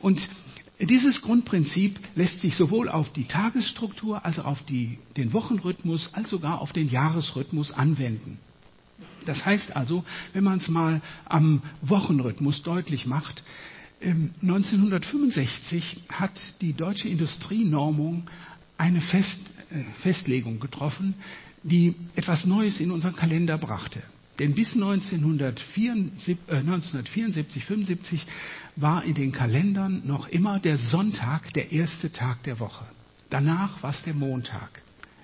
Und 0.00 0.28
dieses 0.80 1.22
Grundprinzip 1.22 1.98
lässt 2.14 2.40
sich 2.40 2.54
sowohl 2.54 2.88
auf 2.88 3.12
die 3.12 3.24
Tagesstruktur 3.24 4.24
als 4.24 4.38
auch 4.38 4.44
auf 4.46 4.62
die, 4.62 4.98
den 5.16 5.32
Wochenrhythmus 5.32 6.10
als 6.12 6.30
sogar 6.30 6.60
auf 6.60 6.72
den 6.72 6.88
Jahresrhythmus 6.88 7.72
anwenden. 7.72 8.38
Das 9.24 9.44
heißt 9.44 9.74
also, 9.76 10.04
wenn 10.32 10.44
man 10.44 10.58
es 10.58 10.68
mal 10.68 11.02
am 11.24 11.62
Wochenrhythmus 11.82 12.62
deutlich 12.62 13.06
macht, 13.06 13.42
1965 14.00 15.96
ähm, 15.96 16.02
hat 16.16 16.40
die 16.60 16.72
deutsche 16.72 17.08
Industrienormung 17.08 18.28
eine 18.76 19.00
Fest, 19.00 19.40
äh, 19.70 19.82
Festlegung 20.02 20.60
getroffen, 20.60 21.14
die 21.64 21.96
etwas 22.14 22.44
Neues 22.44 22.78
in 22.78 22.92
unseren 22.92 23.16
Kalender 23.16 23.58
brachte. 23.58 24.02
Denn 24.38 24.54
bis 24.54 24.74
1974, 24.74 26.38
äh, 26.46 26.56
1974 26.56 27.64
75 27.64 28.26
war 28.76 29.04
in 29.04 29.14
den 29.14 29.32
Kalendern 29.32 30.02
noch 30.06 30.28
immer 30.28 30.60
der 30.60 30.78
Sonntag 30.78 31.52
der 31.54 31.72
erste 31.72 32.12
Tag 32.12 32.42
der 32.44 32.60
Woche. 32.60 32.86
Danach 33.30 33.82
war 33.82 33.90
es 33.90 34.02
der 34.04 34.14
Montag. 34.14 34.82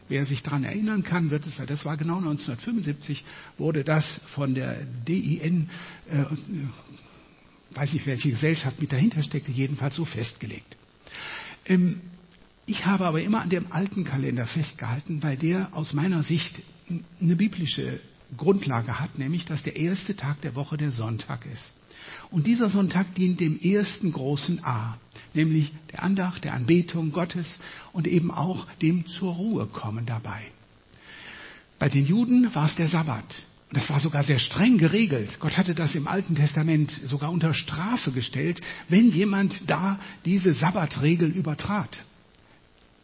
Wer 0.09 0.27
sich 0.27 0.43
daran 0.43 0.65
erinnern 0.65 1.03
kann, 1.03 1.31
wird 1.31 1.47
es, 1.47 1.57
das 1.57 1.85
war 1.85 1.97
genau 1.97 2.19
1975, 2.19 3.25
wurde 3.57 3.85
das 3.85 4.21
von 4.35 4.55
der 4.55 4.85
DIN, 5.07 5.71
äh, 6.11 6.25
weiß 7.75 7.93
nicht 7.95 8.07
welche 8.07 8.31
Gesellschaft 8.31 8.81
mit 8.81 8.93
dahinter 8.93 9.23
steckte, 9.23 9.51
jedenfalls 9.51 9.95
so 9.95 10.05
festgelegt. 10.05 10.77
Ähm, 11.67 12.01
ich 12.67 12.85
habe 12.85 13.07
aber 13.07 13.23
immer 13.23 13.43
an 13.43 13.49
dem 13.49 13.73
alten 13.73 14.05
Kalender 14.05 14.47
festgehalten, 14.47 15.23
weil 15.23 15.37
der 15.37 15.69
aus 15.73 15.93
meiner 15.93 16.23
Sicht 16.23 16.63
eine 17.21 17.37
biblische 17.37 18.01
Grundlage 18.37 19.01
hat, 19.01 19.19
nämlich 19.19 19.45
dass 19.45 19.63
der 19.63 19.77
erste 19.77 20.17
Tag 20.17 20.41
der 20.43 20.55
Woche 20.55 20.77
der 20.77 20.91
Sonntag 20.91 21.47
ist. 21.47 21.73
Und 22.31 22.47
dieser 22.47 22.69
Sonntag 22.69 23.15
dient 23.15 23.41
dem 23.41 23.59
ersten 23.61 24.13
großen 24.13 24.65
A, 24.65 24.99
nämlich 25.33 25.73
der 25.93 26.03
Andacht, 26.03 26.45
der 26.45 26.55
Anbetung 26.55 27.13
Gottes 27.13 27.61
und 27.93 28.07
eben 28.07 28.31
auch 28.31 28.67
dem 28.83 29.07
zur 29.07 29.35
Ruhe 29.35 29.67
kommen 29.67 30.07
dabei. 30.07 30.47
Bei 31.79 31.89
den 31.89 32.07
Juden 32.07 32.55
war 32.55 32.67
es 32.67 32.77
der 32.77 32.89
Sabbat. 32.89 33.43
Das 33.73 33.91
war 33.91 33.99
sogar 33.99 34.23
sehr 34.23 34.39
streng 34.39 34.79
geregelt. 34.79 35.39
Gott 35.41 35.57
hatte 35.57 35.75
das 35.75 35.95
im 35.97 36.07
Alten 36.07 36.37
Testament 36.37 36.93
sogar 37.07 37.33
unter 37.33 37.53
Strafe 37.55 38.13
gestellt, 38.13 38.61
wenn 38.89 39.11
jemand 39.11 39.69
da 39.69 39.99
diese 40.25 40.53
Sabbatregel 40.53 41.29
übertrat. 41.31 41.99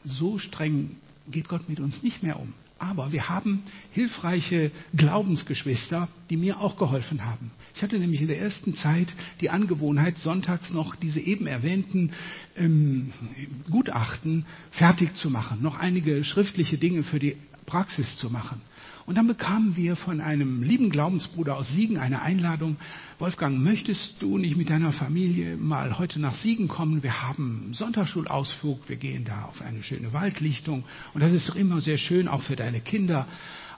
So 0.05 0.39
streng 0.39 0.97
geht 1.29 1.49
Gott 1.49 1.69
mit 1.69 1.81
uns 1.81 2.03
nicht 2.03 2.23
mehr 2.23 2.39
um. 2.39 2.55
Aber 2.81 3.13
wir 3.13 3.29
haben 3.29 3.63
hilfreiche 3.93 4.71
Glaubensgeschwister, 4.97 6.09
die 6.31 6.39
mir 6.39 6.61
auch 6.61 6.79
geholfen 6.79 7.27
haben. 7.27 7.51
Ich 7.75 7.83
hatte 7.83 7.99
nämlich 7.99 8.23
in 8.23 8.29
der 8.29 8.41
ersten 8.41 8.75
Zeit 8.75 9.15
die 9.43 9.51
Angewohnheit, 9.51 10.17
sonntags 10.17 10.71
noch 10.71 10.97
diese 10.97 11.21
eben 11.21 11.47
erwähnten 11.47 12.13
ähm, 12.57 13.13
Gutachten 13.71 14.47
fertig 14.71 15.15
zu 15.15 15.29
machen, 15.29 15.61
noch 15.61 15.79
einige 15.79 16.25
schriftliche 16.25 16.79
Dinge 16.79 17.03
für 17.03 17.19
die 17.19 17.37
Praxis 17.67 18.17
zu 18.17 18.31
machen. 18.31 18.63
Und 19.11 19.17
dann 19.17 19.27
bekamen 19.27 19.75
wir 19.75 19.97
von 19.97 20.21
einem 20.21 20.63
lieben 20.63 20.89
Glaubensbruder 20.89 21.57
aus 21.57 21.67
Siegen 21.67 21.99
eine 21.99 22.23
Einladung. 22.23 22.77
Wolfgang, 23.19 23.59
möchtest 23.59 24.23
du 24.23 24.39
nicht 24.39 24.57
mit 24.57 24.71
deiner 24.71 24.93
Familie 24.93 25.57
mal 25.57 25.99
heute 25.99 26.21
nach 26.21 26.37
Siegen 26.37 26.69
kommen? 26.69 27.03
Wir 27.03 27.21
haben 27.21 27.75
Sonntagsschulausflug, 27.75 28.89
wir 28.89 28.95
gehen 28.95 29.25
da 29.25 29.47
auf 29.47 29.63
eine 29.63 29.83
schöne 29.83 30.13
Waldlichtung 30.13 30.85
und 31.13 31.21
das 31.23 31.33
ist 31.33 31.57
immer 31.57 31.81
sehr 31.81 31.99
schön, 31.99 32.29
auch 32.29 32.43
für 32.43 32.55
deine 32.55 32.81
Kinder. 32.83 33.27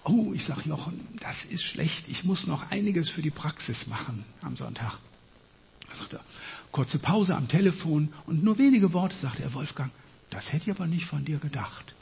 Oh, 0.05 0.35
ich 0.35 0.45
sage 0.45 0.69
Jochen, 0.69 1.01
das 1.21 1.47
ist 1.47 1.63
schlecht, 1.63 2.09
ich 2.09 2.25
muss 2.25 2.47
noch 2.47 2.71
einiges 2.71 3.09
für 3.09 3.23
die 3.23 3.31
Praxis 3.31 3.87
machen 3.87 4.27
am 4.43 4.57
Sonntag. 4.57 4.99
Da 5.89 5.95
sagt 5.95 6.13
er, 6.13 6.21
kurze 6.73 6.99
Pause 6.99 7.35
am 7.35 7.49
Telefon 7.49 8.11
und 8.27 8.45
nur 8.45 8.59
wenige 8.59 8.93
Worte, 8.93 9.17
sagt 9.17 9.41
er, 9.41 9.55
Wolfgang, 9.55 9.93
das 10.29 10.53
hätte 10.53 10.71
ich 10.71 10.77
aber 10.77 10.87
nicht 10.87 11.07
von 11.07 11.25
dir 11.25 11.39
gedacht. 11.39 11.95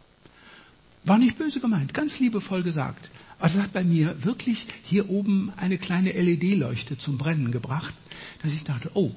War 1.05 1.19
nicht 1.19 1.39
böse 1.39 1.61
gemeint, 1.61 1.95
ganz 1.95 2.19
liebevoll 2.19 2.63
gesagt. 2.63 3.11
Also 3.39 3.59
es 3.59 3.65
hat 3.65 3.73
bei 3.73 3.85
mir 3.85 4.23
wirklich 4.23 4.67
hier 4.83 5.09
oben 5.09 5.51
eine 5.57 5.79
kleine 5.79 6.13
LED-Leuchte 6.13 6.99
zum 6.99 7.17
Brennen 7.17 7.51
gebracht, 7.51 7.95
dass 8.43 8.53
ich 8.53 8.65
dachte, 8.65 8.91
oh, 8.95 9.13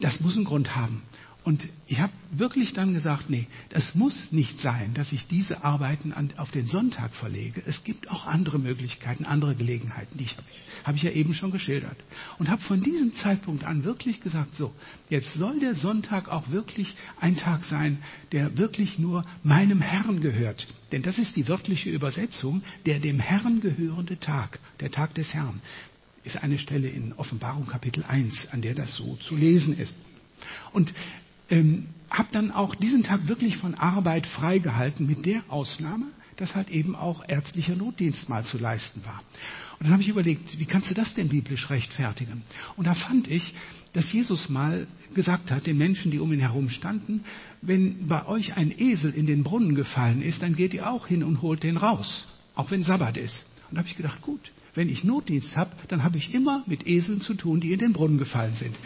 das 0.00 0.20
muss 0.20 0.36
einen 0.36 0.44
Grund 0.44 0.76
haben. 0.76 1.02
Und 1.46 1.68
ich 1.86 2.00
habe 2.00 2.12
wirklich 2.32 2.72
dann 2.72 2.92
gesagt, 2.92 3.30
nee, 3.30 3.46
das 3.68 3.94
muss 3.94 4.32
nicht 4.32 4.58
sein, 4.58 4.94
dass 4.94 5.12
ich 5.12 5.28
diese 5.28 5.62
Arbeiten 5.62 6.12
an, 6.12 6.32
auf 6.38 6.50
den 6.50 6.66
Sonntag 6.66 7.14
verlege. 7.14 7.62
Es 7.64 7.84
gibt 7.84 8.10
auch 8.10 8.26
andere 8.26 8.58
Möglichkeiten, 8.58 9.24
andere 9.24 9.54
Gelegenheiten, 9.54 10.18
die 10.18 10.24
ich 10.24 10.36
habe 10.36 10.46
hab 10.82 10.96
ich 10.96 11.04
ja 11.04 11.12
eben 11.12 11.34
schon 11.34 11.52
geschildert. 11.52 11.96
Und 12.40 12.50
habe 12.50 12.62
von 12.62 12.82
diesem 12.82 13.14
Zeitpunkt 13.14 13.62
an 13.62 13.84
wirklich 13.84 14.20
gesagt, 14.20 14.56
so, 14.56 14.74
jetzt 15.08 15.34
soll 15.34 15.60
der 15.60 15.76
Sonntag 15.76 16.28
auch 16.28 16.50
wirklich 16.50 16.96
ein 17.20 17.36
Tag 17.36 17.64
sein, 17.64 17.98
der 18.32 18.58
wirklich 18.58 18.98
nur 18.98 19.24
meinem 19.44 19.80
Herrn 19.80 20.20
gehört. 20.20 20.66
Denn 20.90 21.02
das 21.02 21.16
ist 21.16 21.36
die 21.36 21.46
wörtliche 21.46 21.90
Übersetzung, 21.90 22.64
der 22.86 22.98
dem 22.98 23.20
Herrn 23.20 23.60
gehörende 23.60 24.18
Tag, 24.18 24.58
der 24.80 24.90
Tag 24.90 25.14
des 25.14 25.32
Herrn, 25.32 25.62
ist 26.24 26.42
eine 26.42 26.58
Stelle 26.58 26.88
in 26.88 27.12
Offenbarung 27.12 27.68
Kapitel 27.68 28.02
1, 28.02 28.48
an 28.50 28.62
der 28.62 28.74
das 28.74 28.96
so 28.96 29.14
zu 29.14 29.36
lesen 29.36 29.78
ist. 29.78 29.94
Und 30.72 30.92
ähm, 31.50 31.86
habe 32.10 32.28
dann 32.32 32.50
auch 32.50 32.74
diesen 32.74 33.02
Tag 33.02 33.28
wirklich 33.28 33.56
von 33.56 33.74
Arbeit 33.74 34.26
freigehalten, 34.26 35.06
mit 35.06 35.26
der 35.26 35.42
Ausnahme, 35.48 36.06
dass 36.36 36.54
halt 36.54 36.70
eben 36.70 36.94
auch 36.94 37.24
ärztlicher 37.26 37.74
Notdienst 37.74 38.28
mal 38.28 38.44
zu 38.44 38.58
leisten 38.58 39.04
war. 39.04 39.22
Und 39.78 39.84
dann 39.84 39.92
habe 39.92 40.02
ich 40.02 40.08
überlegt, 40.08 40.58
wie 40.58 40.66
kannst 40.66 40.90
du 40.90 40.94
das 40.94 41.14
denn 41.14 41.28
biblisch 41.28 41.68
rechtfertigen? 41.70 42.42
Und 42.76 42.86
da 42.86 42.94
fand 42.94 43.28
ich, 43.28 43.54
dass 43.92 44.12
Jesus 44.12 44.48
mal 44.48 44.86
gesagt 45.14 45.50
hat, 45.50 45.66
den 45.66 45.78
Menschen, 45.78 46.10
die 46.10 46.18
um 46.18 46.32
ihn 46.32 46.40
herum 46.40 46.68
standen, 46.68 47.24
wenn 47.62 48.06
bei 48.06 48.26
euch 48.26 48.56
ein 48.56 48.72
Esel 48.76 49.12
in 49.12 49.26
den 49.26 49.42
Brunnen 49.42 49.74
gefallen 49.74 50.22
ist, 50.22 50.42
dann 50.42 50.54
geht 50.54 50.74
ihr 50.74 50.90
auch 50.90 51.06
hin 51.06 51.24
und 51.24 51.42
holt 51.42 51.62
den 51.62 51.76
raus, 51.76 52.26
auch 52.54 52.70
wenn 52.70 52.84
Sabbat 52.84 53.16
ist. 53.16 53.46
Und 53.68 53.76
da 53.76 53.78
habe 53.78 53.88
ich 53.88 53.96
gedacht, 53.96 54.20
gut, 54.22 54.52
wenn 54.74 54.88
ich 54.90 55.04
Notdienst 55.04 55.56
habe, 55.56 55.70
dann 55.88 56.02
habe 56.02 56.18
ich 56.18 56.34
immer 56.34 56.62
mit 56.66 56.86
Eseln 56.86 57.22
zu 57.22 57.34
tun, 57.34 57.60
die 57.60 57.72
in 57.72 57.78
den 57.78 57.92
Brunnen 57.92 58.18
gefallen 58.18 58.54
sind. 58.54 58.76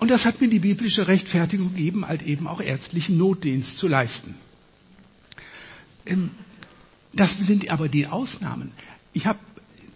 Und 0.00 0.10
das 0.10 0.24
hat 0.24 0.40
mir 0.40 0.48
die 0.48 0.58
biblische 0.58 1.06
Rechtfertigung 1.06 1.74
gegeben, 1.74 2.08
halt 2.08 2.22
eben 2.22 2.46
auch 2.46 2.60
ärztlichen 2.60 3.18
Notdienst 3.18 3.78
zu 3.78 3.86
leisten. 3.86 4.34
Ähm, 6.06 6.30
das 7.12 7.36
sind 7.38 7.70
aber 7.70 7.88
die 7.88 8.06
Ausnahmen. 8.06 8.72
Ich 9.12 9.26
habe 9.26 9.38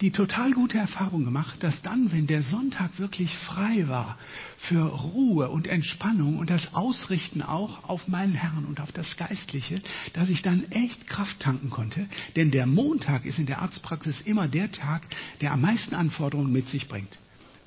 die 0.01 0.11
total 0.11 0.51
gute 0.51 0.77
Erfahrung 0.77 1.23
gemacht, 1.23 1.63
dass 1.63 1.81
dann, 1.81 2.11
wenn 2.11 2.27
der 2.27 2.43
Sonntag 2.43 2.99
wirklich 2.99 3.33
frei 3.35 3.87
war 3.87 4.17
für 4.57 4.83
Ruhe 4.83 5.49
und 5.49 5.67
Entspannung 5.67 6.37
und 6.37 6.49
das 6.49 6.73
Ausrichten 6.73 7.41
auch 7.41 7.85
auf 7.89 8.07
meinen 8.07 8.33
Herrn 8.33 8.65
und 8.65 8.81
auf 8.81 8.91
das 8.91 9.15
Geistliche, 9.17 9.81
dass 10.13 10.29
ich 10.29 10.41
dann 10.41 10.69
echt 10.71 11.07
Kraft 11.07 11.39
tanken 11.39 11.69
konnte. 11.69 12.07
Denn 12.35 12.51
der 12.51 12.67
Montag 12.67 13.25
ist 13.25 13.39
in 13.39 13.45
der 13.45 13.61
Arztpraxis 13.61 14.21
immer 14.21 14.47
der 14.47 14.69
Tag, 14.69 15.07
der 15.41 15.53
am 15.53 15.61
meisten 15.61 15.95
Anforderungen 15.95 16.51
mit 16.51 16.67
sich 16.69 16.87
bringt. 16.87 17.17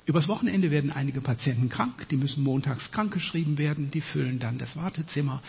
Übers 0.09 0.27
Wochenende 0.27 0.71
werden 0.71 0.89
einige 0.89 1.21
Patienten 1.21 1.69
krank, 1.69 2.07
die 2.09 2.17
müssen 2.17 2.43
montags 2.43 2.91
krankgeschrieben 2.91 3.59
werden, 3.59 3.91
die 3.91 4.01
füllen 4.01 4.39
dann 4.39 4.57
das 4.57 4.75
Wartezimmer. 4.75 5.43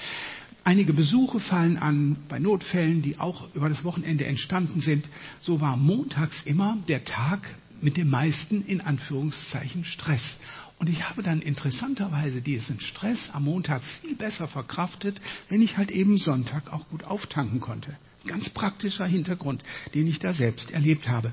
Einige 0.65 0.93
Besuche 0.93 1.41
fallen 1.41 1.79
an 1.79 2.19
bei 2.29 2.39
Notfällen, 2.39 3.01
die 3.01 3.19
auch 3.19 3.55
über 3.55 3.71
das 3.71 3.85
Wochenende 3.85 4.27
entstanden 4.27 4.83
sind. 4.83 5.09
So 5.41 5.63
war 5.63 5.79
montags 5.79 6.43
immer 6.45 6.77
der 6.89 7.07
Tag 7.07 7.41
mit 7.81 7.97
dem 7.97 8.11
meisten 8.11 8.63
in 8.67 8.83
Anführungszeichen 8.83 9.85
Stress. 9.85 10.39
Und 10.79 10.91
ich 10.91 11.09
habe 11.09 11.23
dann 11.23 11.41
interessanterweise 11.41 12.43
diesen 12.43 12.81
Stress 12.81 13.31
am 13.33 13.45
Montag 13.45 13.81
viel 14.03 14.15
besser 14.15 14.47
verkraftet, 14.47 15.23
wenn 15.49 15.63
ich 15.63 15.79
halt 15.79 15.91
eben 15.91 16.19
Sonntag 16.19 16.71
auch 16.71 16.87
gut 16.91 17.05
auftanken 17.05 17.61
konnte. 17.61 17.97
Ganz 18.27 18.51
praktischer 18.51 19.07
Hintergrund, 19.07 19.63
den 19.95 20.07
ich 20.07 20.19
da 20.19 20.35
selbst 20.35 20.71
erlebt 20.71 21.09
habe. 21.09 21.33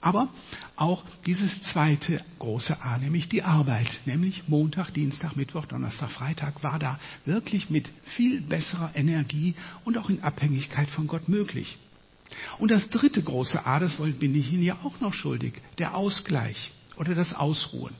Aber 0.00 0.28
auch 0.76 1.04
dieses 1.24 1.62
zweite 1.62 2.22
große 2.38 2.80
A, 2.82 2.98
nämlich 2.98 3.28
die 3.28 3.42
Arbeit, 3.42 4.00
nämlich 4.04 4.46
Montag, 4.46 4.90
Dienstag, 4.90 5.36
Mittwoch, 5.36 5.66
Donnerstag, 5.66 6.10
Freitag, 6.10 6.62
war 6.62 6.78
da 6.78 6.98
wirklich 7.24 7.70
mit 7.70 7.90
viel 8.04 8.40
besserer 8.42 8.90
Energie 8.94 9.54
und 9.84 9.98
auch 9.98 10.10
in 10.10 10.22
Abhängigkeit 10.22 10.90
von 10.90 11.06
Gott 11.06 11.28
möglich. 11.28 11.76
Und 12.58 12.70
das 12.70 12.90
dritte 12.90 13.22
große 13.22 13.64
A, 13.64 13.80
das 13.80 13.96
bin 13.96 14.34
ich 14.34 14.52
Ihnen 14.52 14.62
ja 14.62 14.78
auch 14.84 15.00
noch 15.00 15.14
schuldig, 15.14 15.54
der 15.78 15.94
Ausgleich 15.94 16.72
oder 16.96 17.14
das 17.14 17.34
Ausruhen. 17.34 17.94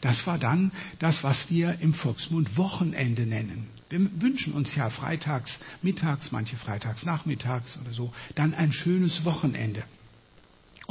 Das 0.00 0.26
war 0.26 0.38
dann 0.38 0.72
das, 0.98 1.24
was 1.24 1.50
wir 1.50 1.78
im 1.80 1.94
Volksmund 1.94 2.56
Wochenende 2.56 3.26
nennen. 3.26 3.68
Wir 3.88 4.20
wünschen 4.20 4.52
uns 4.52 4.74
ja 4.74 4.90
freitags, 4.90 5.58
mittags, 5.82 6.32
manche 6.32 6.56
freitags 6.56 7.04
nachmittags 7.04 7.78
oder 7.78 7.92
so, 7.92 8.12
dann 8.34 8.54
ein 8.54 8.72
schönes 8.72 9.24
Wochenende. 9.24 9.84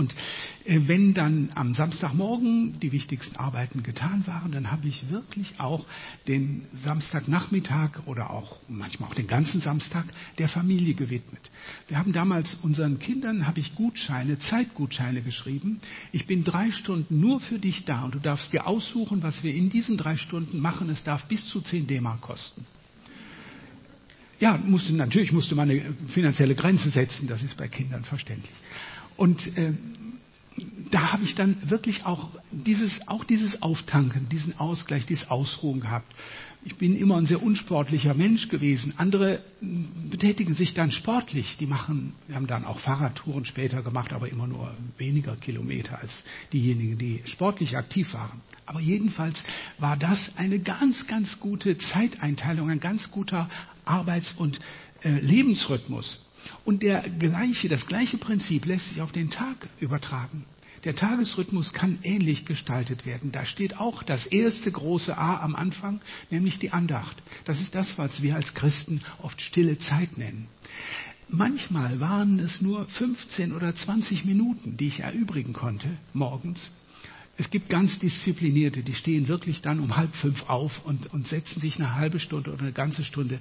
Und 0.02 0.16
äh, 0.66 0.80
wenn 0.88 1.14
dann 1.14 1.52
am 1.54 1.76
Samstagmorgen 1.76 2.80
die 2.80 2.92
wichtigsten 2.92 3.36
Arbeiten 3.36 3.84
getan 3.84 4.26
waren, 4.26 4.52
dann 4.52 4.72
habe 4.72 4.88
ich 4.88 5.12
wirklich 5.12 5.60
auch 5.60 5.86
den 6.28 6.64
Samstagnachmittag 6.74 8.08
oder 8.08 8.32
auch 8.32 8.60
manchmal 8.68 9.12
auch 9.12 9.14
den 9.14 9.28
ganzen 9.28 9.62
Samstag 9.62 10.06
der 10.40 10.50
Familie 10.50 10.96
gewidmet. 10.96 11.52
Wir 11.88 12.00
haben 12.00 12.14
damals 12.14 12.58
unseren 12.64 12.98
Kindern 12.98 13.46
habe 13.46 13.60
ich 13.60 13.76
Gutscheine, 13.76 14.40
Zeitgutscheine 14.40 15.22
geschrieben. 15.22 15.80
Ich 16.12 16.26
bin 16.26 16.44
drei 16.44 16.72
Stunden 16.72 17.20
nur 17.20 17.40
für 17.40 17.60
dich 17.60 17.86
da 17.86 18.06
und 18.06 18.16
du 18.16 18.20
darfst 18.20 18.52
dir 18.52 18.66
aussuchen, 18.66 19.22
was 19.22 19.44
wir 19.44 19.54
in 19.54 19.70
diesen 19.70 19.98
drei 19.98 20.18
Stunden 20.18 20.60
machen. 20.60 20.90
Es 20.90 21.04
darf 21.04 21.26
bis 21.26 21.48
zu 21.48 21.62
10 21.62 21.86
D-Mark 21.86 22.22
kosten. 22.22 22.66
Ja, 24.40 24.58
musste, 24.58 24.94
natürlich 24.94 25.32
musste 25.32 25.54
man 25.54 25.70
eine 25.70 25.94
finanzielle 26.08 26.56
Grenze 26.56 26.90
setzen, 26.90 27.28
das 27.28 27.44
ist 27.44 27.56
bei 27.58 27.68
Kindern 27.68 28.04
verständlich. 28.04 28.52
Und 29.18 29.56
äh, 29.58 29.74
da 30.92 31.14
habe 31.14 31.24
ich 31.24 31.36
dann 31.36 31.70
wirklich 31.70 32.06
auch 32.06 32.30
dieses, 32.52 33.08
auch 33.08 33.24
dieses 33.24 33.62
Auftanken, 33.62 34.28
diesen 34.30 34.58
Ausgleich, 34.60 35.06
dieses 35.06 35.30
Ausruhen 35.30 35.80
gehabt. 35.80 36.14
Ich 36.64 36.76
bin 36.76 36.96
immer 36.96 37.18
ein 37.18 37.26
sehr 37.26 37.42
unsportlicher 37.42 38.14
Mensch 38.14 38.48
gewesen. 38.48 38.94
Andere 38.98 39.42
betätigen 40.12 40.54
sich 40.54 40.76
dann 40.76 40.92
sportlich. 40.92 41.58
Die 41.60 41.66
machen, 41.66 42.14
wir 42.28 42.36
haben 42.36 42.46
dann 42.46 42.66
auch 42.66 42.80
Fahrradtouren 42.80 43.46
später 43.46 43.82
gemacht, 43.82 44.14
aber 44.14 44.30
immer 44.30 44.46
nur 44.46 44.76
weniger 44.98 45.36
Kilometer 45.38 46.00
als 46.00 46.24
diejenigen, 46.54 47.00
die 47.00 47.22
sportlich 47.26 47.78
aktiv 47.78 48.14
waren. 48.14 48.42
Aber 48.68 48.80
jedenfalls 48.80 49.44
war 49.80 49.98
das 49.98 50.32
eine 50.36 50.60
ganz, 50.60 51.08
ganz 51.08 51.40
gute 51.40 51.80
Zeiteinteilung, 51.80 52.70
ein 52.70 52.80
ganz 52.80 53.10
guter 53.10 53.50
Arbeits- 53.84 54.34
und 54.38 54.60
äh, 55.04 55.10
Lebensrhythmus. 55.20 56.20
Und 56.66 56.84
der 56.84 57.10
gleiche, 57.10 57.70
das 57.70 57.86
gleiche 57.88 58.18
Prinzip 58.18 58.66
lässt 58.66 58.90
sich 58.90 59.02
auf 59.02 59.12
den 59.12 59.30
Tag 59.30 59.70
übertragen. 59.80 60.46
Der 60.84 60.96
Tagesrhythmus 60.96 61.74
kann 61.74 62.00
ähnlich 62.02 62.46
gestaltet 62.46 63.06
werden. 63.06 63.32
Da 63.32 63.46
steht 63.46 63.78
auch 63.78 64.02
das 64.02 64.26
erste 64.26 64.72
große 64.72 65.16
A 65.16 65.40
am 65.42 65.56
Anfang, 65.56 66.02
nämlich 66.32 66.58
die 66.58 66.72
Andacht. 66.72 67.22
Das 67.46 67.62
ist 67.62 67.76
das, 67.76 67.98
was 67.98 68.22
wir 68.24 68.36
als 68.36 68.54
Christen 68.56 69.02
oft 69.22 69.40
stille 69.42 69.78
Zeit 69.78 70.18
nennen. 70.18 70.48
Manchmal 71.30 72.00
waren 72.00 72.40
es 72.40 72.62
nur 72.62 72.88
15 72.88 73.54
oder 73.54 73.74
20 73.74 74.26
Minuten, 74.26 74.76
die 74.76 74.88
ich 74.88 75.02
erübrigen 75.02 75.54
konnte 75.54 75.88
morgens. 76.14 76.72
Es 77.38 77.50
gibt 77.50 77.70
ganz 77.70 77.98
Disziplinierte, 78.00 78.84
die 78.84 78.94
stehen 78.94 79.28
wirklich 79.28 79.62
dann 79.62 79.80
um 79.80 79.96
halb 79.96 80.14
fünf 80.16 80.50
auf 80.50 80.86
und, 80.86 81.14
und 81.14 81.28
setzen 81.28 81.62
sich 81.62 81.78
eine 81.78 81.96
halbe 81.96 82.20
Stunde 82.20 82.52
oder 82.52 82.64
eine 82.64 82.74
ganze 82.74 83.04
Stunde 83.04 83.40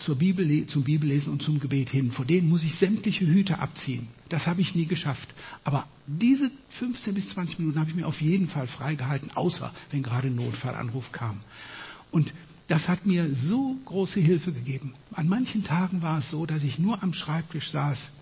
zur 0.00 0.16
Bibel, 0.16 0.66
zum 0.66 0.84
Bibellesen 0.84 1.32
und 1.32 1.42
zum 1.42 1.58
Gebet 1.58 1.88
hin. 1.88 2.12
Vor 2.12 2.24
denen 2.24 2.48
muss 2.48 2.62
ich 2.62 2.74
sämtliche 2.76 3.26
Hüte 3.26 3.58
abziehen. 3.58 4.08
Das 4.28 4.46
habe 4.46 4.60
ich 4.60 4.74
nie 4.74 4.86
geschafft. 4.86 5.28
Aber 5.64 5.86
diese 6.06 6.50
15 6.70 7.14
bis 7.14 7.28
20 7.30 7.58
Minuten 7.58 7.78
habe 7.80 7.90
ich 7.90 7.96
mir 7.96 8.06
auf 8.06 8.20
jeden 8.20 8.48
Fall 8.48 8.66
freigehalten, 8.66 9.30
außer 9.30 9.72
wenn 9.90 10.02
gerade 10.02 10.28
ein 10.28 10.36
Notfallanruf 10.36 11.12
kam. 11.12 11.40
Und 12.10 12.34
das 12.68 12.88
hat 12.88 13.06
mir 13.06 13.34
so 13.34 13.76
große 13.84 14.20
Hilfe 14.20 14.52
gegeben. 14.52 14.94
An 15.12 15.28
manchen 15.28 15.64
Tagen 15.64 16.02
war 16.02 16.18
es 16.18 16.30
so, 16.30 16.46
dass 16.46 16.62
ich 16.62 16.78
nur 16.78 17.02
am 17.02 17.12
Schreibtisch 17.12 17.70
saß 17.70 18.12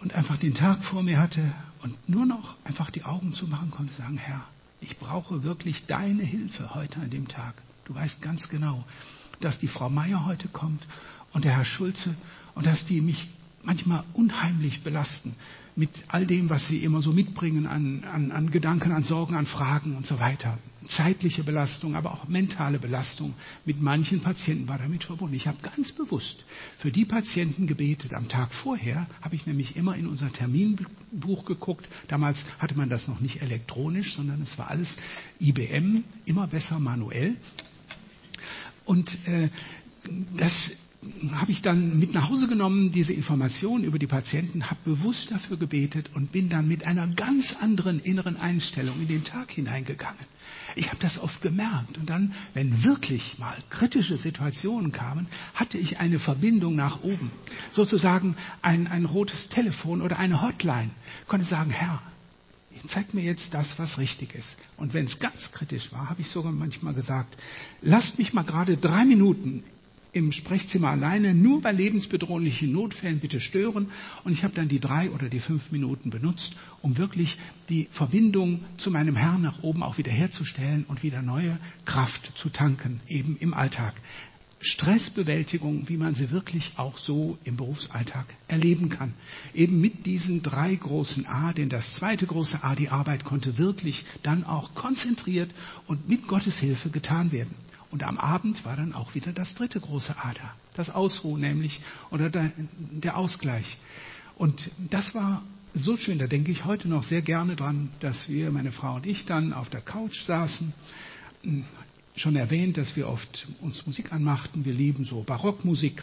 und 0.00 0.14
einfach 0.14 0.38
den 0.38 0.54
Tag 0.54 0.82
vor 0.84 1.02
mir 1.02 1.20
hatte 1.20 1.52
und 1.82 2.08
nur 2.08 2.26
noch 2.26 2.56
einfach 2.64 2.90
die 2.90 3.04
Augen 3.04 3.32
zumachen 3.32 3.70
konnte 3.70 3.92
und 3.92 3.98
sagen, 3.98 4.16
Herr, 4.16 4.46
ich 4.80 4.98
brauche 4.98 5.44
wirklich 5.44 5.86
deine 5.86 6.24
Hilfe 6.24 6.74
heute 6.74 7.00
an 7.00 7.10
dem 7.10 7.28
Tag. 7.28 7.54
Du 7.84 7.94
weißt 7.94 8.20
ganz 8.22 8.48
genau, 8.48 8.84
dass 9.44 9.58
die 9.58 9.68
Frau 9.68 9.88
Meier 9.88 10.24
heute 10.26 10.48
kommt 10.48 10.82
und 11.32 11.44
der 11.44 11.56
Herr 11.56 11.64
Schulze 11.64 12.14
und 12.54 12.66
dass 12.66 12.84
die 12.86 13.00
mich 13.00 13.28
manchmal 13.62 14.04
unheimlich 14.12 14.82
belasten 14.82 15.34
mit 15.76 15.90
all 16.08 16.24
dem, 16.24 16.50
was 16.50 16.66
sie 16.68 16.78
immer 16.84 17.02
so 17.02 17.12
mitbringen 17.12 17.66
an, 17.66 18.04
an, 18.04 18.30
an 18.30 18.50
Gedanken, 18.50 18.92
an 18.92 19.02
Sorgen, 19.02 19.34
an 19.34 19.46
Fragen 19.46 19.96
und 19.96 20.06
so 20.06 20.20
weiter. 20.20 20.58
Zeitliche 20.86 21.42
Belastung, 21.42 21.96
aber 21.96 22.12
auch 22.12 22.28
mentale 22.28 22.78
Belastung 22.78 23.34
mit 23.64 23.80
manchen 23.80 24.20
Patienten 24.20 24.68
war 24.68 24.78
damit 24.78 25.02
verbunden. 25.02 25.34
Ich 25.34 25.48
habe 25.48 25.58
ganz 25.62 25.90
bewusst 25.92 26.44
für 26.78 26.92
die 26.92 27.04
Patienten 27.04 27.66
gebetet. 27.66 28.14
Am 28.14 28.28
Tag 28.28 28.52
vorher 28.52 29.08
habe 29.20 29.34
ich 29.34 29.46
nämlich 29.46 29.74
immer 29.76 29.96
in 29.96 30.06
unser 30.06 30.30
Terminbuch 30.30 31.44
geguckt. 31.44 31.88
Damals 32.06 32.38
hatte 32.58 32.76
man 32.76 32.88
das 32.88 33.08
noch 33.08 33.20
nicht 33.20 33.42
elektronisch, 33.42 34.14
sondern 34.14 34.42
es 34.42 34.56
war 34.58 34.68
alles 34.68 34.96
IBM, 35.40 36.04
immer 36.26 36.46
besser 36.46 36.78
manuell. 36.78 37.36
Und 38.84 39.18
äh, 39.26 39.48
das 40.36 40.70
habe 41.34 41.52
ich 41.52 41.60
dann 41.60 41.98
mit 41.98 42.14
nach 42.14 42.30
Hause 42.30 42.46
genommen, 42.48 42.92
diese 42.92 43.12
Informationen 43.12 43.84
über 43.84 43.98
die 43.98 44.06
Patienten, 44.06 44.70
habe 44.70 44.80
bewusst 44.84 45.30
dafür 45.30 45.56
gebetet 45.56 46.10
und 46.14 46.32
bin 46.32 46.48
dann 46.48 46.66
mit 46.66 46.86
einer 46.86 47.06
ganz 47.08 47.54
anderen 47.60 48.00
inneren 48.00 48.36
Einstellung 48.36 49.00
in 49.00 49.08
den 49.08 49.24
Tag 49.24 49.50
hineingegangen. 49.50 50.24
Ich 50.76 50.88
habe 50.88 50.98
das 51.00 51.18
oft 51.18 51.40
gemerkt. 51.42 51.98
Und 51.98 52.08
dann, 52.08 52.34
wenn 52.54 52.82
wirklich 52.82 53.38
mal 53.38 53.56
kritische 53.70 54.16
Situationen 54.16 54.92
kamen, 54.92 55.26
hatte 55.54 55.78
ich 55.78 55.98
eine 55.98 56.18
Verbindung 56.18 56.74
nach 56.74 57.02
oben. 57.02 57.30
Sozusagen 57.72 58.36
ein, 58.62 58.86
ein 58.86 59.04
rotes 59.04 59.48
Telefon 59.48 60.00
oder 60.00 60.18
eine 60.18 60.42
Hotline. 60.42 60.90
Ich 61.22 61.28
konnte 61.28 61.46
sagen, 61.46 61.70
Herr, 61.70 62.00
zeig 62.88 63.14
mir 63.14 63.22
jetzt 63.22 63.52
das, 63.54 63.78
was 63.78 63.98
richtig 63.98 64.34
ist. 64.34 64.56
Und 64.76 64.94
wenn 64.94 65.06
es 65.06 65.18
ganz 65.18 65.50
kritisch 65.52 65.92
war, 65.92 66.10
habe 66.10 66.22
ich 66.22 66.28
sogar 66.28 66.52
manchmal 66.52 66.94
gesagt, 66.94 67.36
lasst 67.82 68.18
mich 68.18 68.32
mal 68.32 68.42
gerade 68.42 68.76
drei 68.76 69.04
Minuten 69.04 69.64
im 70.14 70.30
Sprechzimmer 70.30 70.90
alleine, 70.90 71.34
nur 71.34 71.60
bei 71.60 71.72
lebensbedrohlichen 71.72 72.72
Notfällen 72.72 73.18
bitte 73.18 73.40
stören. 73.40 73.90
Und 74.22 74.32
ich 74.32 74.44
habe 74.44 74.54
dann 74.54 74.68
die 74.68 74.80
drei 74.80 75.10
oder 75.10 75.28
die 75.28 75.40
fünf 75.40 75.72
Minuten 75.72 76.10
benutzt, 76.10 76.54
um 76.82 76.96
wirklich 76.96 77.36
die 77.68 77.88
Verbindung 77.90 78.64
zu 78.78 78.90
meinem 78.90 79.16
Herrn 79.16 79.42
nach 79.42 79.62
oben 79.62 79.82
auch 79.82 79.98
wieder 79.98 80.12
herzustellen 80.12 80.84
und 80.86 81.02
wieder 81.02 81.20
neue 81.20 81.58
Kraft 81.84 82.32
zu 82.36 82.48
tanken, 82.48 83.00
eben 83.08 83.36
im 83.38 83.52
Alltag. 83.52 83.94
Stressbewältigung, 84.64 85.88
wie 85.88 85.96
man 85.96 86.14
sie 86.14 86.30
wirklich 86.30 86.72
auch 86.76 86.96
so 86.96 87.38
im 87.44 87.56
Berufsalltag 87.56 88.26
erleben 88.48 88.88
kann. 88.88 89.14
Eben 89.52 89.80
mit 89.80 90.06
diesen 90.06 90.42
drei 90.42 90.74
großen 90.74 91.26
A, 91.26 91.52
denn 91.52 91.68
das 91.68 91.94
zweite 91.96 92.26
große 92.26 92.64
A, 92.64 92.74
die 92.74 92.88
Arbeit, 92.88 93.24
konnte 93.24 93.58
wirklich 93.58 94.04
dann 94.22 94.44
auch 94.44 94.74
konzentriert 94.74 95.52
und 95.86 96.08
mit 96.08 96.26
Gottes 96.26 96.56
Hilfe 96.58 96.90
getan 96.90 97.30
werden. 97.30 97.54
Und 97.90 98.02
am 98.02 98.18
Abend 98.18 98.64
war 98.64 98.76
dann 98.76 98.94
auch 98.94 99.14
wieder 99.14 99.32
das 99.32 99.54
dritte 99.54 99.78
große 99.78 100.16
A 100.16 100.32
da, 100.32 100.54
das 100.74 100.90
Ausruhen 100.90 101.42
nämlich 101.42 101.80
oder 102.10 102.30
der, 102.30 103.16
Ausgleich. 103.16 103.76
Und 104.36 104.70
das 104.90 105.14
war 105.14 105.42
so 105.74 105.96
schön, 105.96 106.18
da 106.18 106.26
denke 106.26 106.50
ich 106.50 106.64
heute 106.64 106.88
noch 106.88 107.02
sehr 107.02 107.22
gerne 107.22 107.54
dran, 107.54 107.90
dass 108.00 108.28
wir, 108.28 108.50
meine 108.50 108.72
Frau 108.72 108.96
und 108.96 109.06
ich, 109.06 109.26
dann 109.26 109.52
auf 109.52 109.68
der 109.68 109.80
Couch 109.80 110.20
saßen 110.22 110.72
schon 112.16 112.36
erwähnt, 112.36 112.76
dass 112.76 112.96
wir 112.96 113.08
oft 113.08 113.48
uns 113.60 113.84
Musik 113.86 114.12
anmachten. 114.12 114.64
Wir 114.64 114.74
lieben 114.74 115.04
so 115.04 115.22
Barockmusik, 115.22 116.02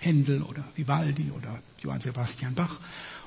Händel 0.00 0.42
oder 0.42 0.64
Vivaldi 0.74 1.30
oder 1.30 1.60
Johann 1.80 2.00
Sebastian 2.00 2.54
Bach. 2.54 2.78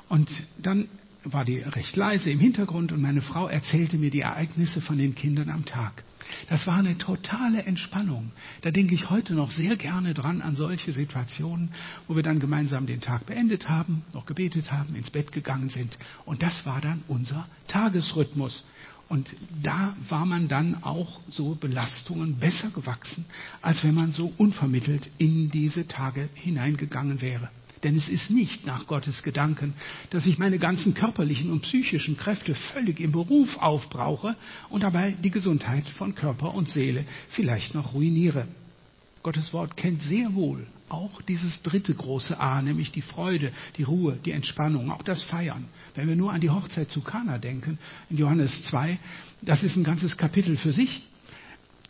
Und 0.07 0.29
dann 0.57 0.87
war 1.23 1.43
die 1.43 1.59
recht 1.59 1.95
leise 1.95 2.31
im 2.31 2.39
Hintergrund 2.39 2.91
und 2.91 3.01
meine 3.01 3.21
Frau 3.21 3.47
erzählte 3.47 3.97
mir 3.97 4.09
die 4.09 4.21
Ereignisse 4.21 4.81
von 4.81 4.97
den 4.97 5.15
Kindern 5.15 5.49
am 5.49 5.65
Tag. 5.65 6.03
Das 6.47 6.67
war 6.67 6.77
eine 6.77 6.97
totale 6.97 7.63
Entspannung. 7.63 8.31
Da 8.61 8.71
denke 8.71 8.93
ich 8.93 9.09
heute 9.09 9.33
noch 9.33 9.51
sehr 9.51 9.75
gerne 9.75 10.13
dran 10.13 10.41
an 10.41 10.55
solche 10.55 10.91
Situationen, 10.91 11.71
wo 12.07 12.15
wir 12.15 12.23
dann 12.23 12.39
gemeinsam 12.39 12.85
den 12.85 13.01
Tag 13.01 13.25
beendet 13.25 13.67
haben, 13.67 14.03
noch 14.13 14.25
gebetet 14.25 14.71
haben, 14.71 14.95
ins 14.95 15.09
Bett 15.09 15.31
gegangen 15.31 15.69
sind. 15.69 15.97
Und 16.25 16.43
das 16.43 16.65
war 16.65 16.81
dann 16.81 17.03
unser 17.07 17.47
Tagesrhythmus. 17.67 18.63
Und 19.09 19.35
da 19.63 19.95
war 20.07 20.25
man 20.27 20.47
dann 20.47 20.83
auch 20.83 21.19
so 21.29 21.55
Belastungen 21.55 22.37
besser 22.37 22.69
gewachsen, 22.69 23.25
als 23.61 23.83
wenn 23.83 23.95
man 23.95 24.11
so 24.11 24.31
unvermittelt 24.37 25.09
in 25.17 25.49
diese 25.49 25.87
Tage 25.87 26.29
hineingegangen 26.35 27.19
wäre. 27.19 27.49
Denn 27.83 27.95
es 27.95 28.07
ist 28.07 28.29
nicht 28.29 28.67
nach 28.67 28.85
Gottes 28.87 29.23
Gedanken, 29.23 29.73
dass 30.11 30.27
ich 30.27 30.37
meine 30.37 30.59
ganzen 30.59 30.93
körperlichen 30.93 31.49
und 31.49 31.61
psychischen 31.61 32.17
Kräfte 32.17 32.53
völlig 32.53 32.99
im 32.99 33.11
Beruf 33.11 33.57
aufbrauche 33.57 34.35
und 34.69 34.83
dabei 34.83 35.15
die 35.23 35.31
Gesundheit 35.31 35.87
von 35.89 36.13
Körper 36.13 36.53
und 36.53 36.69
Seele 36.69 37.05
vielleicht 37.29 37.73
noch 37.73 37.93
ruiniere. 37.93 38.47
Gottes 39.23 39.53
Wort 39.53 39.75
kennt 39.75 40.01
sehr 40.03 40.35
wohl 40.35 40.67
auch 40.89 41.21
dieses 41.23 41.61
dritte 41.61 41.93
große 41.93 42.39
A, 42.39 42.61
nämlich 42.61 42.91
die 42.91 43.01
Freude, 43.01 43.51
die 43.77 43.83
Ruhe, 43.83 44.17
die 44.23 44.31
Entspannung, 44.31 44.91
auch 44.91 45.03
das 45.03 45.23
Feiern. 45.23 45.65
Wenn 45.95 46.07
wir 46.07 46.15
nur 46.15 46.31
an 46.33 46.41
die 46.41 46.49
Hochzeit 46.49 46.91
zu 46.91 47.01
Kana 47.01 47.37
denken, 47.37 47.77
in 48.09 48.17
Johannes 48.17 48.63
2, 48.63 48.99
das 49.41 49.63
ist 49.63 49.75
ein 49.75 49.83
ganzes 49.83 50.17
Kapitel 50.17 50.57
für 50.57 50.71
sich. 50.71 51.03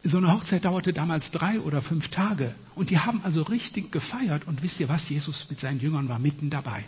So 0.03 0.17
eine 0.17 0.31
Hochzeit 0.31 0.63
dauerte 0.63 0.93
damals 0.93 1.29
drei 1.31 1.59
oder 1.59 1.81
fünf 1.81 2.07
Tage. 2.09 2.55
Und 2.75 2.89
die 2.89 2.99
haben 2.99 3.21
also 3.23 3.41
richtig 3.41 3.91
gefeiert. 3.91 4.47
Und 4.47 4.63
wisst 4.63 4.79
ihr 4.79 4.87
was? 4.87 5.09
Jesus 5.09 5.47
mit 5.49 5.59
seinen 5.59 5.79
Jüngern 5.79 6.07
war 6.07 6.19
mitten 6.19 6.49
dabei. 6.49 6.85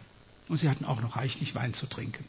Und 0.47 0.57
sie 0.57 0.70
hatten 0.70 0.86
auch 0.86 1.01
noch 1.01 1.18
reichlich 1.18 1.53
Wein 1.53 1.74
zu 1.74 1.88
trinken. 1.88 2.24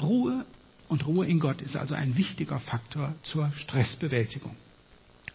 Ruhe 0.00 0.46
und 0.88 1.06
Ruhe 1.06 1.26
in 1.26 1.40
Gott 1.40 1.60
ist 1.60 1.76
also 1.76 1.94
ein 1.94 2.16
wichtiger 2.16 2.58
Faktor 2.58 3.14
zur 3.22 3.52
Stressbewältigung. 3.52 4.56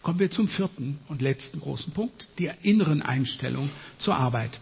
Kommen 0.02 0.18
wir 0.18 0.30
zum 0.30 0.48
vierten 0.48 0.98
und 1.08 1.22
letzten 1.22 1.60
großen 1.60 1.92
Punkt, 1.92 2.28
der 2.38 2.64
inneren 2.64 3.02
Einstellung 3.02 3.70
zur 3.98 4.16
Arbeit. 4.16 4.58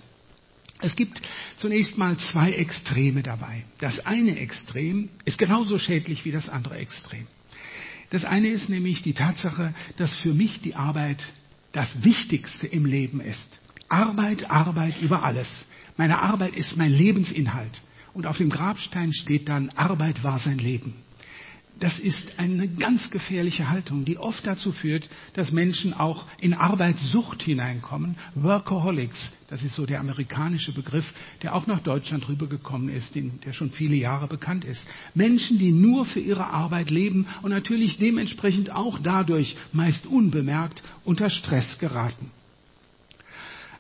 Es 0.80 0.95
gibt 0.95 1.22
zunächst 1.57 1.97
mal 1.97 2.18
zwei 2.18 2.53
Extreme 2.53 3.22
dabei. 3.22 3.64
Das 3.78 4.05
eine 4.05 4.39
Extrem 4.39 5.09
ist 5.24 5.39
genauso 5.39 5.78
schädlich 5.78 6.24
wie 6.24 6.32
das 6.32 6.49
andere 6.49 6.76
Extrem. 6.76 7.26
Das 8.11 8.24
eine 8.24 8.49
ist 8.49 8.68
nämlich 8.68 9.03
die 9.03 9.14
Tatsache, 9.14 9.74
dass 9.97 10.14
für 10.16 10.34
mich 10.34 10.61
die 10.61 10.74
Arbeit 10.74 11.26
das 11.72 12.05
Wichtigste 12.05 12.66
im 12.66 12.84
Leben 12.84 13.20
ist. 13.20 13.61
Arbeit, 13.89 14.51
Arbeit 14.51 15.01
über 15.01 15.22
alles. 15.22 15.66
Meine 15.97 16.20
Arbeit 16.20 16.55
ist 16.55 16.76
mein 16.76 16.93
Lebensinhalt. 16.93 17.82
Und 18.12 18.26
auf 18.26 18.39
dem 18.39 18.51
Grabstein 18.51 19.12
steht 19.12 19.49
dann, 19.49 19.70
Arbeit 19.70 20.24
war 20.24 20.39
sein 20.39 20.59
Leben. 20.59 20.95
Das 21.79 21.99
ist 21.99 22.39
eine 22.39 22.68
ganz 22.68 23.11
gefährliche 23.11 23.68
Haltung, 23.68 24.05
die 24.05 24.16
oft 24.16 24.47
dazu 24.47 24.72
führt, 24.72 25.09
dass 25.35 25.53
Menschen 25.53 25.93
auch 25.93 26.24
in 26.41 26.55
Arbeitssucht 26.55 27.43
hineinkommen. 27.43 28.16
Workaholics, 28.35 29.33
das 29.49 29.62
ist 29.62 29.74
so 29.74 29.85
der 29.85 30.01
amerikanische 30.01 30.72
Begriff, 30.72 31.05
der 31.43 31.55
auch 31.55 31.66
nach 31.66 31.81
Deutschland 31.81 32.29
rübergekommen 32.29 32.89
ist, 32.89 33.14
der 33.14 33.53
schon 33.53 33.70
viele 33.70 33.95
Jahre 33.95 34.27
bekannt 34.27 34.64
ist. 34.64 34.87
Menschen, 35.14 35.59
die 35.59 35.72
nur 35.72 36.07
für 36.07 36.20
ihre 36.20 36.47
Arbeit 36.47 36.91
leben 36.91 37.27
und 37.43 37.51
natürlich 37.51 37.99
dementsprechend 37.99 38.70
auch 38.70 38.99
dadurch 39.03 39.57
meist 39.72 40.07
unbemerkt 40.07 40.83
unter 41.05 41.29
Stress 41.29 41.79
geraten. 41.79 42.31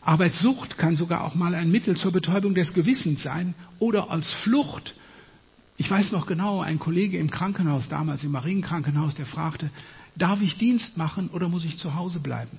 Arbeitssucht 0.02 0.76
kann 0.78 0.96
sogar 0.96 1.24
auch 1.24 1.34
mal 1.34 1.54
ein 1.54 1.70
Mittel 1.70 1.96
zur 1.96 2.12
Betäubung 2.12 2.54
des 2.54 2.74
Gewissens 2.74 3.22
sein 3.22 3.54
oder 3.78 4.10
als 4.10 4.32
Flucht 4.34 4.94
ich 5.76 5.90
weiß 5.90 6.12
noch 6.12 6.26
genau, 6.26 6.60
ein 6.60 6.78
Kollege 6.78 7.18
im 7.18 7.30
Krankenhaus, 7.30 7.88
damals 7.88 8.24
im 8.24 8.32
Marienkrankenhaus, 8.32 9.14
der 9.14 9.26
fragte, 9.26 9.70
darf 10.16 10.40
ich 10.40 10.56
Dienst 10.56 10.96
machen 10.96 11.28
oder 11.28 11.48
muss 11.48 11.64
ich 11.64 11.78
zu 11.78 11.94
Hause 11.94 12.20
bleiben? 12.20 12.58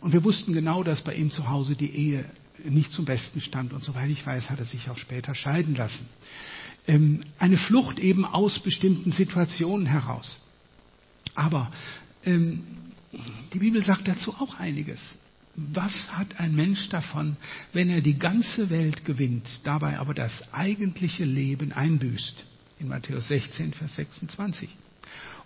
Und 0.00 0.12
wir 0.12 0.24
wussten 0.24 0.52
genau, 0.52 0.82
dass 0.82 1.02
bei 1.02 1.14
ihm 1.14 1.30
zu 1.30 1.48
Hause 1.48 1.76
die 1.76 1.90
Ehe 1.90 2.24
nicht 2.64 2.92
zum 2.92 3.04
Besten 3.04 3.40
stand. 3.40 3.72
Und 3.72 3.84
soweit 3.84 4.10
ich 4.10 4.26
weiß, 4.26 4.50
hat 4.50 4.58
er 4.58 4.64
sich 4.64 4.90
auch 4.90 4.98
später 4.98 5.34
scheiden 5.34 5.74
lassen. 5.74 6.06
Ähm, 6.86 7.20
eine 7.38 7.56
Flucht 7.56 7.98
eben 7.98 8.24
aus 8.24 8.58
bestimmten 8.58 9.12
Situationen 9.12 9.86
heraus. 9.86 10.38
Aber 11.34 11.70
ähm, 12.24 12.64
die 13.52 13.58
Bibel 13.58 13.82
sagt 13.84 14.08
dazu 14.08 14.34
auch 14.34 14.58
einiges. 14.58 15.18
Was 15.54 16.10
hat 16.10 16.40
ein 16.40 16.54
Mensch 16.54 16.88
davon, 16.88 17.36
wenn 17.74 17.90
er 17.90 18.00
die 18.00 18.18
ganze 18.18 18.70
Welt 18.70 19.04
gewinnt, 19.04 19.46
dabei 19.64 19.98
aber 19.98 20.14
das 20.14 20.50
eigentliche 20.52 21.24
Leben 21.24 21.72
einbüßt? 21.72 22.46
In 22.80 22.88
Matthäus 22.88 23.28
16, 23.28 23.74
Vers 23.74 23.96
26. 23.96 24.70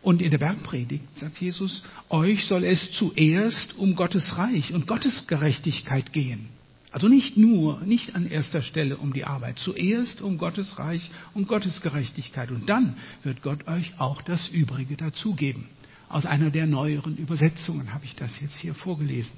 Und 0.02 0.22
in 0.22 0.30
der 0.30 0.38
Bergpredigt 0.38 1.04
sagt 1.18 1.38
Jesus, 1.38 1.82
euch 2.08 2.44
soll 2.44 2.62
es 2.62 2.92
zuerst 2.92 3.76
um 3.76 3.96
Gottes 3.96 4.38
Reich 4.38 4.72
und 4.72 4.86
Gottes 4.86 5.26
Gerechtigkeit 5.26 6.12
gehen. 6.12 6.50
Also 6.92 7.08
nicht 7.08 7.36
nur, 7.36 7.80
nicht 7.80 8.14
an 8.14 8.30
erster 8.30 8.62
Stelle 8.62 8.98
um 8.98 9.12
die 9.12 9.24
Arbeit, 9.24 9.58
zuerst 9.58 10.20
um 10.20 10.38
Gottes 10.38 10.78
Reich 10.78 11.10
und 11.34 11.48
Gottes 11.48 11.80
Gerechtigkeit. 11.82 12.52
Und 12.52 12.68
dann 12.68 12.94
wird 13.24 13.42
Gott 13.42 13.66
euch 13.66 13.98
auch 13.98 14.22
das 14.22 14.48
Übrige 14.48 14.96
dazugeben. 14.96 15.66
Aus 16.08 16.24
einer 16.24 16.50
der 16.50 16.66
neueren 16.66 17.16
Übersetzungen 17.16 17.92
habe 17.92 18.04
ich 18.04 18.14
das 18.14 18.40
jetzt 18.40 18.56
hier 18.56 18.74
vorgelesen. 18.74 19.34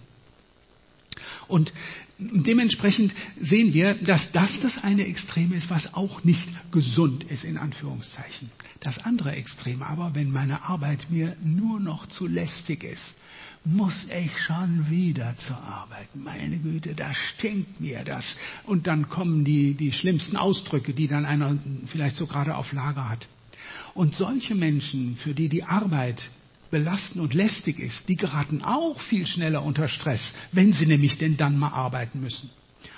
Und 1.47 1.73
dementsprechend 2.19 3.15
sehen 3.39 3.73
wir, 3.73 3.95
dass 3.95 4.31
das 4.33 4.61
das 4.61 4.79
eine 4.83 5.07
Extrem 5.07 5.53
ist, 5.53 5.71
was 5.71 5.95
auch 5.95 6.25
nicht 6.25 6.49
gesund 6.71 7.25
ist, 7.25 7.45
in 7.45 7.57
Anführungszeichen. 7.57 8.51
Das 8.81 8.99
andere 8.99 9.33
Extrem 9.33 9.83
aber, 9.83 10.15
wenn 10.15 10.31
meine 10.31 10.63
Arbeit 10.63 11.11
mir 11.11 11.37
nur 11.43 11.81
noch 11.81 12.07
zu 12.07 12.27
lästig 12.27 12.85
ist, 12.85 13.15
muss 13.65 14.07
ich 14.17 14.37
schon 14.39 14.89
wieder 14.89 15.35
zur 15.39 15.57
Arbeit. 15.57 16.09
Meine 16.15 16.59
Güte, 16.59 16.95
da 16.95 17.13
stinkt 17.13 17.81
mir 17.81 18.05
das. 18.05 18.37
Und 18.65 18.87
dann 18.87 19.09
kommen 19.09 19.45
die, 19.45 19.75
die 19.75 19.93
schlimmsten 19.93 20.37
Ausdrücke, 20.37 20.95
die 20.95 21.09
dann 21.09 21.25
einer 21.25 21.59
vielleicht 21.87 22.17
so 22.17 22.27
gerade 22.27 22.57
auf 22.57 22.73
Lager 22.73 23.09
hat. 23.09 23.27
Und 23.95 24.15
solche 24.15 24.55
Menschen, 24.55 25.17
für 25.17 25.35
die 25.35 25.49
die 25.49 25.65
Arbeit 25.65 26.31
belastend 26.71 27.21
und 27.21 27.35
lästig 27.35 27.79
ist, 27.79 28.09
die 28.09 28.17
geraten 28.17 28.63
auch 28.63 29.01
viel 29.01 29.27
schneller 29.27 29.63
unter 29.63 29.89
Stress, 29.89 30.35
wenn 30.53 30.73
sie 30.73 30.87
nämlich 30.87 31.19
denn 31.19 31.37
dann 31.37 31.59
mal 31.59 31.71
arbeiten 31.71 32.21
müssen. 32.21 32.51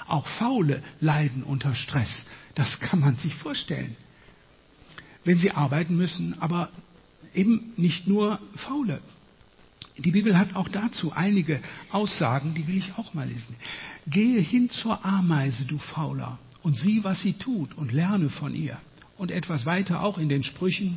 Auch 0.06 0.26
Faule 0.26 0.82
leiden 1.00 1.42
unter 1.42 1.74
Stress. 1.74 2.26
Das 2.54 2.80
kann 2.80 3.00
man 3.00 3.16
sich 3.16 3.34
vorstellen. 3.34 3.96
Wenn 5.24 5.38
sie 5.38 5.52
arbeiten 5.52 5.96
müssen, 5.96 6.40
aber 6.40 6.70
eben 7.34 7.72
nicht 7.76 8.06
nur 8.06 8.40
Faule. 8.56 9.00
Die 9.96 10.10
Bibel 10.10 10.36
hat 10.36 10.56
auch 10.56 10.68
dazu 10.68 11.12
einige 11.12 11.60
Aussagen, 11.90 12.54
die 12.54 12.66
will 12.66 12.78
ich 12.78 12.92
auch 12.96 13.14
mal 13.14 13.28
lesen. 13.28 13.54
Gehe 14.06 14.40
hin 14.40 14.70
zur 14.70 15.04
Ameise, 15.04 15.64
du 15.64 15.78
Fauler, 15.78 16.38
und 16.62 16.76
sieh, 16.76 17.04
was 17.04 17.20
sie 17.20 17.34
tut, 17.34 17.76
und 17.76 17.92
lerne 17.92 18.30
von 18.30 18.54
ihr 18.54 18.78
und 19.20 19.30
etwas 19.30 19.66
weiter 19.66 20.02
auch 20.02 20.16
in 20.16 20.30
den 20.30 20.42
Sprüchen, 20.42 20.96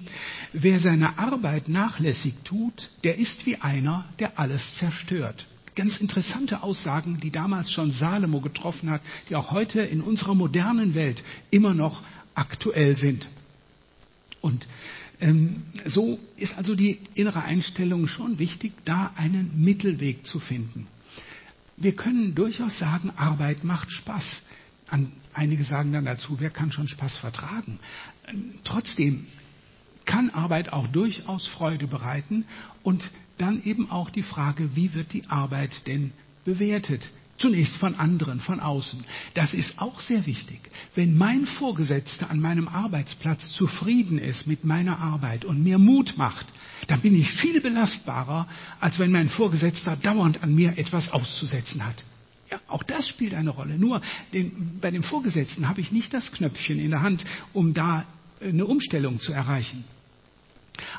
wer 0.53 0.79
seine 0.79 1.19
Arbeit 1.19 1.67
nachlässig 1.67 2.33
tut, 2.45 2.89
der 3.03 3.17
ist 3.17 3.45
wie 3.45 3.57
einer, 3.57 4.05
der 4.17 4.39
alles 4.39 4.75
zerstört. 4.75 5.45
Ganz 5.75 5.97
interessante 5.97 6.63
Aussagen, 6.63 7.19
die 7.19 7.31
damals 7.31 7.73
schon 7.73 7.91
Salomo 7.91 8.39
getroffen 8.39 8.89
hat, 8.89 9.01
die 9.27 9.35
auch 9.35 9.51
heute 9.51 9.81
in 9.81 9.99
unserer 9.99 10.35
modernen 10.35 10.93
Welt 10.93 11.21
immer 11.51 11.73
noch 11.73 12.01
aktuell 12.33 12.95
sind. 12.95 13.27
Und 14.39 14.67
ähm, 15.19 15.63
so 15.83 16.17
ist 16.37 16.57
also 16.57 16.75
die 16.75 16.99
innere 17.15 17.43
Einstellung 17.43 18.07
schon 18.07 18.39
wichtig, 18.39 18.71
da 18.85 19.11
einen 19.17 19.61
Mittelweg 19.61 20.25
zu 20.25 20.39
finden. 20.39 20.87
Wir 21.75 21.93
können 21.93 22.35
durchaus 22.35 22.79
sagen, 22.79 23.11
Arbeit 23.17 23.65
macht 23.65 23.91
Spaß. 23.91 24.43
An, 24.87 25.11
einige 25.33 25.63
sagen 25.63 25.93
dann 25.93 26.05
dazu, 26.05 26.39
wer 26.39 26.49
kann 26.49 26.71
schon 26.71 26.87
Spaß 26.87 27.17
vertragen? 27.17 27.79
Trotzdem 28.63 29.27
kann 30.05 30.29
Arbeit 30.29 30.71
auch 30.73 30.87
durchaus 30.87 31.47
Freude 31.47 31.87
bereiten 31.87 32.45
und 32.83 33.03
dann 33.37 33.63
eben 33.63 33.89
auch 33.89 34.09
die 34.09 34.23
Frage, 34.23 34.75
wie 34.75 34.93
wird 34.93 35.13
die 35.13 35.27
Arbeit 35.27 35.87
denn 35.87 36.11
bewertet? 36.45 37.01
Zunächst 37.39 37.75
von 37.77 37.95
anderen, 37.95 38.39
von 38.39 38.59
außen. 38.59 39.03
Das 39.33 39.53
ist 39.53 39.79
auch 39.79 39.99
sehr 39.99 40.25
wichtig. 40.27 40.69
Wenn 40.93 41.17
mein 41.17 41.45
Vorgesetzter 41.45 42.29
an 42.29 42.39
meinem 42.39 42.67
Arbeitsplatz 42.67 43.51
zufrieden 43.53 44.19
ist 44.19 44.45
mit 44.45 44.63
meiner 44.63 44.99
Arbeit 44.99 45.43
und 45.43 45.63
mir 45.63 45.79
Mut 45.79 46.13
macht, 46.15 46.45
dann 46.87 47.01
bin 47.01 47.19
ich 47.19 47.31
viel 47.31 47.59
belastbarer, 47.59 48.47
als 48.79 48.99
wenn 48.99 49.11
mein 49.11 49.29
Vorgesetzter 49.29 49.95
dauernd 49.95 50.43
an 50.43 50.53
mir 50.53 50.77
etwas 50.77 51.11
auszusetzen 51.11 51.83
hat. 51.83 52.03
Auch 52.67 52.83
das 52.83 53.07
spielt 53.07 53.33
eine 53.33 53.49
Rolle. 53.49 53.77
Nur 53.77 54.01
den, 54.33 54.79
bei 54.81 54.91
dem 54.91 55.03
Vorgesetzten 55.03 55.67
habe 55.67 55.81
ich 55.81 55.91
nicht 55.91 56.13
das 56.13 56.31
Knöpfchen 56.31 56.79
in 56.79 56.91
der 56.91 57.01
Hand, 57.01 57.23
um 57.53 57.73
da 57.73 58.05
eine 58.41 58.65
Umstellung 58.65 59.19
zu 59.19 59.31
erreichen. 59.31 59.83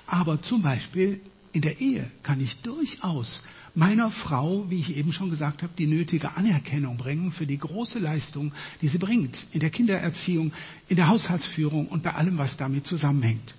Aber 0.06 0.42
zum 0.42 0.62
Beispiel 0.62 1.20
in 1.52 1.62
der 1.62 1.80
Ehe 1.80 2.10
kann 2.22 2.40
ich 2.40 2.56
durchaus 2.62 3.42
meiner 3.74 4.10
Frau, 4.10 4.70
wie 4.70 4.80
ich 4.80 4.96
eben 4.96 5.12
schon 5.12 5.30
gesagt 5.30 5.62
habe, 5.62 5.72
die 5.76 5.86
nötige 5.86 6.36
Anerkennung 6.36 6.96
bringen 6.96 7.32
für 7.32 7.46
die 7.46 7.58
große 7.58 7.98
Leistung, 7.98 8.52
die 8.80 8.88
sie 8.88 8.98
bringt 8.98 9.46
in 9.52 9.60
der 9.60 9.70
Kindererziehung, 9.70 10.52
in 10.88 10.96
der 10.96 11.08
Haushaltsführung 11.08 11.88
und 11.88 12.02
bei 12.02 12.14
allem, 12.14 12.38
was 12.38 12.56
damit 12.56 12.86
zusammenhängt. 12.86 13.54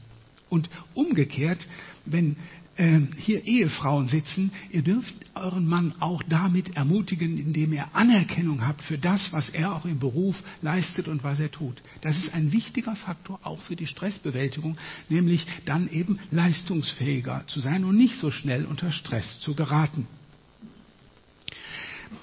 Und 0.49 0.69
umgekehrt, 0.93 1.67
wenn 2.05 2.37
äh, 2.77 3.01
hier 3.17 3.45
Ehefrauen 3.45 4.07
sitzen, 4.07 4.51
ihr 4.69 4.81
dürft 4.81 5.13
euren 5.33 5.67
Mann 5.67 5.93
auch 5.99 6.23
damit 6.23 6.75
ermutigen, 6.75 7.37
indem 7.37 7.73
ihr 7.73 7.87
Anerkennung 7.93 8.65
habt 8.65 8.81
für 8.81 8.97
das, 8.97 9.31
was 9.31 9.49
er 9.49 9.75
auch 9.75 9.85
im 9.85 9.99
Beruf 9.99 10.41
leistet 10.61 11.07
und 11.07 11.23
was 11.23 11.39
er 11.39 11.51
tut. 11.51 11.81
Das 12.01 12.17
ist 12.17 12.33
ein 12.33 12.51
wichtiger 12.51 12.95
Faktor 12.95 13.39
auch 13.43 13.61
für 13.61 13.75
die 13.75 13.87
Stressbewältigung, 13.87 14.77
nämlich 15.09 15.45
dann 15.65 15.89
eben 15.89 16.19
leistungsfähiger 16.31 17.45
zu 17.47 17.59
sein 17.59 17.85
und 17.85 17.97
nicht 17.97 18.19
so 18.19 18.31
schnell 18.31 18.65
unter 18.65 18.91
Stress 18.91 19.39
zu 19.39 19.55
geraten. 19.55 20.07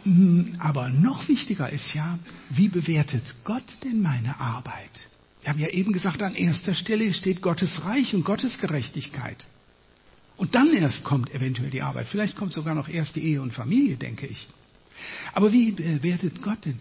Hm, 0.05 0.57
aber 0.59 0.89
noch 0.91 1.29
wichtiger 1.29 1.71
ist 1.71 1.95
ja, 1.95 2.19
wie 2.51 2.69
bewertet 2.69 3.23
Gott 3.45 3.65
denn 3.85 4.01
meine 4.01 4.39
Arbeit? 4.39 5.09
Wir 5.43 5.51
haben 5.51 5.61
ja 5.61 5.69
eben 5.69 5.93
gesagt, 5.93 6.23
an 6.23 6.35
erster 6.35 6.75
Stelle 6.75 7.13
steht 7.13 7.43
Gottes 7.43 7.85
Reich 7.85 8.15
und 8.15 8.25
Gottes 8.25 8.59
Gerechtigkeit. 8.59 9.45
Und 10.37 10.55
dann 10.55 10.73
erst 10.73 11.05
kommt 11.05 11.33
eventuell 11.35 11.71
die 11.71 11.83
Arbeit. 11.83 12.09
Vielleicht 12.09 12.37
kommt 12.37 12.53
sogar 12.53 12.75
noch 12.75 12.89
erst 12.89 13.17
die 13.17 13.23
Ehe 13.23 13.43
und 13.43 13.53
Familie, 13.53 13.97
denke 13.97 14.27
ich. 14.27 14.49
Aber 15.33 15.53
wie 15.53 15.73
bewertet 15.73 16.43
Gott 16.43 16.65
denn? 16.65 16.79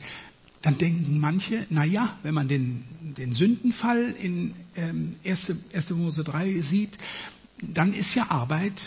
Dann 0.62 0.78
denken 0.78 1.20
manche, 1.20 1.66
na 1.70 1.84
ja, 1.84 2.20
wenn 2.24 2.36
man 2.36 2.47
den, 2.47 2.84
den 3.18 3.34
Sündenfall 3.34 4.14
in 4.22 4.54
ähm, 4.76 5.16
1. 5.26 5.54
1. 5.74 5.89
Mose 5.91 6.24
3 6.24 6.60
sieht, 6.60 6.97
dann 7.62 7.93
ist 7.93 8.14
ja 8.16 8.30
Arbeit 8.30 8.80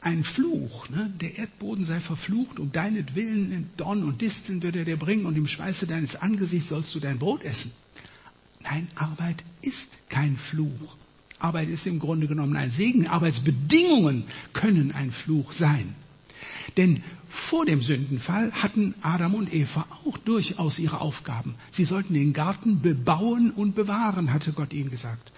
ein 0.00 0.24
Fluch. 0.24 0.88
Ne? 0.88 1.12
Der 1.20 1.38
Erdboden 1.38 1.84
sei 1.84 2.00
verflucht, 2.00 2.58
um 2.58 2.72
deinetwillen 2.72 3.70
Dorn 3.76 4.04
und 4.04 4.20
Disteln 4.20 4.62
wird 4.62 4.76
er 4.76 4.84
dir 4.84 4.96
bringen 4.96 5.26
und 5.26 5.36
im 5.36 5.46
Schweiße 5.46 5.86
deines 5.86 6.16
Angesichts 6.16 6.68
sollst 6.68 6.94
du 6.94 7.00
dein 7.00 7.18
Brot 7.18 7.42
essen. 7.44 7.72
Nein, 8.60 8.88
Arbeit 8.94 9.44
ist 9.60 9.90
kein 10.08 10.36
Fluch. 10.36 10.96
Arbeit 11.42 11.68
ist 11.68 11.86
im 11.86 11.98
Grunde 11.98 12.26
genommen 12.26 12.56
ein 12.56 12.70
Segen. 12.70 13.06
Arbeitsbedingungen 13.06 14.24
können 14.52 14.92
ein 14.92 15.10
Fluch 15.10 15.52
sein. 15.52 15.94
Denn 16.76 17.02
vor 17.50 17.64
dem 17.64 17.80
Sündenfall 17.80 18.52
hatten 18.52 18.94
Adam 19.00 19.34
und 19.34 19.52
Eva 19.52 19.86
auch 20.04 20.18
durchaus 20.18 20.78
ihre 20.78 21.00
Aufgaben. 21.00 21.54
Sie 21.70 21.84
sollten 21.84 22.14
den 22.14 22.32
Garten 22.32 22.80
bebauen 22.80 23.50
und 23.50 23.74
bewahren, 23.74 24.32
hatte 24.32 24.52
Gott 24.52 24.72
ihnen 24.72 24.90
gesagt. 24.90 25.32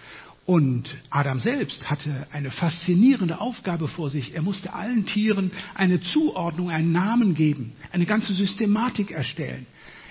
Und 0.45 0.95
Adam 1.09 1.39
selbst 1.39 1.89
hatte 1.89 2.27
eine 2.31 2.51
faszinierende 2.51 3.41
Aufgabe 3.41 3.87
vor 3.87 4.11
sich. 4.11 4.35
Er 4.35 4.43
musste 4.43 4.73
allen 4.73 5.07
Tieren 5.07 5.51
eine 5.73 6.01
Zuordnung, 6.01 6.69
einen 6.69 6.91
Namen 6.91 7.33
geben, 7.33 7.73
eine 7.91 8.05
ganze 8.05 8.33
Systematik 8.35 9.09
erstellen. 9.09 9.65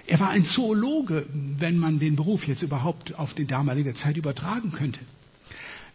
Er 0.06 0.18
war 0.20 0.30
ein 0.30 0.44
Zoologe, 0.44 1.26
wenn 1.32 1.78
man 1.78 2.00
den 2.00 2.16
Beruf 2.16 2.46
jetzt 2.48 2.62
überhaupt 2.62 3.14
auf 3.14 3.34
die 3.34 3.46
damalige 3.46 3.94
Zeit 3.94 4.16
übertragen 4.16 4.72
könnte. 4.72 5.00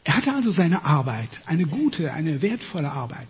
Er 0.10 0.16
hatte 0.16 0.34
also 0.34 0.49
seine 0.49 0.86
Arbeit, 0.86 1.30
eine 1.45 1.68
gute, 1.68 2.12
eine 2.12 2.41
wertvolle 2.41 2.91
Arbeit. 2.91 3.28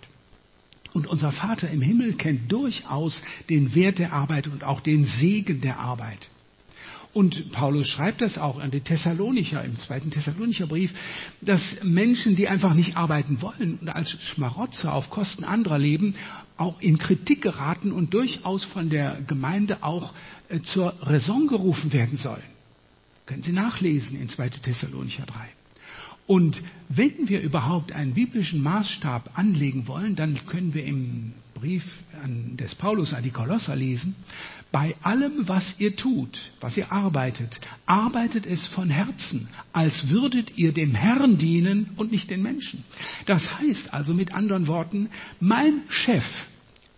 Und 0.94 1.08
unser 1.08 1.34
Vater 1.34 1.70
im 1.70 1.82
Himmel 1.82 2.14
kennt 2.14 2.50
durchaus 2.50 3.22
den 3.50 3.76
Wert 3.76 4.00
der 4.00 4.14
Arbeit 4.14 4.48
und 4.48 4.64
auch 4.64 4.80
den 4.80 5.04
Segen 5.04 5.60
der 5.60 5.78
Arbeit. 5.78 6.30
Und 7.12 7.52
Paulus 7.52 7.90
schreibt 7.90 8.22
das 8.22 8.38
auch 8.38 8.60
an 8.60 8.72
die 8.72 8.80
Thessalonicher 8.80 9.62
im 9.62 9.78
zweiten 9.78 10.10
Thessalonicher 10.10 10.68
Brief, 10.68 10.94
dass 11.42 11.76
Menschen, 11.84 12.38
die 12.38 12.48
einfach 12.48 12.74
nicht 12.74 12.96
arbeiten 12.96 13.42
wollen 13.42 13.78
und 13.82 13.90
als 13.90 14.12
Schmarotzer 14.12 14.94
auf 14.94 15.10
Kosten 15.10 15.44
anderer 15.44 15.80
leben, 15.80 16.16
auch 16.56 16.80
in 16.80 16.98
Kritik 16.98 17.42
geraten 17.42 17.92
und 17.92 18.14
durchaus 18.14 18.64
von 18.64 18.90
der 18.90 19.20
Gemeinde 19.28 19.84
auch 19.84 20.14
äh, 20.48 20.62
zur 20.62 20.96
Raison 21.02 21.48
gerufen 21.48 21.92
werden 21.92 22.18
sollen. 22.18 22.42
Können 23.26 23.42
Sie 23.42 23.52
nachlesen 23.52 24.18
in 24.22 24.30
2. 24.30 24.48
Thessalonicher 24.62 25.26
3. 25.26 25.59
Und 26.30 26.62
wenn 26.90 27.28
wir 27.28 27.42
überhaupt 27.42 27.92
einen 27.92 28.14
biblischen 28.14 28.62
Maßstab 28.62 29.32
anlegen 29.34 29.88
wollen, 29.88 30.16
dann 30.16 30.40
können 30.46 30.76
wir 30.76 30.86
im 30.86 31.34
Brief 31.56 31.84
des 32.54 32.76
Paulus 32.76 33.16
an 33.16 33.24
die 33.24 33.32
Kolosser 33.32 33.76
lesen, 33.76 34.16
bei 34.72 34.96
allem, 35.02 35.48
was 35.48 35.74
ihr 35.80 35.96
tut, 35.96 36.40
was 36.62 36.78
ihr 36.78 36.92
arbeitet, 36.92 37.60
arbeitet 37.88 38.46
es 38.46 38.64
von 38.68 38.92
Herzen, 38.92 39.48
als 39.74 40.10
würdet 40.10 40.56
ihr 40.56 40.72
dem 40.72 40.94
Herrn 40.94 41.40
dienen 41.40 41.90
und 41.96 42.12
nicht 42.12 42.30
den 42.30 42.44
Menschen. 42.44 42.84
Das 43.26 43.58
heißt 43.60 43.92
also 43.92 44.14
mit 44.14 44.32
anderen 44.32 44.68
Worten, 44.68 45.10
mein 45.40 45.82
Chef 45.90 46.26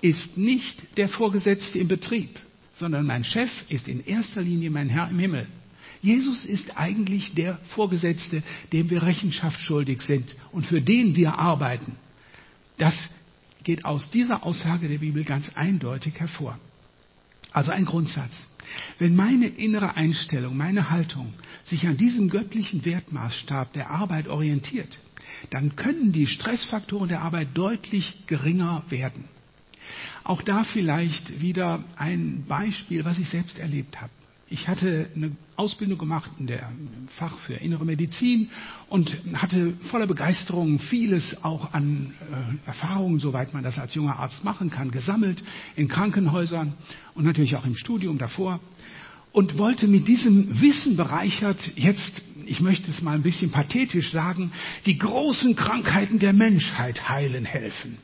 ist 0.01 0.37
nicht 0.37 0.97
der 0.97 1.07
Vorgesetzte 1.07 1.79
im 1.79 1.87
Betrieb, 1.87 2.37
sondern 2.73 3.05
mein 3.05 3.23
Chef 3.23 3.49
ist 3.69 3.87
in 3.87 4.03
erster 4.03 4.41
Linie 4.41 4.71
mein 4.71 4.89
Herr 4.89 5.09
im 5.09 5.19
Himmel. 5.19 5.47
Jesus 6.01 6.45
ist 6.45 6.77
eigentlich 6.77 7.33
der 7.35 7.57
Vorgesetzte, 7.75 8.43
dem 8.73 8.89
wir 8.89 9.03
Rechenschaft 9.03 9.59
schuldig 9.59 10.01
sind 10.01 10.35
und 10.51 10.65
für 10.65 10.81
den 10.81 11.15
wir 11.15 11.37
arbeiten. 11.37 11.95
Das 12.77 12.97
geht 13.63 13.85
aus 13.85 14.09
dieser 14.09 14.43
Aussage 14.43 14.87
der 14.87 14.97
Bibel 14.97 15.23
ganz 15.23 15.51
eindeutig 15.55 16.19
hervor. 16.19 16.57
Also 17.51 17.71
ein 17.71 17.85
Grundsatz. 17.85 18.47
Wenn 18.97 19.15
meine 19.15 19.47
innere 19.47 19.95
Einstellung, 19.95 20.55
meine 20.55 20.89
Haltung 20.89 21.33
sich 21.63 21.85
an 21.85 21.97
diesem 21.97 22.29
göttlichen 22.29 22.85
Wertmaßstab 22.85 23.73
der 23.73 23.91
Arbeit 23.91 24.27
orientiert, 24.27 24.97
dann 25.49 25.75
können 25.75 26.11
die 26.11 26.27
Stressfaktoren 26.27 27.09
der 27.09 27.21
Arbeit 27.21 27.49
deutlich 27.53 28.25
geringer 28.27 28.83
werden. 28.89 29.25
Auch 30.23 30.41
da 30.41 30.63
vielleicht 30.63 31.41
wieder 31.41 31.83
ein 31.95 32.45
Beispiel, 32.47 33.03
was 33.05 33.17
ich 33.17 33.29
selbst 33.29 33.59
erlebt 33.59 33.99
habe. 33.99 34.11
Ich 34.51 34.67
hatte 34.67 35.09
eine 35.15 35.31
Ausbildung 35.55 35.97
gemacht 35.97 36.29
in 36.37 36.45
der 36.45 36.69
Fach 37.17 37.37
für 37.39 37.53
innere 37.53 37.85
Medizin 37.85 38.49
und 38.89 39.17
hatte 39.33 39.75
voller 39.89 40.07
Begeisterung 40.07 40.77
vieles 40.77 41.41
auch 41.41 41.73
an 41.73 42.13
äh, 42.19 42.67
Erfahrungen, 42.67 43.19
soweit 43.19 43.53
man 43.53 43.63
das 43.63 43.79
als 43.79 43.95
junger 43.95 44.19
Arzt 44.19 44.43
machen 44.43 44.69
kann, 44.69 44.91
gesammelt 44.91 45.41
in 45.77 45.87
Krankenhäusern 45.87 46.73
und 47.13 47.23
natürlich 47.23 47.55
auch 47.55 47.65
im 47.65 47.75
Studium 47.75 48.17
davor 48.17 48.59
und 49.31 49.57
wollte 49.57 49.87
mit 49.87 50.09
diesem 50.09 50.59
Wissen 50.59 50.97
bereichert 50.97 51.71
jetzt, 51.77 52.21
ich 52.45 52.59
möchte 52.59 52.91
es 52.91 53.01
mal 53.01 53.15
ein 53.15 53.23
bisschen 53.23 53.51
pathetisch 53.51 54.11
sagen, 54.11 54.51
die 54.85 54.97
großen 54.97 55.55
Krankheiten 55.55 56.19
der 56.19 56.33
Menschheit 56.33 57.07
heilen 57.07 57.45
helfen. 57.45 57.99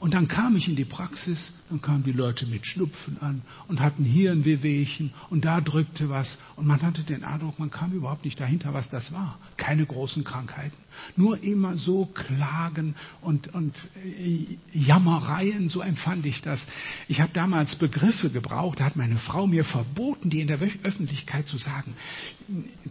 Und 0.00 0.14
dann 0.14 0.28
kam 0.28 0.54
ich 0.54 0.68
in 0.68 0.76
die 0.76 0.84
Praxis, 0.84 1.52
dann 1.68 1.82
kamen 1.82 2.04
die 2.04 2.12
Leute 2.12 2.46
mit 2.46 2.64
Schnupfen 2.66 3.20
an 3.20 3.42
und 3.66 3.80
hatten 3.80 4.04
hier 4.04 4.30
ein 4.30 4.44
Wehwehchen 4.44 5.12
und 5.28 5.44
da 5.44 5.60
drückte 5.60 6.08
was 6.08 6.38
und 6.54 6.68
man 6.68 6.82
hatte 6.82 7.02
den 7.02 7.24
Eindruck, 7.24 7.58
man 7.58 7.70
kam 7.70 7.92
überhaupt 7.92 8.24
nicht 8.24 8.38
dahinter, 8.38 8.72
was 8.72 8.88
das 8.90 9.12
war. 9.12 9.40
Keine 9.56 9.84
großen 9.84 10.22
Krankheiten. 10.22 10.76
Nur 11.16 11.42
immer 11.42 11.76
so 11.76 12.06
Klagen 12.06 12.94
und, 13.22 13.52
und 13.54 13.74
äh, 14.04 14.58
Jammereien, 14.72 15.68
so 15.68 15.80
empfand 15.80 16.26
ich 16.26 16.42
das. 16.42 16.64
Ich 17.08 17.20
habe 17.20 17.32
damals 17.32 17.74
Begriffe 17.74 18.30
gebraucht, 18.30 18.78
da 18.78 18.84
hat 18.84 18.94
meine 18.94 19.16
Frau 19.16 19.48
mir 19.48 19.64
verboten, 19.64 20.30
die 20.30 20.40
in 20.40 20.46
der 20.46 20.60
Öffentlichkeit 20.60 21.48
zu 21.48 21.58
sagen. 21.58 21.94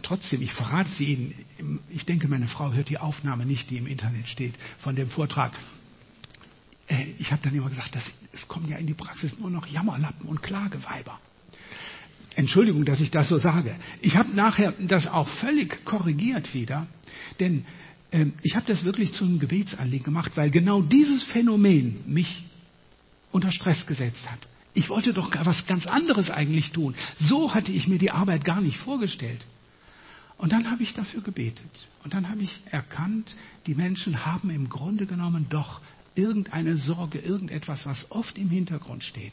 Trotzdem, 0.02 0.42
ich 0.42 0.52
verrate 0.52 0.90
sie 0.90 1.14
Ihnen, 1.14 1.80
ich 1.88 2.04
denke, 2.04 2.28
meine 2.28 2.48
Frau 2.48 2.72
hört 2.72 2.90
die 2.90 2.98
Aufnahme 2.98 3.46
nicht, 3.46 3.70
die 3.70 3.78
im 3.78 3.86
Internet 3.86 4.28
steht, 4.28 4.54
von 4.80 4.94
dem 4.94 5.08
Vortrag. 5.08 5.52
Äh, 6.88 7.06
ich 7.18 7.30
habe 7.30 7.42
dann 7.42 7.54
immer 7.54 7.68
gesagt, 7.68 7.94
das, 7.94 8.10
es 8.32 8.48
kommen 8.48 8.68
ja 8.68 8.76
in 8.76 8.86
die 8.86 8.94
Praxis 8.94 9.38
nur 9.38 9.50
noch 9.50 9.66
Jammerlappen 9.66 10.26
und 10.26 10.42
Klageweiber. 10.42 11.18
Entschuldigung, 12.34 12.84
dass 12.84 13.00
ich 13.00 13.10
das 13.10 13.28
so 13.28 13.38
sage. 13.38 13.76
Ich 14.00 14.16
habe 14.16 14.34
nachher 14.34 14.72
das 14.78 15.06
auch 15.06 15.28
völlig 15.28 15.84
korrigiert 15.84 16.54
wieder, 16.54 16.86
denn 17.40 17.64
äh, 18.10 18.26
ich 18.42 18.56
habe 18.56 18.66
das 18.66 18.84
wirklich 18.84 19.12
zu 19.12 19.24
einem 19.24 19.38
Gebetsanliegen 19.38 20.04
gemacht, 20.04 20.32
weil 20.36 20.50
genau 20.50 20.82
dieses 20.82 21.22
Phänomen 21.24 22.04
mich 22.06 22.44
unter 23.32 23.52
Stress 23.52 23.86
gesetzt 23.86 24.30
hat. 24.30 24.38
Ich 24.74 24.88
wollte 24.88 25.12
doch 25.12 25.30
was 25.44 25.66
ganz 25.66 25.86
anderes 25.86 26.30
eigentlich 26.30 26.70
tun. 26.70 26.94
So 27.18 27.54
hatte 27.54 27.72
ich 27.72 27.88
mir 27.88 27.98
die 27.98 28.12
Arbeit 28.12 28.44
gar 28.44 28.60
nicht 28.60 28.76
vorgestellt. 28.76 29.44
Und 30.36 30.52
dann 30.52 30.70
habe 30.70 30.84
ich 30.84 30.94
dafür 30.94 31.20
gebetet. 31.20 31.70
Und 32.04 32.14
dann 32.14 32.28
habe 32.28 32.42
ich 32.42 32.60
erkannt, 32.70 33.34
die 33.66 33.74
Menschen 33.74 34.24
haben 34.24 34.50
im 34.50 34.68
Grunde 34.68 35.06
genommen 35.06 35.46
doch 35.50 35.80
irgendeine 36.18 36.76
Sorge, 36.76 37.18
irgendetwas, 37.20 37.86
was 37.86 38.10
oft 38.10 38.36
im 38.36 38.50
Hintergrund 38.50 39.04
steht. 39.04 39.32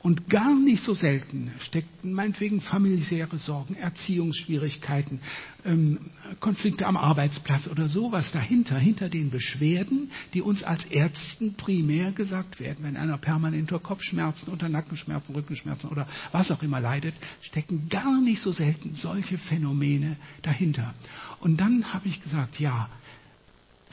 Und 0.00 0.28
gar 0.28 0.54
nicht 0.54 0.82
so 0.82 0.92
selten 0.92 1.52
steckten 1.60 2.12
meinetwegen 2.12 2.60
familiäre 2.60 3.38
Sorgen, 3.38 3.74
Erziehungsschwierigkeiten, 3.74 5.20
ähm, 5.64 6.10
Konflikte 6.40 6.86
am 6.86 6.98
Arbeitsplatz 6.98 7.66
oder 7.68 7.88
sowas 7.88 8.30
dahinter, 8.32 8.78
hinter 8.78 9.08
den 9.08 9.30
Beschwerden, 9.30 10.10
die 10.34 10.42
uns 10.42 10.62
als 10.62 10.84
Ärzten 10.86 11.54
primär 11.54 12.12
gesagt 12.12 12.60
werden. 12.60 12.84
Wenn 12.84 12.98
einer 12.98 13.16
permanent 13.16 13.72
unter 13.72 13.82
Kopfschmerzen, 13.82 14.50
unter 14.50 14.68
Nackenschmerzen, 14.68 15.34
Rückenschmerzen 15.34 15.88
oder 15.88 16.06
was 16.32 16.50
auch 16.50 16.62
immer 16.62 16.80
leidet, 16.80 17.14
stecken 17.40 17.88
gar 17.88 18.20
nicht 18.20 18.42
so 18.42 18.52
selten 18.52 18.96
solche 18.96 19.38
Phänomene 19.38 20.16
dahinter. 20.42 20.92
Und 21.40 21.58
dann 21.60 21.94
habe 21.94 22.08
ich 22.08 22.22
gesagt, 22.22 22.60
ja, 22.60 22.90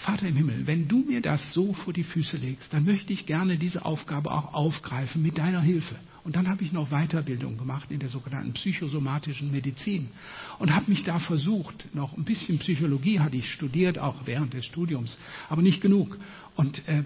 Vater 0.02 0.28
im 0.28 0.36
Himmel, 0.36 0.66
wenn 0.66 0.88
du 0.88 1.04
mir 1.04 1.22
das 1.22 1.54
so 1.54 1.74
vor 1.74 1.94
die 1.94 2.04
Füße 2.04 2.38
legst, 2.38 2.74
dann 2.74 2.86
möchte 2.86 3.14
ich 3.14 3.28
gerne 3.28 3.58
diese 3.58 3.86
Aufgabe 3.86 4.32
auch 4.32 4.54
aufgreifen 4.54 5.22
mit 5.22 5.38
deiner 5.38 5.62
Hilfe. 5.62 5.96
Und 6.24 6.36
dann 6.36 6.48
habe 6.48 6.64
ich 6.64 6.72
noch 6.72 6.90
Weiterbildung 6.90 7.58
gemacht 7.58 7.92
in 7.92 8.00
der 8.00 8.10
sogenannten 8.10 8.54
psychosomatischen 8.54 9.52
Medizin 9.52 10.10
und 10.58 10.74
habe 10.74 10.90
mich 10.90 11.04
da 11.04 11.20
versucht, 11.20 11.94
noch 11.94 12.18
ein 12.18 12.24
bisschen 12.24 12.58
Psychologie 12.58 13.20
hatte 13.20 13.38
ich 13.38 13.52
studiert, 13.52 14.00
auch 14.00 14.26
während 14.26 14.54
des 14.56 14.66
Studiums, 14.66 15.18
aber 15.50 15.62
nicht 15.62 15.82
genug. 15.82 16.18
Und 16.56 16.88
äh, 16.88 17.04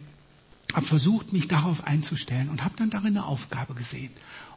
habe 0.74 0.86
versucht, 0.86 1.34
mich 1.34 1.50
darauf 1.50 1.84
einzustellen 1.86 2.50
und 2.50 2.64
habe 2.64 2.76
dann 2.78 2.89
darin 2.89 3.18
eine 3.18 3.26
Aufgabe 3.26 3.74
gesehen. 3.74 4.12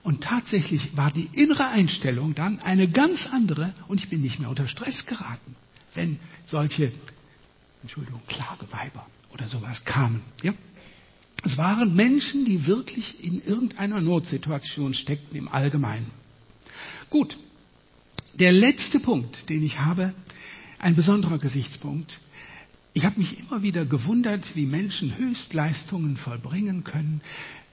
Und 0.04 0.22
tatsächlich 0.22 0.96
war 0.96 1.10
die 1.10 1.28
innere 1.32 1.68
Einstellung 1.68 2.36
dann 2.36 2.60
eine 2.60 2.88
ganz 2.88 3.26
andere 3.26 3.74
und 3.88 4.00
ich 4.00 4.08
bin 4.08 4.20
nicht 4.20 4.38
mehr 4.38 4.48
unter 4.48 4.68
Stress 4.68 5.06
geraten, 5.06 5.56
wenn 5.94 6.18
solche 6.46 6.92
Entschuldigung, 7.82 8.20
Klageweiber 8.26 9.06
oder 9.32 9.46
sowas 9.48 9.84
kamen. 9.84 10.22
Ja? 10.42 10.52
Es 11.44 11.56
waren 11.56 11.94
Menschen, 11.94 12.44
die 12.44 12.66
wirklich 12.66 13.22
in 13.22 13.42
irgendeiner 13.42 14.00
Notsituation 14.00 14.94
steckten 14.94 15.36
im 15.36 15.48
Allgemeinen. 15.48 16.10
Gut, 17.10 17.38
der 18.34 18.52
letzte 18.52 19.00
Punkt, 19.00 19.48
den 19.48 19.62
ich 19.62 19.78
habe, 19.78 20.14
ein 20.78 20.96
besonderer 20.96 21.38
Gesichtspunkt. 21.38 22.20
Ich 22.92 23.04
habe 23.04 23.18
mich 23.18 23.38
immer 23.38 23.62
wieder 23.62 23.84
gewundert, 23.84 24.44
wie 24.54 24.66
Menschen 24.66 25.16
Höchstleistungen 25.16 26.16
vollbringen 26.16 26.84
können, 26.84 27.20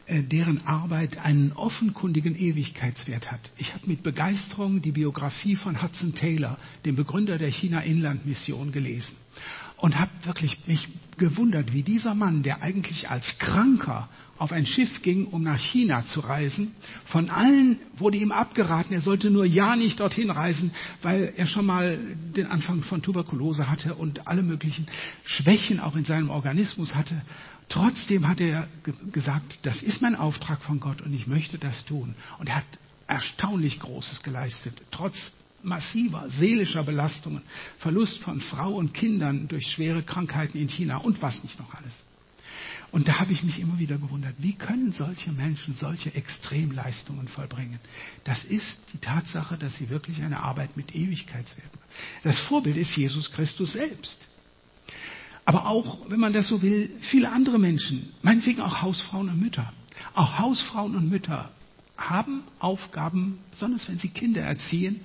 äh, 0.06 0.22
deren 0.22 0.66
Arbeit 0.66 1.18
einen 1.18 1.52
offenkundigen 1.54 2.36
Ewigkeitswert 2.36 3.32
hat. 3.32 3.52
Ich 3.58 3.74
habe 3.74 3.88
mit 3.88 4.04
Begeisterung 4.04 4.82
die 4.82 4.92
Biografie 4.92 5.56
von 5.56 5.82
Hudson 5.82 6.14
Taylor, 6.14 6.58
dem 6.86 6.96
Begründer 6.96 7.38
der 7.40 7.50
China-Inland-Mission, 7.50 8.72
gelesen 8.72 9.16
und 9.86 10.00
habe 10.00 10.10
wirklich 10.24 10.66
mich 10.66 10.88
gewundert, 11.18 11.72
wie 11.72 11.84
dieser 11.84 12.16
Mann, 12.16 12.42
der 12.42 12.64
eigentlich 12.64 13.08
als 13.08 13.38
Kranker 13.38 14.10
auf 14.40 14.52
ein 14.52 14.66
Schiff 14.66 15.04
ging, 15.04 15.28
um 15.28 15.44
nach 15.44 15.60
China 15.60 16.04
zu 16.08 16.22
reisen, 16.22 16.76
von 17.06 17.30
allen 17.30 17.78
wurde 17.96 18.18
ihm 18.18 18.32
abgeraten, 18.32 18.96
er 18.96 19.02
sollte 19.02 19.30
nur 19.30 19.46
ja 19.46 19.76
nicht 19.76 20.00
dorthin 20.00 20.32
reisen, 20.32 20.72
weil 21.04 21.34
er 21.38 21.46
schon 21.46 21.68
mal 21.68 22.00
den 22.36 22.48
Anfang 22.48 22.82
von 22.82 23.04
Tuberkulose 23.04 23.70
hatte 23.70 23.94
und 23.94 24.28
alle 24.28 24.42
möglichen 24.42 24.88
Schwächen 25.24 25.80
auch 25.80 25.96
in 25.96 26.04
seinem 26.04 26.32
Organismus 26.32 26.96
hatte. 26.96 27.22
Trotzdem 27.70 28.28
hat 28.28 28.42
er 28.42 28.68
gesagt, 29.12 29.60
das 29.62 29.84
ist 29.84 30.02
mein 30.02 30.16
Auftrag 30.16 30.64
von 30.64 30.80
Gott 30.80 31.04
und 31.04 31.14
ich 31.14 31.28
möchte 31.28 31.60
das 31.60 31.86
tun. 31.86 32.16
Und 32.40 32.50
er 32.50 32.56
hat 32.56 32.66
erstaunlich 33.06 33.80
Großes 33.80 34.24
geleistet, 34.24 34.82
trotz 34.90 35.32
massiver 35.66 36.30
seelischer 36.30 36.84
Belastungen, 36.84 37.42
Verlust 37.80 38.20
von 38.24 38.40
Frau 38.42 38.74
und 38.74 38.94
Kindern 38.94 39.48
durch 39.48 39.68
schwere 39.68 40.04
Krankheiten 40.04 40.58
in 40.58 40.70
China 40.70 40.98
und 40.98 41.22
was 41.22 41.44
nicht 41.44 41.60
noch 41.60 41.74
alles. 41.74 42.04
Und 42.92 43.08
da 43.10 43.20
habe 43.20 43.34
ich 43.34 43.44
mich 43.44 43.60
immer 43.60 43.78
wieder 43.78 43.98
gewundert, 43.98 44.36
wie 44.38 44.54
können 44.54 44.94
solche 44.94 45.32
Menschen 45.32 45.74
solche 45.74 46.14
Extremleistungen 46.14 47.28
vollbringen? 47.28 47.80
Das 48.24 48.46
ist 48.46 48.78
die 48.94 49.00
Tatsache, 49.00 49.58
dass 49.58 49.76
sie 49.76 49.90
wirklich 49.90 50.22
eine 50.22 50.40
Arbeit 50.40 50.78
mit 50.78 50.96
Ewigkeitswert 50.96 51.76
machen. 51.76 51.90
Das 52.24 52.40
Vorbild 52.40 52.78
ist 52.78 52.96
Jesus 52.96 53.32
Christus 53.32 53.74
selbst. 53.74 54.18
Aber 55.44 55.68
auch, 55.68 56.10
wenn 56.10 56.20
man 56.20 56.34
das 56.34 56.48
so 56.48 56.62
will, 56.62 56.90
viele 57.02 57.32
andere 57.32 57.60
Menschen, 57.60 58.14
meinetwegen 58.22 58.62
auch 58.62 58.82
Hausfrauen 58.82 59.30
und 59.30 59.40
Mütter. 59.40 59.74
Auch 60.14 60.40
Hausfrauen 60.40 60.96
und 60.96 61.10
Mütter 61.10 61.52
haben 61.98 62.44
Aufgaben, 62.60 63.40
besonders 63.52 63.88
wenn 63.88 64.00
sie 64.00 64.10
Kinder 64.10 64.42
erziehen, 64.42 65.02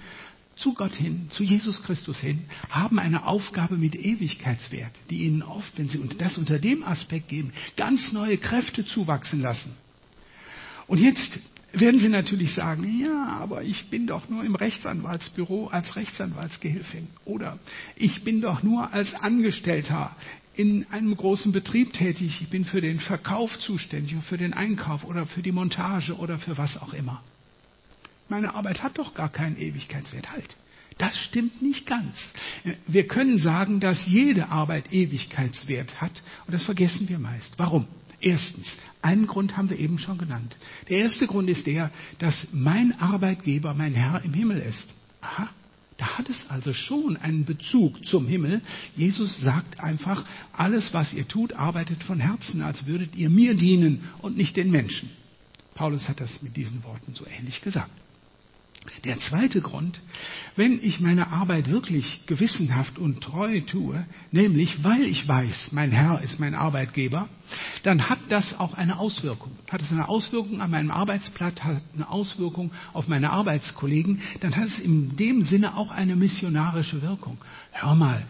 zu 0.60 0.74
Gott 0.74 0.94
hin, 0.94 1.28
zu 1.30 1.42
Jesus 1.42 1.82
Christus 1.82 2.18
hin, 2.18 2.44
haben 2.68 2.98
eine 2.98 3.26
Aufgabe 3.26 3.76
mit 3.76 3.96
Ewigkeitswert, 3.96 4.92
die 5.08 5.24
ihnen 5.24 5.42
oft, 5.42 5.76
wenn 5.78 5.88
sie 5.88 5.98
das 6.18 6.36
unter 6.36 6.58
dem 6.58 6.84
Aspekt 6.84 7.28
geben, 7.28 7.52
ganz 7.76 8.12
neue 8.12 8.36
Kräfte 8.36 8.84
zuwachsen 8.84 9.40
lassen. 9.40 9.72
Und 10.86 10.98
jetzt 10.98 11.40
werden 11.72 12.00
Sie 12.00 12.08
natürlich 12.08 12.52
sagen, 12.52 13.00
ja, 13.00 13.28
aber 13.28 13.62
ich 13.62 13.88
bin 13.90 14.06
doch 14.06 14.28
nur 14.28 14.44
im 14.44 14.54
Rechtsanwaltsbüro 14.54 15.68
als 15.68 15.96
Rechtsanwaltsgehilfin 15.96 17.06
oder 17.24 17.58
ich 17.96 18.24
bin 18.24 18.40
doch 18.40 18.62
nur 18.62 18.92
als 18.92 19.14
Angestellter 19.14 20.14
in 20.54 20.84
einem 20.90 21.16
großen 21.16 21.52
Betrieb 21.52 21.92
tätig, 21.92 22.40
ich 22.42 22.48
bin 22.50 22.64
für 22.64 22.80
den 22.80 22.98
Verkauf 22.98 23.58
zuständig, 23.60 24.16
für 24.24 24.36
den 24.36 24.52
Einkauf 24.52 25.04
oder 25.04 25.26
für 25.26 25.42
die 25.42 25.52
Montage 25.52 26.16
oder 26.16 26.38
für 26.38 26.58
was 26.58 26.76
auch 26.76 26.92
immer. 26.92 27.22
Meine 28.30 28.54
Arbeit 28.54 28.82
hat 28.82 28.96
doch 28.96 29.12
gar 29.12 29.28
keinen 29.28 29.58
Ewigkeitswert. 29.58 30.30
Halt. 30.30 30.56
Das 30.98 31.16
stimmt 31.18 31.60
nicht 31.62 31.86
ganz. 31.86 32.16
Wir 32.86 33.06
können 33.06 33.38
sagen, 33.38 33.80
dass 33.80 34.06
jede 34.06 34.48
Arbeit 34.48 34.92
Ewigkeitswert 34.92 36.00
hat 36.00 36.12
und 36.46 36.54
das 36.54 36.62
vergessen 36.62 37.08
wir 37.08 37.18
meist. 37.18 37.54
Warum? 37.58 37.86
Erstens, 38.20 38.76
einen 39.02 39.26
Grund 39.26 39.56
haben 39.56 39.70
wir 39.70 39.78
eben 39.78 39.98
schon 39.98 40.18
genannt. 40.18 40.54
Der 40.88 40.98
erste 40.98 41.26
Grund 41.26 41.48
ist 41.48 41.66
der, 41.66 41.90
dass 42.18 42.48
mein 42.52 42.98
Arbeitgeber 43.00 43.74
mein 43.74 43.94
Herr 43.94 44.22
im 44.22 44.34
Himmel 44.34 44.58
ist. 44.58 44.92
Aha, 45.22 45.48
da 45.96 46.18
hat 46.18 46.28
es 46.28 46.46
also 46.50 46.72
schon 46.72 47.16
einen 47.16 47.46
Bezug 47.46 48.04
zum 48.04 48.28
Himmel. 48.28 48.60
Jesus 48.94 49.40
sagt 49.40 49.80
einfach, 49.80 50.24
alles, 50.52 50.92
was 50.92 51.14
ihr 51.14 51.26
tut, 51.26 51.54
arbeitet 51.54 52.04
von 52.04 52.20
Herzen, 52.20 52.62
als 52.62 52.86
würdet 52.86 53.16
ihr 53.16 53.30
mir 53.30 53.54
dienen 53.54 54.04
und 54.18 54.36
nicht 54.36 54.56
den 54.56 54.70
Menschen. 54.70 55.10
Paulus 55.74 56.08
hat 56.08 56.20
das 56.20 56.42
mit 56.42 56.56
diesen 56.56 56.84
Worten 56.84 57.14
so 57.14 57.26
ähnlich 57.26 57.62
gesagt. 57.62 57.90
Der 59.04 59.18
zweite 59.18 59.60
Grund, 59.60 60.00
wenn 60.56 60.82
ich 60.82 61.00
meine 61.00 61.28
Arbeit 61.28 61.68
wirklich 61.68 62.22
gewissenhaft 62.26 62.98
und 62.98 63.20
treu 63.20 63.60
tue, 63.60 64.06
nämlich 64.32 64.82
weil 64.82 65.02
ich 65.02 65.28
weiß, 65.28 65.72
mein 65.72 65.92
Herr 65.92 66.22
ist 66.22 66.40
mein 66.40 66.54
Arbeitgeber, 66.54 67.28
dann 67.82 68.08
hat 68.08 68.20
das 68.30 68.58
auch 68.58 68.74
eine 68.74 68.98
Auswirkung. 68.98 69.52
Hat 69.70 69.82
es 69.82 69.92
eine 69.92 70.08
Auswirkung 70.08 70.62
an 70.62 70.70
meinem 70.70 70.90
Arbeitsplatz, 70.90 71.60
hat 71.60 71.82
eine 71.94 72.08
Auswirkung 72.08 72.72
auf 72.94 73.06
meine 73.06 73.30
Arbeitskollegen, 73.30 74.22
dann 74.40 74.56
hat 74.56 74.64
es 74.64 74.78
in 74.78 75.16
dem 75.16 75.44
Sinne 75.44 75.76
auch 75.76 75.90
eine 75.90 76.16
missionarische 76.16 77.02
Wirkung. 77.02 77.36
Hör 77.72 77.94
mal, 77.94 78.24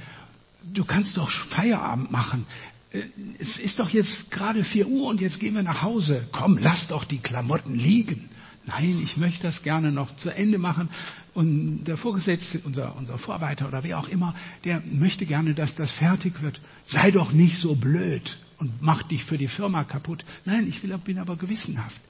du 0.64 0.84
kannst 0.84 1.16
doch 1.16 1.30
Feierabend 1.30 2.10
machen. 2.10 2.46
Äh, 2.92 3.04
es 3.38 3.56
ist 3.58 3.78
doch 3.78 3.90
jetzt 3.90 4.30
gerade 4.32 4.64
vier 4.64 4.88
Uhr 4.88 5.08
und 5.08 5.20
jetzt 5.20 5.38
gehen 5.38 5.54
wir 5.54 5.62
nach 5.62 5.82
Hause. 5.82 6.28
Komm, 6.32 6.58
lass 6.58 6.88
doch 6.88 7.04
die 7.04 7.18
Klamotten 7.18 7.76
liegen. 7.76 8.29
Nein, 8.66 9.00
ich 9.02 9.16
möchte 9.16 9.42
das 9.44 9.62
gerne 9.62 9.90
noch 9.90 10.14
zu 10.16 10.30
Ende 10.30 10.58
machen. 10.58 10.88
Und 11.32 11.84
der 11.84 11.96
Vorgesetzte, 11.96 12.60
unser, 12.64 12.96
unser 12.96 13.18
Vorarbeiter 13.18 13.68
oder 13.68 13.82
wer 13.82 13.98
auch 13.98 14.08
immer, 14.08 14.34
der 14.64 14.82
möchte 14.92 15.26
gerne, 15.26 15.54
dass 15.54 15.74
das 15.74 15.90
fertig 15.92 16.42
wird. 16.42 16.60
Sei 16.86 17.10
doch 17.10 17.32
nicht 17.32 17.58
so 17.58 17.74
blöd 17.74 18.38
und 18.58 18.82
mach 18.82 19.02
dich 19.04 19.24
für 19.24 19.38
die 19.38 19.48
Firma 19.48 19.84
kaputt. 19.84 20.24
Nein, 20.44 20.68
ich 20.68 20.82
will, 20.82 20.96
bin 20.98 21.18
aber 21.18 21.36
gewissenhaft. 21.36 22.00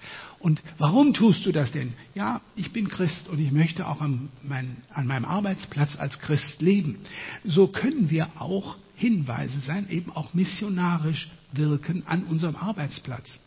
Und 0.41 0.61
warum 0.79 1.15
tust 1.15 1.47
du 1.47 1.53
das 1.53 1.71
denn? 1.71 1.93
Ja, 2.15 2.41
ich 2.57 2.73
bin 2.73 2.89
Christ 2.89 3.29
und 3.29 3.39
ich 3.39 3.53
möchte 3.53 3.87
auch 3.87 4.01
an, 4.01 4.29
mein, 4.43 4.79
an 4.91 5.07
meinem 5.07 5.25
Arbeitsplatz 5.25 5.97
als 5.97 6.19
Christ 6.19 6.61
leben. 6.61 6.99
So 7.45 7.69
können 7.69 8.11
wir 8.11 8.29
auch 8.41 8.77
Hinweise 8.97 9.61
sein, 9.61 9.89
eben 9.89 10.11
auch 10.11 10.35
missionarisch 10.35 11.29
wirken 11.53 12.03
an 12.07 12.25
unserem 12.25 12.57
Arbeitsplatz. 12.57 13.39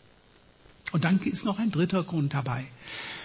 Und 0.94 1.02
dann 1.02 1.18
ist 1.18 1.44
noch 1.44 1.58
ein 1.58 1.72
dritter 1.72 2.04
Grund 2.04 2.34
dabei. 2.34 2.66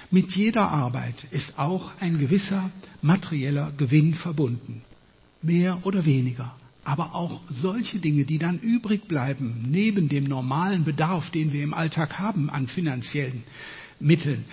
Mit 0.09 0.31
jeder 0.31 0.71
Arbeit 0.71 1.27
ist 1.29 1.59
auch 1.59 1.91
ein 1.99 2.17
gewisser 2.17 2.71
materieller 3.03 3.71
Gewinn 3.77 4.15
verbunden. 4.15 4.81
Mehr 5.43 5.85
oder 5.85 6.03
weniger. 6.03 6.55
Aber 6.83 7.13
auch 7.13 7.41
solche 7.47 7.99
Dinge, 7.99 8.25
die 8.25 8.39
dann 8.39 8.57
übrig 8.57 9.07
bleiben, 9.07 9.67
neben 9.67 10.09
dem 10.09 10.23
normalen 10.23 10.83
Bedarf, 10.83 11.29
den 11.29 11.53
wir 11.53 11.63
im 11.63 11.75
Alltag 11.75 12.17
haben 12.17 12.49
an 12.49 12.67
finanziellen 12.67 13.43
Mitteln, 13.99 14.45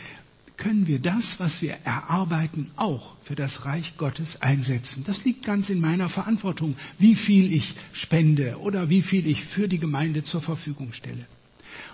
können 0.59 0.87
wir 0.87 0.99
das, 0.99 1.37
was 1.39 1.63
wir 1.63 1.79
erarbeiten, 1.85 2.71
auch 2.77 3.15
für 3.23 3.35
das 3.35 3.65
Reich 3.65 3.97
Gottes 3.97 4.43
einsetzen. 4.43 5.05
Das 5.07 5.25
liegt 5.25 5.43
ganz 5.43 5.71
in 5.71 5.81
meiner 5.81 6.11
Verantwortung, 6.11 6.77
wie 6.99 7.15
viel 7.15 7.51
ich 7.51 7.75
spende 7.95 8.59
oder 8.59 8.91
wie 8.91 9.01
viel 9.01 9.27
ich 9.27 9.43
für 9.43 9.69
die 9.69 9.79
Gemeinde 9.79 10.23
zur 10.23 10.43
Verfügung 10.43 10.93
stelle. 10.93 11.27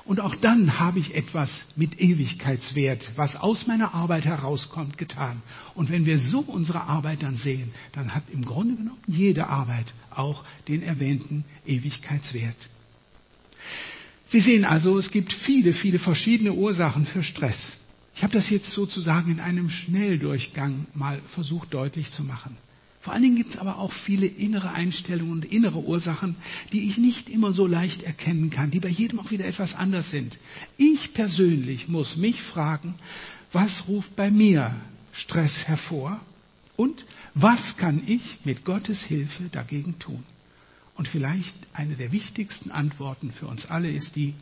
Und 0.05 0.21
auch 0.21 0.35
dann 0.35 0.81
habe 0.81 0.99
ich 0.99 1.15
etwas 1.15 1.67
mit 1.77 2.01
Ewigkeitswert, 2.01 3.13
was 3.15 3.37
aus 3.37 3.67
meiner 3.67 3.95
Arbeit 3.95 4.25
herauskommt, 4.25 4.99
getan. 4.99 5.43
Und 5.75 5.91
wenn 5.91 6.07
wir 6.07 6.19
so 6.19 6.41
unsere 6.41 6.83
Arbeit 6.83 7.23
dann 7.23 7.37
sehen, 7.37 7.73
dann 7.93 8.15
hat 8.15 8.25
im 8.33 8.45
Grunde 8.45 8.75
genommen 8.75 9.01
jede 9.07 9.47
Arbeit 9.47 9.95
auch 10.11 10.45
den 10.67 10.83
erwähnten 10.83 11.45
Ewigkeitswert. 11.67 12.57
Sie 14.27 14.41
sehen 14.41 14.65
also, 14.65 14.99
es 14.99 15.11
gibt 15.11 15.33
viele, 15.33 15.73
viele 15.73 15.99
verschiedene 15.99 16.55
Ursachen 16.55 17.07
für 17.07 17.23
Stress. 17.23 17.77
Ich 18.15 18.23
habe 18.23 18.33
das 18.33 18.51
jetzt 18.51 18.71
sozusagen 18.71 19.31
in 19.31 19.41
einem 19.41 19.71
Schnelldurchgang 19.71 20.87
mal 20.95 21.21
versucht 21.35 21.73
deutlich 21.73 22.11
zu 22.13 22.25
machen. 22.25 22.57
Vor 23.03 23.13
allen 23.13 23.23
Dingen 23.23 23.37
gibt 23.37 23.51
es 23.51 23.57
aber 23.57 23.79
auch 23.79 23.93
viele 23.93 24.27
innere 24.27 24.71
Einstellungen 24.71 25.33
und 25.33 25.45
innere 25.45 25.81
Ursachen, 25.81 26.37
die 26.73 26.89
ich 26.89 26.99
nicht 26.99 27.29
immer 27.29 27.53
so 27.53 27.67
leicht 27.67 28.05
erkennen 28.05 28.49
kann, 28.51 28.71
die 28.71 28.79
bei 28.79 28.89
jedem 28.89 29.19
auch 29.19 29.33
wieder 29.33 29.45
etwas 29.45 29.75
anders 29.75 30.13
sind. 30.13 30.39
Ich 30.77 31.13
persönlich 31.13 31.89
muss 31.89 32.17
mich 32.17 32.41
fragen, 32.41 32.95
was 33.53 33.89
ruft 33.89 34.15
bei 34.15 34.31
mir 34.31 34.77
Stress 35.13 35.67
hervor 35.67 36.21
und 36.77 37.05
was 37.35 37.77
kann 37.77 38.03
ich 38.07 38.39
mit 38.45 38.65
Gottes 38.65 39.03
Hilfe 39.03 39.49
dagegen 39.51 39.99
tun? 39.99 40.23
Und 40.95 41.09
vielleicht 41.09 41.57
eine 41.73 41.97
der 41.97 42.13
wichtigsten 42.13 42.71
Antworten 42.71 43.33
für 43.33 43.49
uns 43.49 43.67
alle 43.67 43.91
ist 43.91 44.15
die, 44.15 44.35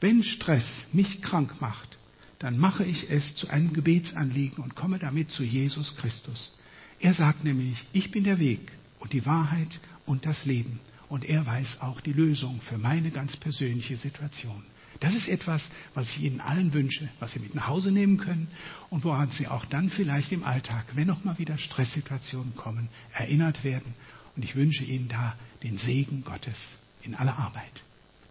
wenn 0.00 0.22
Stress 0.22 0.86
mich 0.92 1.22
krank 1.22 1.58
macht, 1.62 1.96
dann 2.38 2.58
mache 2.58 2.84
ich 2.84 3.08
es 3.08 3.34
zu 3.36 3.48
einem 3.48 3.72
Gebetsanliegen 3.72 4.62
und 4.62 4.76
komme 4.76 4.98
damit 4.98 5.30
zu 5.30 5.42
Jesus 5.42 5.96
Christus. 5.96 6.52
Er 7.00 7.14
sagt 7.14 7.44
nämlich, 7.44 7.84
ich 7.92 8.10
bin 8.10 8.24
der 8.24 8.38
Weg 8.38 8.72
und 9.00 9.12
die 9.12 9.26
Wahrheit 9.26 9.80
und 10.06 10.26
das 10.26 10.44
Leben. 10.44 10.80
Und 11.08 11.24
er 11.24 11.44
weiß 11.44 11.80
auch 11.80 12.00
die 12.00 12.12
Lösung 12.12 12.60
für 12.62 12.78
meine 12.78 13.10
ganz 13.10 13.36
persönliche 13.36 13.96
Situation. 13.96 14.64
Das 15.00 15.14
ist 15.14 15.28
etwas, 15.28 15.68
was 15.92 16.08
ich 16.08 16.22
Ihnen 16.22 16.40
allen 16.40 16.72
wünsche, 16.72 17.08
was 17.18 17.32
Sie 17.32 17.40
mit 17.40 17.54
nach 17.54 17.66
Hause 17.66 17.90
nehmen 17.90 18.16
können 18.16 18.48
und 18.90 19.04
woran 19.04 19.30
Sie 19.30 19.48
auch 19.48 19.64
dann 19.66 19.90
vielleicht 19.90 20.32
im 20.32 20.44
Alltag, 20.44 20.86
wenn 20.94 21.08
noch 21.08 21.24
mal 21.24 21.38
wieder 21.38 21.58
Stresssituationen 21.58 22.54
kommen, 22.56 22.88
erinnert 23.12 23.64
werden. 23.64 23.94
Und 24.36 24.44
ich 24.44 24.56
wünsche 24.56 24.84
Ihnen 24.84 25.08
da 25.08 25.36
den 25.62 25.78
Segen 25.78 26.24
Gottes 26.24 26.58
in 27.02 27.14
aller 27.14 27.38
Arbeit. 27.38 27.82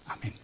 Amen. 0.05 0.42